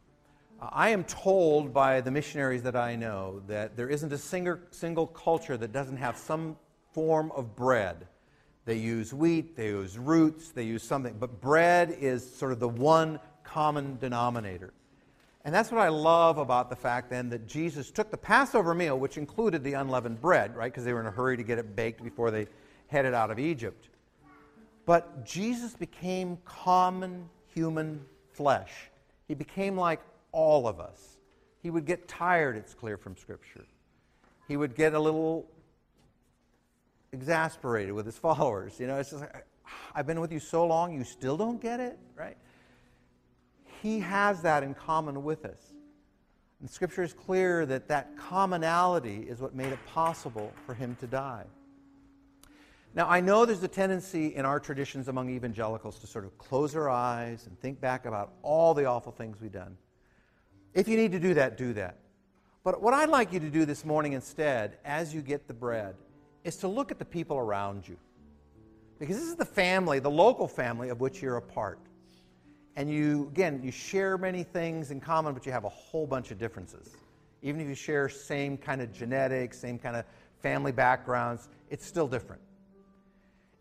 Uh, 0.62 0.70
I 0.72 0.92
am 0.92 1.04
told 1.04 1.74
by 1.74 2.00
the 2.00 2.12
missionaries 2.12 2.64
that 2.64 2.78
I 2.78 2.96
know 2.96 3.42
that 3.50 3.76
there 3.76 3.90
isn't 3.90 4.14
a 4.14 4.18
single, 4.18 4.60
single 4.72 5.08
culture 5.08 5.58
that 5.58 5.74
doesn't 5.74 5.98
have 5.98 6.16
some 6.16 6.56
form 6.94 7.34
of 7.36 7.58
bread. 7.58 8.08
They 8.68 8.76
use 8.76 9.14
wheat, 9.14 9.56
they 9.56 9.68
use 9.68 9.98
roots, 9.98 10.50
they 10.50 10.64
use 10.64 10.84
something, 10.84 11.16
but 11.18 11.40
bread 11.40 11.96
is 12.02 12.36
sort 12.36 12.52
of 12.52 12.60
the 12.60 12.68
one 12.68 13.18
common 13.46 13.98
denominator. 13.98 14.74
And 15.46 15.56
that's 15.56 15.72
what 15.72 15.80
I 15.80 15.88
love 15.88 16.38
about 16.38 16.70
the 16.70 16.76
fact 16.76 17.10
then 17.10 17.30
that 17.30 17.48
Jesus 17.48 17.92
took 17.92 18.12
the 18.12 18.18
Passover 18.18 18.74
meal, 18.74 19.00
which 19.00 19.18
included 19.18 19.64
the 19.64 19.72
unleavened 19.72 20.20
bread, 20.20 20.54
right? 20.54 20.70
Because 20.70 20.84
they 20.84 20.92
were 20.92 21.00
in 21.00 21.06
a 21.06 21.12
hurry 21.12 21.38
to 21.38 21.44
get 21.44 21.60
it 21.60 21.78
baked 21.78 22.04
before 22.04 22.30
they 22.30 22.46
headed 22.88 23.14
out 23.14 23.32
of 23.32 23.40
Egypt. 23.40 23.88
But 24.86 25.26
Jesus 25.26 25.74
became 25.74 26.38
common 26.44 27.30
human 27.56 28.04
flesh. 28.34 28.90
He 29.30 29.34
became 29.34 29.78
like 29.78 30.02
all 30.34 30.68
of 30.68 30.82
us. 30.82 31.16
He 31.64 31.70
would 31.70 31.86
get 31.86 32.10
tired, 32.10 32.58
it's 32.58 32.74
clear 32.74 32.98
from 32.98 33.16
Scripture. 33.16 33.64
He 34.50 34.58
would 34.58 34.76
get 34.76 34.94
a 34.94 35.00
little 35.00 35.48
exasperated 37.18 37.94
with 37.94 38.06
his 38.06 38.18
followers. 38.28 38.80
You 38.80 38.88
know, 38.88 38.98
it's 38.98 39.10
just 39.10 39.22
like, 39.22 39.46
I've 39.94 40.08
been 40.08 40.22
with 40.22 40.32
you 40.32 40.40
so 40.40 40.66
long, 40.66 40.94
you 40.94 41.04
still 41.04 41.38
don't 41.38 41.62
get 41.62 41.80
it, 41.80 41.98
right? 42.16 42.38
He 43.82 44.00
has 44.00 44.42
that 44.44 44.64
in 44.64 44.74
common 44.74 45.24
with 45.24 45.46
us. 45.46 45.74
And 46.60 46.70
Scripture 46.70 47.04
is 47.04 47.14
clear 47.14 47.66
that 47.66 47.88
that 47.90 48.18
commonality 48.18 49.28
is 49.30 49.40
what 49.40 49.54
made 49.54 49.72
it 49.72 49.80
possible 49.88 50.52
for 50.66 50.74
him 50.74 50.96
to 51.02 51.08
die. 51.08 51.44
Now, 52.96 53.08
I 53.08 53.22
know 53.22 53.46
there's 53.46 53.62
a 53.62 53.68
tendency 53.68 54.36
in 54.36 54.44
our 54.44 54.60
traditions 54.60 55.08
among 55.08 55.30
evangelicals 55.30 56.00
to 56.00 56.08
sort 56.08 56.26
of 56.26 56.36
close 56.40 56.76
our 56.76 56.90
eyes 56.90 57.46
and 57.46 57.60
think 57.60 57.80
back 57.80 58.08
about 58.08 58.34
all 58.42 58.74
the 58.74 58.86
awful 58.86 59.12
things 59.12 59.40
we've 59.40 59.52
done. 59.52 59.78
If 60.74 60.88
you 60.88 60.98
need 60.98 61.12
to 61.12 61.20
do 61.20 61.36
that, 61.36 61.58
do 61.58 61.74
that. 61.74 62.00
But 62.64 62.82
what 62.82 62.94
I'd 62.94 63.10
like 63.10 63.32
you 63.32 63.40
to 63.40 63.50
do 63.50 63.66
this 63.66 63.86
morning 63.86 64.14
instead, 64.14 64.78
as 64.84 65.14
you 65.14 65.22
get 65.22 65.48
the 65.48 65.54
bread, 65.54 65.96
is 66.48 66.56
to 66.56 66.68
look 66.68 66.92
at 66.92 66.98
the 66.98 67.06
people 67.06 67.38
around 67.38 67.86
you. 67.88 67.98
Because 69.00 69.18
this 69.18 69.28
is 69.28 69.36
the 69.36 69.46
family, 69.46 70.00
the 70.00 70.10
local 70.10 70.48
family 70.48 70.88
of 70.88 71.02
which 71.02 71.22
you're 71.22 71.36
a 71.36 71.42
part. 71.42 71.78
And 72.78 72.90
you, 72.90 73.28
again, 73.34 73.60
you 73.62 73.72
share 73.72 74.18
many 74.18 74.44
things 74.44 74.90
in 74.90 75.02
common, 75.02 75.34
but 75.34 75.46
you 75.46 75.52
have 75.52 75.66
a 75.66 75.70
whole 75.70 76.08
bunch 76.08 76.32
of 76.32 76.40
differences. 76.40 76.96
Even 77.42 77.60
if 77.60 77.68
you 77.68 77.76
share 77.76 78.08
same 78.08 78.58
kind 78.58 78.82
of 78.82 78.94
genetics, 78.94 79.60
same 79.60 79.78
kind 79.78 79.98
of 79.98 80.06
family 80.40 80.72
backgrounds, 80.72 81.50
it's 81.70 81.86
still 81.86 82.08
different. 82.08 82.42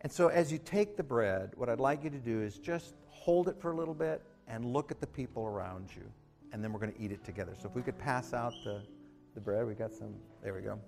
And 0.01 0.11
so 0.11 0.29
as 0.29 0.49
you 0.49 0.57
take 0.57 0.95
the 0.95 1.03
bread, 1.03 1.51
what 1.55 1.67
I'd 1.67 1.81
like 1.81 2.05
you 2.05 2.09
to 2.09 2.17
do 2.17 2.41
is 2.41 2.57
just 2.57 2.93
hold 3.09 3.49
it 3.49 3.59
for 3.59 3.71
a 3.71 3.75
little 3.75 3.95
bit 3.95 4.21
and 4.47 4.63
look 4.63 4.91
at 4.91 5.01
the 5.01 5.07
people 5.07 5.45
around 5.45 5.89
you. 5.93 6.03
And 6.53 6.63
then 6.63 6.71
we're 6.71 6.79
going 6.79 6.93
to 6.93 7.01
eat 7.01 7.11
it 7.11 7.25
together. 7.25 7.53
So 7.61 7.67
if 7.67 7.75
we 7.75 7.81
could 7.81 7.97
pass 7.97 8.33
out 8.33 8.53
the, 8.63 8.81
the 9.35 9.41
bread, 9.41 9.67
we 9.67 9.73
got 9.73 9.93
some. 9.93 10.13
There 10.41 10.53
we 10.53 10.61
go. 10.61 10.79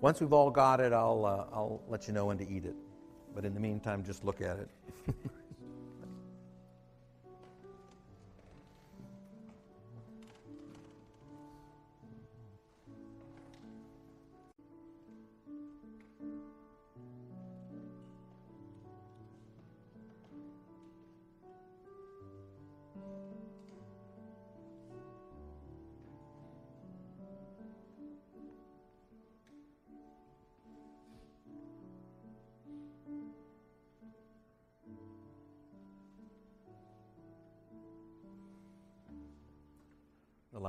Once 0.00 0.20
we've 0.20 0.32
all 0.32 0.50
got 0.50 0.80
it, 0.80 0.92
I'll, 0.92 1.24
uh, 1.24 1.54
I'll 1.54 1.82
let 1.88 2.06
you 2.06 2.14
know 2.14 2.26
when 2.26 2.38
to 2.38 2.48
eat 2.48 2.64
it. 2.64 2.74
But 3.34 3.44
in 3.44 3.54
the 3.54 3.60
meantime, 3.60 4.04
just 4.04 4.24
look 4.24 4.40
at 4.40 4.58
it. 4.58 4.68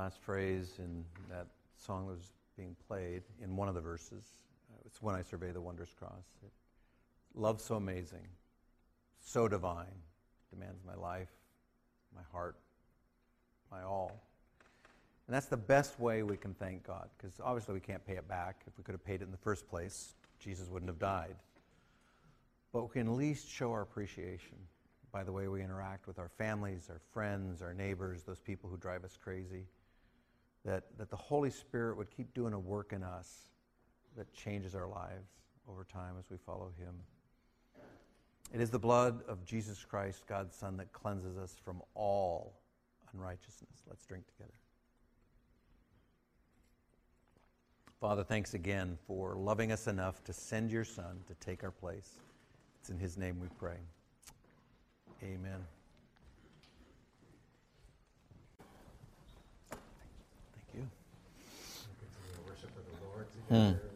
last 0.05 0.21
phrase 0.21 0.73
in 0.77 1.03
that 1.31 1.47
song 1.75 2.05
that 2.05 2.11
was 2.11 2.31
being 2.55 2.75
played 2.87 3.23
in 3.43 3.55
one 3.55 3.67
of 3.67 3.73
the 3.73 3.81
verses. 3.81 4.23
Uh, 4.71 4.77
it's 4.85 5.01
when 5.01 5.15
I 5.15 5.23
survey 5.23 5.51
the 5.51 5.59
wondrous 5.59 5.95
cross. 5.97 6.25
Love 7.33 7.59
so 7.59 7.73
amazing, 7.73 8.27
so 9.19 9.47
divine, 9.47 9.97
demands 10.53 10.83
my 10.85 10.93
life, 10.93 11.31
my 12.15 12.21
heart, 12.31 12.55
my 13.71 13.81
all. 13.81 14.21
And 15.25 15.35
that's 15.35 15.47
the 15.47 15.57
best 15.57 15.99
way 15.99 16.21
we 16.21 16.37
can 16.37 16.53
thank 16.53 16.85
God, 16.85 17.09
because 17.17 17.39
obviously 17.43 17.73
we 17.73 17.79
can't 17.79 18.05
pay 18.05 18.13
it 18.13 18.27
back. 18.27 18.61
If 18.67 18.77
we 18.77 18.83
could 18.83 18.93
have 18.93 19.03
paid 19.03 19.21
it 19.21 19.23
in 19.23 19.31
the 19.31 19.37
first 19.37 19.67
place, 19.67 20.13
Jesus 20.37 20.69
wouldn't 20.69 20.89
have 20.89 20.99
died. 20.99 21.35
But 22.71 22.83
we 22.83 22.89
can 22.89 23.07
at 23.07 23.17
least 23.17 23.49
show 23.49 23.71
our 23.71 23.81
appreciation 23.81 24.57
by 25.11 25.23
the 25.23 25.31
way 25.31 25.47
we 25.47 25.63
interact 25.63 26.05
with 26.05 26.19
our 26.19 26.29
families, 26.37 26.89
our 26.91 27.01
friends, 27.11 27.63
our 27.63 27.73
neighbors, 27.73 28.21
those 28.21 28.39
people 28.39 28.69
who 28.69 28.77
drive 28.77 29.03
us 29.03 29.17
crazy. 29.19 29.63
That, 30.66 30.84
that 30.97 31.09
the 31.09 31.16
Holy 31.16 31.51
Spirit 31.51 31.95
would 31.97 32.09
keep 32.09 32.34
doing 32.34 32.53
a 32.53 32.59
work 32.59 32.91
in 32.91 33.03
us 33.03 33.45
that 34.18 34.34
changes 34.34 34.74
our 34.74 34.88
lives 34.88 35.30
over 35.70 35.84
time 35.84 36.16
as 36.20 36.30
we 36.30 36.38
follow 36.38 36.72
Him. 36.80 36.95
It 38.53 38.61
is 38.61 38.70
the 38.70 38.80
blood 38.80 39.22
of 39.28 39.45
Jesus 39.45 39.84
Christ, 39.84 40.26
God's 40.28 40.55
Son, 40.55 40.78
that 40.78 40.91
cleanses 40.91 41.38
us 41.38 41.55
from 41.63 41.82
all 41.93 42.53
unrighteousness. 43.13 43.84
Let's 43.88 44.05
drink 44.05 44.26
together. 44.28 44.53
Father, 47.99 48.24
thanks 48.24 48.53
again 48.53 48.97
for 49.07 49.36
loving 49.36 49.72
us 49.72 49.88
enough 49.88 50.24
to 50.26 50.34
send 50.34 50.72
your 50.72 50.84
Son 50.84 51.20
to 51.28 51.34
take 51.36 51.63
our 51.63 51.72
place. 51.72 52.20
It's 52.80 52.89
in 52.89 52.99
His 52.99 53.18
name 53.18 53.39
we 53.39 53.47
pray. 53.57 53.78
Amen. 55.24 55.66
嗯。 63.49 63.94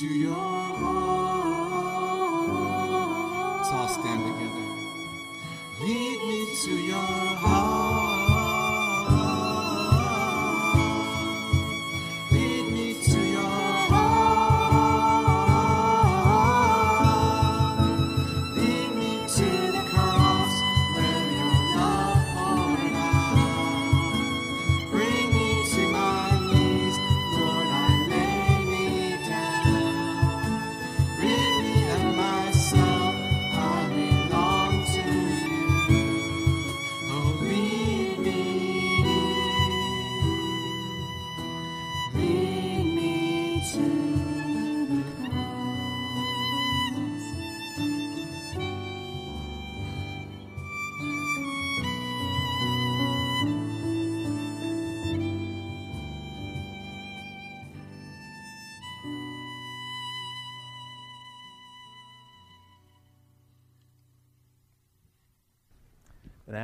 to 0.00 0.06
your. 0.06 0.30
Let's 3.56 3.70
all 3.70 3.88
stand 3.88 4.22
together. 4.24 4.66
Lead 5.80 6.18
me 6.28 6.56
to 6.64 6.70
your 6.70 7.21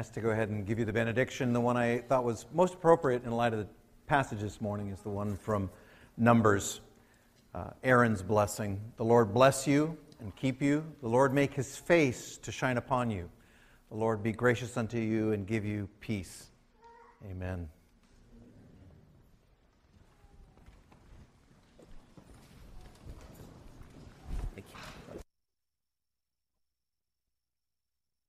to 0.06 0.20
go 0.20 0.30
ahead 0.30 0.48
and 0.48 0.64
give 0.64 0.78
you 0.78 0.84
the 0.84 0.92
benediction. 0.92 1.52
The 1.52 1.60
one 1.60 1.76
I 1.76 1.98
thought 1.98 2.24
was 2.24 2.46
most 2.54 2.74
appropriate 2.74 3.24
in 3.24 3.32
light 3.32 3.52
of 3.52 3.58
the 3.58 3.66
passage 4.06 4.40
this 4.40 4.60
morning 4.60 4.90
is 4.90 5.00
the 5.00 5.10
one 5.10 5.36
from 5.36 5.68
Numbers 6.16 6.80
uh, 7.54 7.70
Aaron's 7.82 8.22
blessing. 8.22 8.80
The 8.96 9.04
Lord 9.04 9.34
bless 9.34 9.66
you 9.66 9.96
and 10.20 10.34
keep 10.36 10.62
you. 10.62 10.84
The 11.02 11.08
Lord 11.08 11.34
make 11.34 11.54
his 11.54 11.76
face 11.76 12.38
to 12.38 12.52
shine 12.52 12.76
upon 12.76 13.10
you. 13.10 13.28
The 13.90 13.96
Lord 13.96 14.22
be 14.22 14.32
gracious 14.32 14.76
unto 14.76 14.98
you 14.98 15.32
and 15.32 15.46
give 15.46 15.64
you 15.64 15.88
peace. 16.00 16.46
Amen. 17.28 17.68